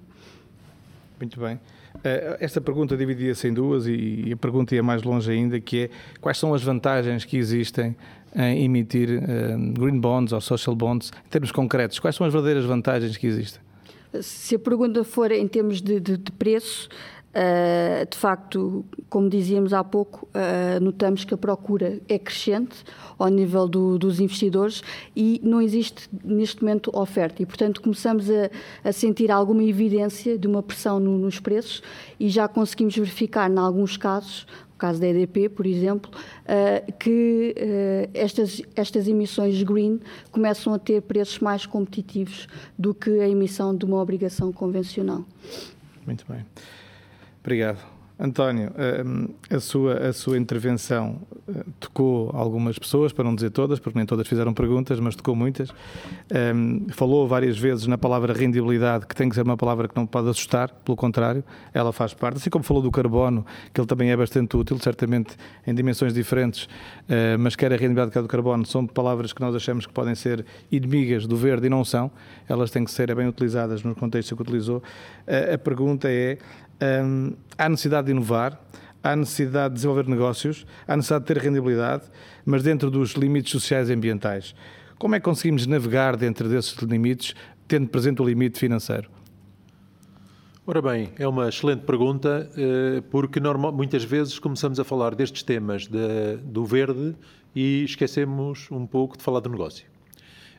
[1.18, 1.58] Muito bem.
[2.04, 5.90] Eh, esta pergunta dividia-se em duas e a pergunta ia mais longe ainda, que é
[6.20, 7.96] quais são as vantagens que existem
[8.34, 12.64] em emitir eh, green bonds ou social bonds, em termos concretos, quais são as verdadeiras
[12.64, 13.60] vantagens que existem?
[14.20, 16.88] Se a pergunta for em termos de, de, de preço,
[17.32, 22.84] Uh, de facto, como dizíamos há pouco, uh, notamos que a procura é crescente
[23.18, 24.82] ao nível do, dos investidores
[25.16, 27.42] e não existe neste momento oferta.
[27.42, 28.50] E, portanto, começamos a,
[28.84, 31.82] a sentir alguma evidência de uma pressão no, nos preços
[32.20, 34.46] e já conseguimos verificar, em alguns casos,
[34.76, 37.54] caso da EDP, por exemplo, uh, que
[38.12, 40.00] estas, estas emissões green
[40.30, 42.46] começam a ter preços mais competitivos
[42.78, 45.24] do que a emissão de uma obrigação convencional.
[46.04, 46.44] Muito bem.
[47.42, 47.92] Obrigado.
[48.22, 53.80] António, eh, a sua, a sua intervenção eh, tocou algumas pessoas, para não dizer todas,
[53.80, 55.70] porque nem todas fizeram perguntas, mas tocou muitas.
[56.54, 60.06] Um, falou várias vezes na palavra rendibilidade, que tem que ser uma palavra que não
[60.06, 61.42] pode assustar, pelo contrário,
[61.74, 62.36] ela faz parte.
[62.36, 63.44] Assim como falou do carbono,
[63.74, 65.34] que ele também é bastante útil, certamente
[65.66, 69.52] em dimensões diferentes, uh, mas quer a rendibilidade, quer do carbono, são palavras que nós
[69.52, 72.08] achamos que podem ser inimigas do verde e não são.
[72.48, 74.78] Elas têm que ser bem utilizadas no contexto que utilizou.
[75.26, 76.38] Uh, a pergunta é
[76.82, 78.60] um, há necessidade de inovar,
[79.02, 82.04] há necessidade de desenvolver negócios, há necessidade de ter rendibilidade,
[82.44, 84.54] mas dentro dos limites sociais e ambientais.
[84.98, 87.34] Como é que conseguimos navegar dentro desses limites,
[87.66, 89.10] tendo presente o limite financeiro?
[90.64, 95.42] Ora bem, é uma excelente pergunta, eh, porque normal, muitas vezes começamos a falar destes
[95.42, 97.16] temas de, do verde
[97.52, 99.91] e esquecemos um pouco de falar do negócio.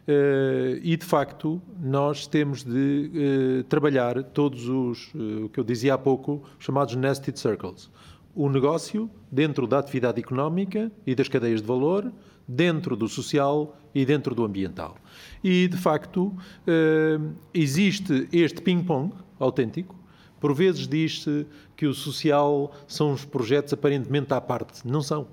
[0.07, 5.93] Eh, e de facto, nós temos de eh, trabalhar todos os, o que eu dizia
[5.93, 7.89] há pouco, chamados nested circles.
[8.35, 12.11] O negócio dentro da atividade económica e das cadeias de valor,
[12.47, 14.97] dentro do social e dentro do ambiental.
[15.43, 16.35] E de facto,
[17.53, 19.95] existe este ping-pong autêntico.
[20.39, 21.45] Por vezes diz-se
[21.77, 24.85] que o social são os projetos aparentemente à parte.
[24.85, 25.27] Não são.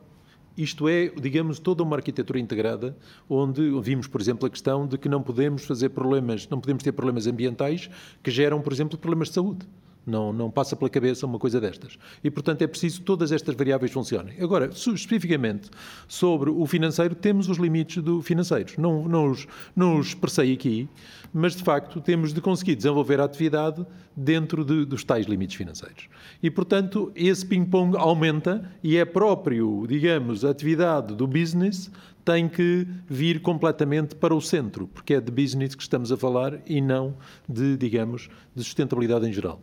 [0.61, 2.95] Isto é, digamos, toda uma arquitetura integrada,
[3.27, 6.93] onde vimos, por exemplo, a questão de que não podemos fazer problemas, não podemos ter
[6.93, 7.89] problemas ambientais
[8.23, 9.67] que geram, por exemplo, problemas de saúde.
[10.07, 11.99] Não, não passa pela cabeça uma coisa destas.
[12.25, 14.41] E, portanto, é preciso que todas estas variáveis funcionem.
[14.41, 15.71] Agora, especificamente
[16.09, 18.77] sobre o financeiro, temos os limites do financeiros.
[18.77, 19.47] Não, não, os,
[19.77, 20.89] não os expressei aqui,
[21.33, 23.85] mas, de facto, temos de conseguir desenvolver a atividade
[24.17, 26.09] dentro de, dos tais limites financeiros.
[26.43, 31.91] E, portanto, esse ping-pong aumenta e é próprio, digamos, a atividade do business
[32.25, 36.61] tem que vir completamente para o centro, porque é de business que estamos a falar
[36.67, 37.17] e não
[37.49, 39.61] de, digamos, de sustentabilidade em geral.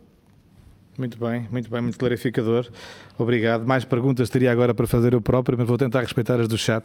[0.98, 2.68] Muito bem, muito bem, muito clarificador.
[3.16, 3.64] Obrigado.
[3.64, 6.84] Mais perguntas teria agora para fazer eu próprio, mas vou tentar respeitar as do chat.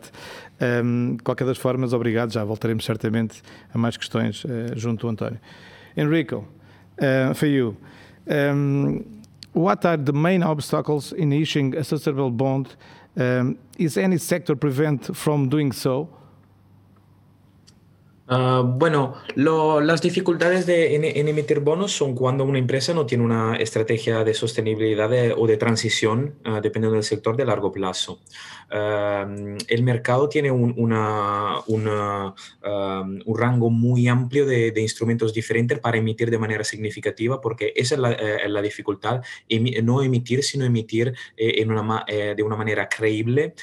[0.61, 2.31] Um, de qualquer das formas, obrigado.
[2.31, 3.41] Já voltaremos certamente
[3.73, 5.40] a mais questões uh, junto ao António.
[5.98, 6.48] Enrico,
[6.99, 7.76] uh, for you,
[8.27, 9.03] um,
[9.52, 12.69] what are the main obstacles in issuing a sustainable bond?
[13.18, 16.07] Um, is any sector prevent from doing so?
[18.25, 23.57] Ah, bueno, las dificultades de, en, emitir bonos son cuando una empresa no tiene una
[23.57, 28.21] estrategia de sostenibilidad o de transición, uh, dependiendo del sector, de largo plazo.
[29.67, 30.73] el mercado tiene un,
[33.35, 38.11] rango muy amplio de, instrumentos diferentes para emitir de manera significativa, porque esa es la,
[38.13, 39.21] eh, dificultad,
[39.83, 41.65] no emitir, sino emitir eh,
[42.07, 43.53] eh, de una manera creíble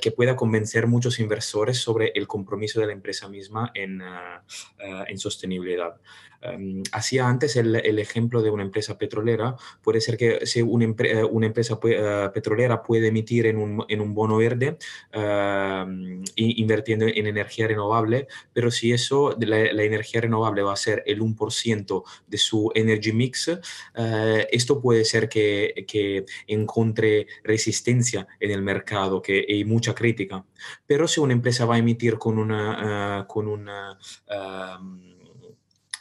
[0.00, 5.18] que pueda convencer muchos inversores sobre el compromiso de la empresa misma en eh, en
[5.18, 6.00] sostenibilidad.
[6.42, 9.54] Em, hacía antes el, ejemplo de una empresa petrolera.
[9.80, 14.76] Puede ser que si una, eh, empresa eh, petrolera puede emitir en un, bono verde
[15.12, 21.20] em, invirtiendo en energía renovable, pero si eso, la, energía renovable va a ser el
[21.20, 23.48] 1% de su energy mix,
[23.94, 30.44] eh, esto puede ser que, que, encuentre resistencia en el mercado que, y mucha crítica.
[30.86, 33.24] Pero si una empresa va a emitir con una...
[33.28, 33.98] con una
[34.28, 35.11] em,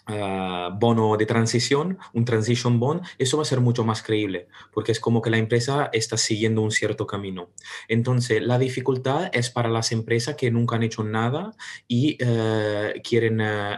[0.07, 4.91] Ah, bono de transición, un transition bond, eso va a ser mucho más creíble, porque
[4.91, 7.51] es como que la empresa está siguiendo un cierto camino.
[7.87, 11.53] Entonces, la dificultad es para las empresas que nunca han hecho nada
[11.87, 13.77] y eh, quieren, eh,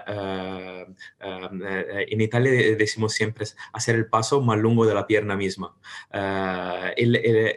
[1.19, 5.75] eh, en Italia decimos siempre, hacer el paso más largo de la pierna misma.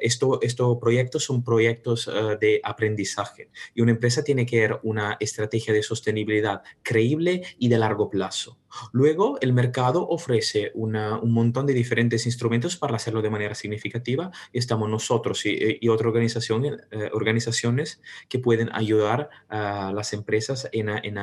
[0.00, 2.10] esto, estos proyectos son proyectos
[2.40, 7.78] de aprendizaje y una empresa tiene que tener una estrategia de sostenibilidad creíble y de
[7.78, 8.58] largo plazo.
[8.92, 14.58] Luego, el mercado ofrece un montón de diferentes instrumentos para hacerlo de manera significativa y
[14.58, 20.88] estamos nosotros y, eh, otras organizaciones, eh, organizaciones que pueden ayudar a las empresas en,
[20.88, 21.18] en,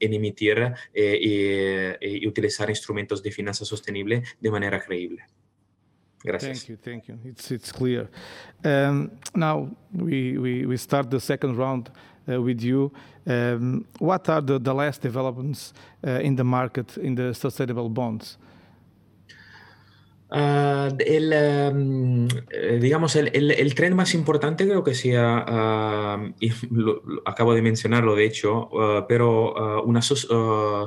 [0.00, 5.24] emitir eh, y, utilizar instrumentos de finanza sostenible de manera creíble.
[6.22, 6.64] Gracias.
[6.64, 7.18] Thank you, thank you.
[7.24, 8.08] It's, it's clear.
[8.64, 11.90] Um, now we start the second round.
[12.26, 12.90] Uh, with you.
[13.26, 15.74] Um, what are the, the last developments
[16.06, 18.38] uh, in the market in the sustainable bonds?
[20.34, 21.32] Uh, el,
[21.72, 22.28] um,
[22.80, 25.44] digamos, el, el, el, tren más importante creo que sea,
[26.18, 30.16] uh, y lo, lo, acabo de mencionarlo de hecho, uh, pero una so,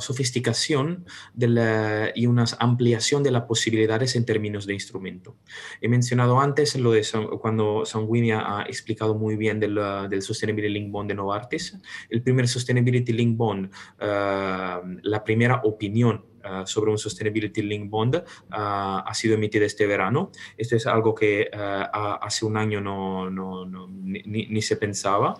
[0.02, 5.38] sofisticación de la, y una ampliación de las posibilidades en términos de instrumento.
[5.80, 7.07] He mencionado antes lo de
[7.40, 9.80] cuando Sanguinia ha explicado muy bien del,
[10.10, 11.78] del Sustainability Link Bond de Novartis.
[12.10, 19.03] El primer Sustainability Link Bond, la primera opinión Ah, sobre un Sustainability Link Bond ah,
[19.06, 20.32] ha sido emitida este verano.
[20.57, 25.40] Esto es algo que ah, hace un año no, no, ni, ni, se pensaba.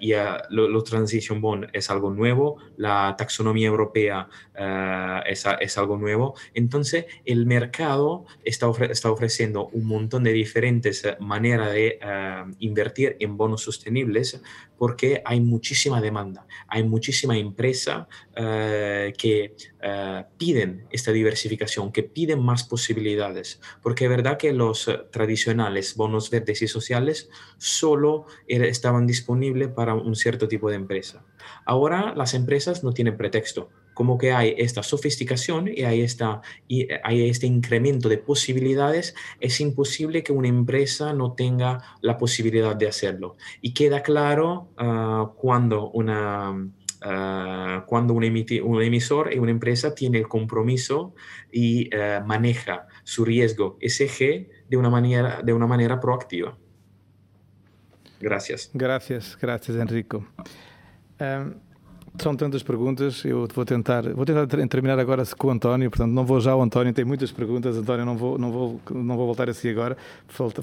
[0.00, 0.12] y
[0.50, 4.28] lo, Transition Bond es algo nuevo, la taxonomía europea
[5.26, 6.34] es, es, algo nuevo.
[6.54, 11.98] Entonces, el mercado está, está ofreciendo un montón de diferentes maneras de
[12.60, 14.40] invertir en bonos sostenibles
[14.78, 18.08] porque hay muchísima demanda, hay muchísima empresa
[18.38, 24.98] que eh, piden esta diversificación, que piden más posibilidades, porque es verdad que los eh,
[25.10, 31.24] tradicionales bonos verdes y sociales solo estaban disponibles para un cierto tipo de empresa.
[31.64, 36.88] Ahora las empresas no tienen pretexto, como que hay esta sofisticación y hay, esta, y
[37.02, 42.86] hay este incremento de posibilidades, es imposible que una empresa no tenga la posibilidad de
[42.86, 43.36] hacerlo.
[43.60, 46.70] Y queda claro ah, cuando una
[47.00, 51.14] Ah, cuando un, un, emisor y una empresa tiene el compromiso
[51.52, 56.58] y uh, maneja su riesgo SG de una manera, de una manera proactiva.
[58.20, 58.70] Gracias.
[58.74, 60.26] Gracias, gracias Enrico.
[61.20, 61.54] Um,
[62.20, 66.24] são tantas perguntas, eu vou tentar, vou tentar terminar agora com o António, portanto não
[66.24, 69.48] vou já ao António, tem muitas perguntas, António, não vou, não vou, não vou voltar
[69.48, 69.96] a si agora,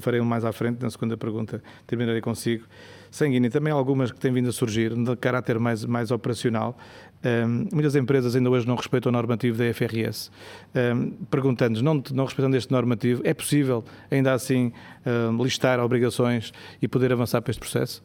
[0.00, 2.64] farei mais à frente, na segunda pergunta terminarei consigo.
[3.10, 6.76] Sanguini, também algumas que têm vindo a surgir de caráter mais, mais operacional.
[7.24, 10.30] Um, muitas empresas ainda hoje não respeitam o normativo da FRS.
[10.74, 14.72] Um, Perguntando-nos, não, não respeitando este normativo, é possível ainda assim
[15.04, 18.02] um, listar obrigações e poder avançar para este processo?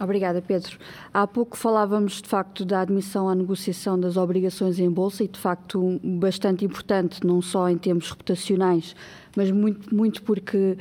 [0.00, 0.76] Obrigada, Pedro.
[1.12, 5.38] Há pouco falávamos, de facto, da admissão à negociação das obrigações em bolsa e, de
[5.38, 8.96] facto, bastante importante, não só em termos reputacionais,
[9.36, 10.78] mas muito, muito porque uh,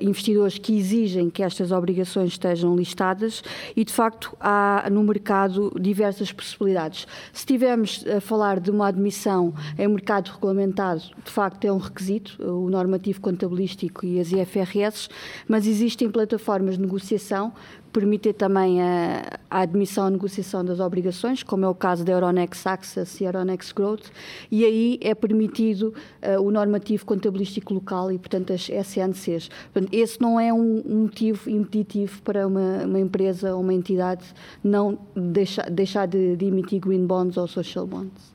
[0.00, 3.42] investidores que exigem que estas obrigações estejam listadas
[3.76, 7.06] e, de facto, há no mercado diversas possibilidades.
[7.32, 12.42] Se estivermos a falar de uma admissão em mercado regulamentado, de facto é um requisito,
[12.42, 15.08] o normativo contabilístico e as IFRS,
[15.48, 17.52] mas existem plataformas de negociação
[17.92, 22.66] permitir também a, a, admissão à negociação das obrigações, como é o caso da Euronext
[22.66, 24.06] Access e Euronext Growth,
[24.50, 29.50] e aí é permitido uh, o normativo contabilístico local e, portanto, as SNCs.
[29.72, 34.24] Portanto, esse não é um, um motivo impeditivo para uma, uma, empresa ou uma entidade
[34.64, 38.32] não deixar, deixar de, de emitir green bonds ou social bonds.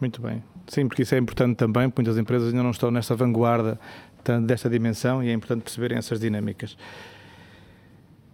[0.00, 0.42] Muito bem.
[0.68, 3.78] Sim, porque isso é importante também, porque muitas empresas ainda não estão nesta vanguarda
[4.44, 6.76] desta dimensão e é importante perceberem essas dinâmicas.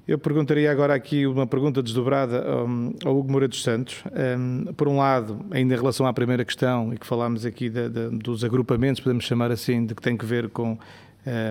[0.07, 4.03] Eu perguntaria agora aqui uma pergunta desdobrada um, ao Hugo Moura dos Santos.
[4.37, 7.89] Um, por um lado, ainda em relação à primeira questão, e que falámos aqui de,
[7.89, 10.77] de, dos agrupamentos, podemos chamar assim, de que tem que ver com,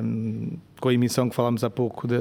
[0.03, 2.15] um, com a emissão que falámos há pouco de,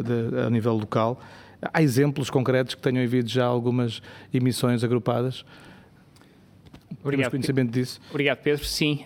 [0.47, 1.21] a nível local.
[1.61, 4.01] Há exemplos concretos que tenham havido já algumas
[4.33, 5.45] emissões agrupadas?
[7.03, 8.01] Obrigado, temos conhecimento disso?
[8.09, 8.65] Obrigado, Pedro.
[8.65, 9.05] Sim,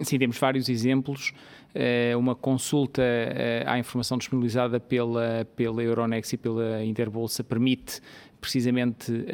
[0.00, 1.32] sim, temos vários exemplos.
[1.78, 8.00] Eh, uma consulta eh, à informação disponibilizada pela, pela Euronext e pela Interbolsa permite
[8.40, 9.24] precisamente uh,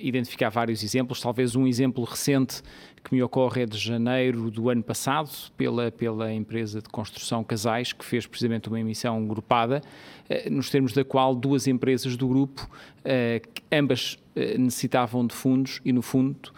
[0.00, 1.20] identificar vários exemplos.
[1.20, 2.62] Talvez um exemplo recente
[3.02, 7.92] que me ocorre é de janeiro do ano passado, pela, pela empresa de construção Casais,
[7.92, 9.82] que fez precisamente uma emissão grupada,
[10.50, 12.68] nos termos da qual duas empresas do grupo,
[13.00, 14.18] uh, ambas
[14.58, 16.50] necessitavam de fundos e, no fundo,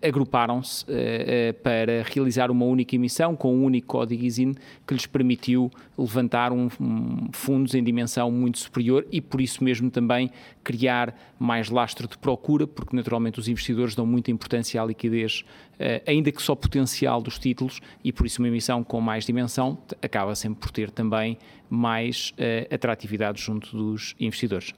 [0.00, 0.86] agruparam-se
[1.60, 4.54] para realizar uma única emissão com um único código ISIN
[4.86, 5.68] que lhes permitiu
[5.98, 6.68] levantar um,
[7.32, 10.30] fundos em dimensão muito superior e, por isso mesmo, também
[10.62, 15.44] criar mais lastro de procura, porque naturalmente os investidores dão muita importância à liquidez,
[15.78, 19.78] eh, ainda que só potencial dos títulos, e por isso uma emissão com mais dimensão
[20.00, 21.38] acaba sempre por ter também
[21.68, 24.72] mais uh, atratividade junto dos investidores.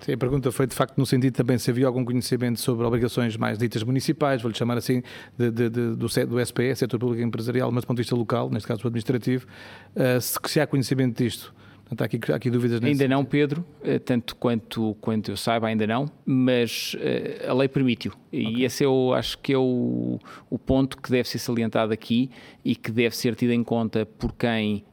[0.00, 3.36] Sim, a pergunta foi de facto no sentido também se havia algum conhecimento sobre obrigações
[3.36, 5.02] mais ditas municipais, vou-lhe chamar assim,
[5.36, 8.48] de, de, de, do, do SPE, Setor Público Empresarial, mas do ponto de vista local,
[8.48, 9.46] neste caso administrativo,
[9.96, 11.52] uh, se, se há conhecimento disto.
[11.88, 15.36] Portanto, há aqui, há aqui dúvidas nesse Ainda não, Pedro, eh, tanto quanto, quanto eu
[15.38, 18.12] saiba, ainda não, mas uh, a lei permite-o.
[18.12, 18.56] Okay.
[18.56, 20.18] E esse eu acho que é o,
[20.50, 22.30] o ponto que deve ser salientado aqui
[22.62, 24.84] e que deve ser tido em conta por quem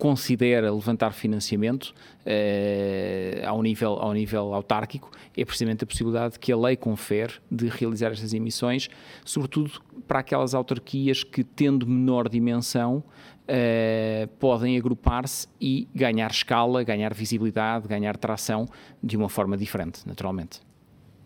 [0.00, 1.94] considera levantar financiamento
[2.24, 7.68] uh, ao, nível, ao nível autárquico é precisamente a possibilidade que a lei confere de
[7.68, 8.88] realizar estas emissões,
[9.26, 9.72] sobretudo
[10.08, 13.04] para aquelas autarquias que, tendo menor dimensão,
[13.44, 18.66] uh, podem agrupar-se e ganhar escala, ganhar visibilidade, ganhar tração
[19.04, 20.69] de uma forma diferente, naturalmente.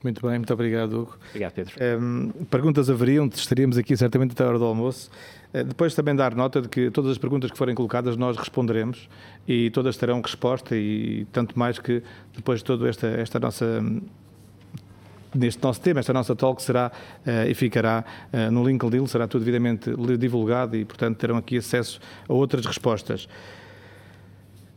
[0.05, 1.16] Muito bem, muito obrigado, Hugo.
[1.31, 1.74] Obrigado, Pedro.
[1.98, 5.10] Um, perguntas haveriam, estaríamos aqui certamente até a hora do almoço.
[5.52, 9.09] Uh, depois também dar nota de que todas as perguntas que forem colocadas nós responderemos
[9.48, 12.02] e todas terão resposta e tanto mais que
[12.36, 13.82] depois de toda esta, esta nossa
[15.35, 16.93] neste nosso tema, esta nossa talk será
[17.26, 21.98] uh, e ficará uh, no LinkedIn, será tudo devidamente divulgado e, portanto, terão aqui acesso
[22.28, 23.26] a outras respostas.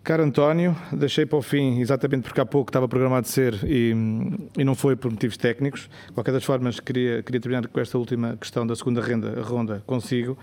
[0.07, 3.93] Caro António, deixei para o fim, exatamente porque há pouco estava programado ser e,
[4.57, 5.89] e não foi por motivos técnicos.
[6.07, 9.83] De qualquer das formas, queria, queria terminar com esta última questão da segunda renda, ronda
[9.85, 10.37] consigo.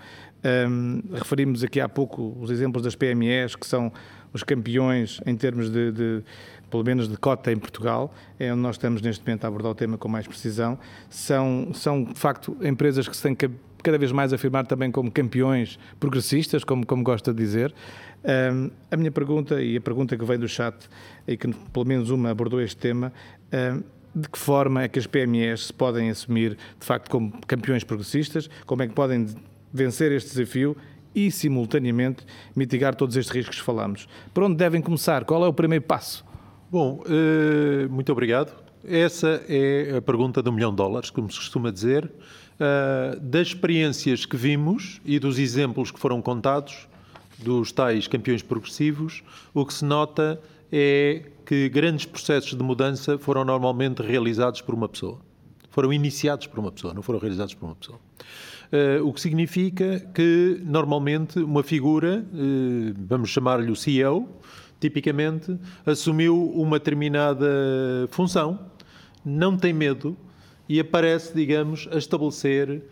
[0.69, 3.91] Um, referimos aqui há pouco os exemplos das PMEs, que são
[4.31, 6.23] os campeões em termos de, de,
[6.69, 9.75] pelo menos de cota em Portugal, é onde nós estamos neste momento a abordar o
[9.75, 10.77] tema com mais precisão,
[11.09, 13.35] são, são de facto empresas que se têm
[13.85, 17.71] cada vez mais afirmar também como campeões progressistas, como, como gosta de dizer.
[18.25, 20.75] Um, a minha pergunta, e a pergunta que vem do chat,
[21.27, 23.13] e que pelo menos uma abordou este tema,
[23.53, 23.83] um,
[24.19, 28.49] de que forma é que as PMEs se podem assumir de facto como campeões progressistas,
[28.65, 29.27] como é que podem
[29.71, 30.75] vencer este desafio
[31.13, 32.25] e, simultaneamente,
[32.55, 34.07] mitigar todos estes riscos que falamos.
[34.33, 35.23] Por onde devem começar?
[35.25, 36.25] Qual é o primeiro passo?
[36.71, 38.53] Bom, uh, muito obrigado.
[38.83, 42.05] Essa é a pergunta do milhão de dólares, como se costuma dizer.
[42.55, 46.87] Uh, das experiências que vimos e dos exemplos que foram contados,
[47.37, 50.39] dos tais campeões progressivos, o que se nota
[50.71, 55.19] é que grandes processos de mudança foram normalmente realizados por uma pessoa.
[55.69, 57.99] Foram iniciados por uma pessoa, não foram realizados por uma pessoa.
[58.71, 64.27] Uh, o que significa que, normalmente, uma figura, uh, vamos chamar-lhe o CEO,
[64.79, 67.45] tipicamente, assumiu uma determinada
[68.09, 68.59] função,
[69.23, 70.17] não tem medo
[70.67, 72.83] e aparece, digamos, a estabelecer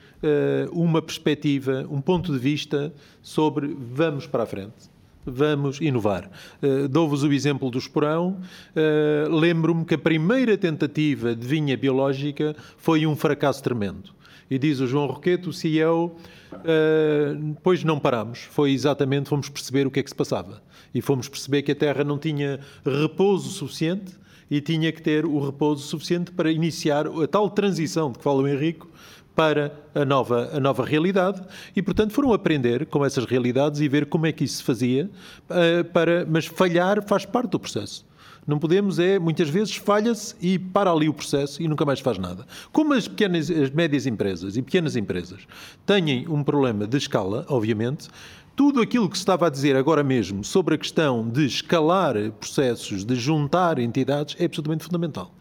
[0.71, 4.93] uma perspectiva, um ponto de vista sobre vamos para a frente
[5.25, 6.29] vamos inovar.
[6.61, 8.39] Uh, Dou-vos o exemplo do esporão.
[8.75, 14.11] Uh, Lembro-me que a primeira tentativa de vinha biológica foi um fracasso tremendo.
[14.49, 16.15] E diz o João Roquete, o CEO,
[16.53, 18.39] uh, pois não paramos.
[18.39, 20.61] Foi exatamente, fomos perceber o que é que se passava.
[20.93, 24.13] E fomos perceber que a Terra não tinha repouso suficiente
[24.51, 28.43] e tinha que ter o repouso suficiente para iniciar a tal transição de que fala
[28.43, 28.87] o Henrico
[29.35, 31.41] para a nova, a nova realidade
[31.75, 35.09] e, portanto, foram aprender com essas realidades e ver como é que isso se fazia,
[35.49, 38.05] uh, para, mas falhar faz parte do processo.
[38.45, 42.17] Não podemos é, muitas vezes falha-se e para ali o processo e nunca mais faz
[42.17, 42.45] nada.
[42.73, 45.47] Como as pequenas, as médias empresas e pequenas empresas
[45.85, 48.09] têm um problema de escala, obviamente,
[48.55, 53.05] tudo aquilo que se estava a dizer agora mesmo sobre a questão de escalar processos,
[53.05, 55.33] de juntar entidades, é absolutamente fundamental.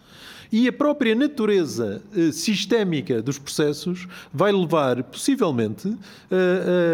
[0.53, 5.97] E a própria natureza uh, sistémica dos processos vai levar, possivelmente, uh,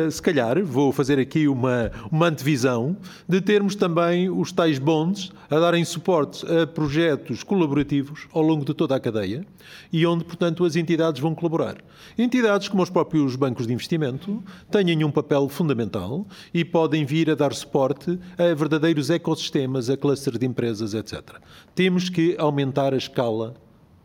[0.06, 2.96] uh, se calhar, vou fazer aqui uma, uma antevisão,
[3.28, 8.74] de termos também os tais bonds a darem suporte a projetos colaborativos ao longo de
[8.74, 9.44] toda a cadeia
[9.92, 11.78] e onde, portanto, as entidades vão colaborar.
[12.16, 17.34] Entidades como os próprios bancos de investimento têm um papel fundamental e podem vir a
[17.34, 21.36] dar suporte a verdadeiros ecossistemas, a clusters de empresas, etc.
[21.78, 23.54] Temos que aumentar a escala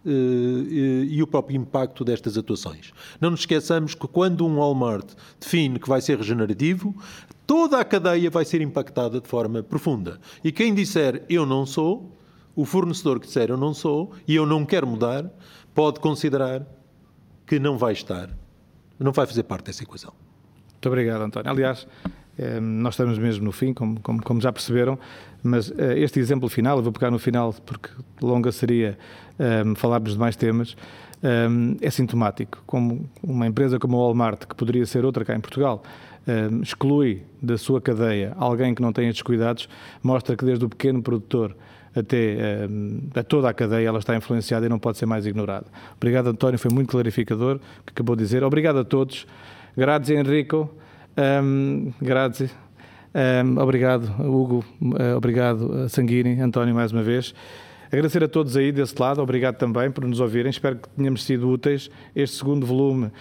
[0.06, 0.10] eh,
[1.10, 2.94] e o próprio impacto destas atuações.
[3.20, 5.08] Não nos esqueçamos que quando um Walmart
[5.40, 6.96] define que vai ser regenerativo,
[7.48, 10.20] toda a cadeia vai ser impactada de forma profunda.
[10.44, 12.16] E quem disser eu não sou,
[12.56, 15.28] o fornecedor que disser eu não sou e eu não quero mudar,
[15.74, 16.64] pode considerar
[17.48, 18.30] que não vai estar,
[19.00, 20.14] não vai fazer parte dessa equação.
[20.74, 21.50] Muito obrigado, António.
[21.50, 21.88] Aliás,
[22.62, 24.98] nós estamos mesmo no fim, como, como, como já perceberam,
[25.44, 27.90] mas este exemplo final, eu vou pegar no final porque
[28.22, 28.98] longa seria
[29.66, 30.76] um, falarmos de mais temas,
[31.24, 32.64] um, é sintomático.
[32.66, 35.84] Como uma empresa como a Walmart, que poderia ser outra cá em Portugal,
[36.28, 39.68] um, exclui da sua cadeia alguém que não tem estes cuidados,
[40.02, 41.56] mostra que desde o pequeno produtor
[41.96, 42.68] até
[43.16, 45.68] a toda a cadeia ela está influenciada e não pode ser mais ignorada.
[45.96, 48.44] Obrigado, António, foi muito clarificador o que acabou de dizer.
[48.44, 49.28] Obrigado a todos.
[49.78, 50.70] Grazie, Enrico.
[51.18, 52.50] Um, grazie.
[53.14, 54.66] Um, obrigado, Hugo.
[54.82, 56.40] Uh, obrigado, Sanguini.
[56.42, 57.34] António, mais uma vez.
[57.94, 60.50] Agradecer a todos aí desse lado, obrigado também por nos ouvirem.
[60.50, 61.92] Espero que tenhamos sido úteis.
[62.16, 63.12] Este segundo volume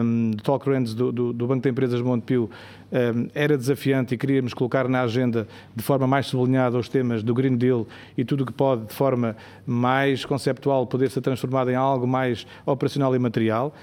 [0.00, 2.48] um, do Talk Trends do, do, do, Banco de Empresas de Montepio
[2.92, 7.34] um, era desafiante e queríamos colocar na agenda de forma mais sublinhada os temas do
[7.34, 7.84] Green Deal
[8.16, 9.36] e tudo o que pode, de forma
[9.66, 13.74] mais conceptual, poder ser transformado em algo mais operacional e material.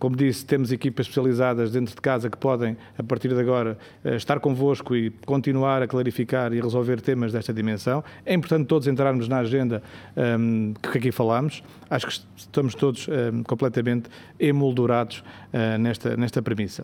[0.00, 4.16] Como disse, temos equipas especializadas dentro de casa que podem, a partir de agora, eh,
[4.16, 8.02] estar convosco e continuar a clarificar e resolver temas desta dimensão.
[8.24, 9.82] É importante todos entrarmos na agenda
[10.16, 11.62] um, ehm, que aqui falamos.
[11.90, 14.08] Acho que estamos todos um, ehm, completamente
[14.38, 15.22] emoldurados
[15.52, 16.82] uh, nesta, nesta premissa.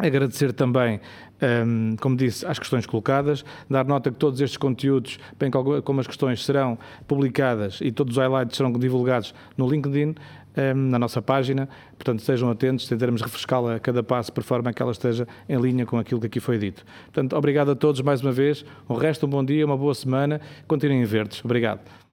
[0.00, 0.98] Agradecer também,
[1.42, 6.06] ehm, como disse, às questões colocadas, dar nota que todos estes conteúdos, bem como as
[6.06, 10.14] questões, serão publicadas e todos os highlights serão divulgados no LinkedIn.
[10.60, 11.68] Ehm, na nossa página.
[11.96, 15.86] Portanto, estejam atentos, tentaremos refrescá-la a cada passo, por forma que ela esteja em linha
[15.86, 16.84] com aquilo que aqui foi dito.
[17.06, 18.64] Portanto, obrigado a todos mais uma vez.
[18.88, 20.40] Um resto, um bom dia, uma boa semana.
[20.66, 21.42] Continuem verdes.
[21.42, 22.09] Obrigado.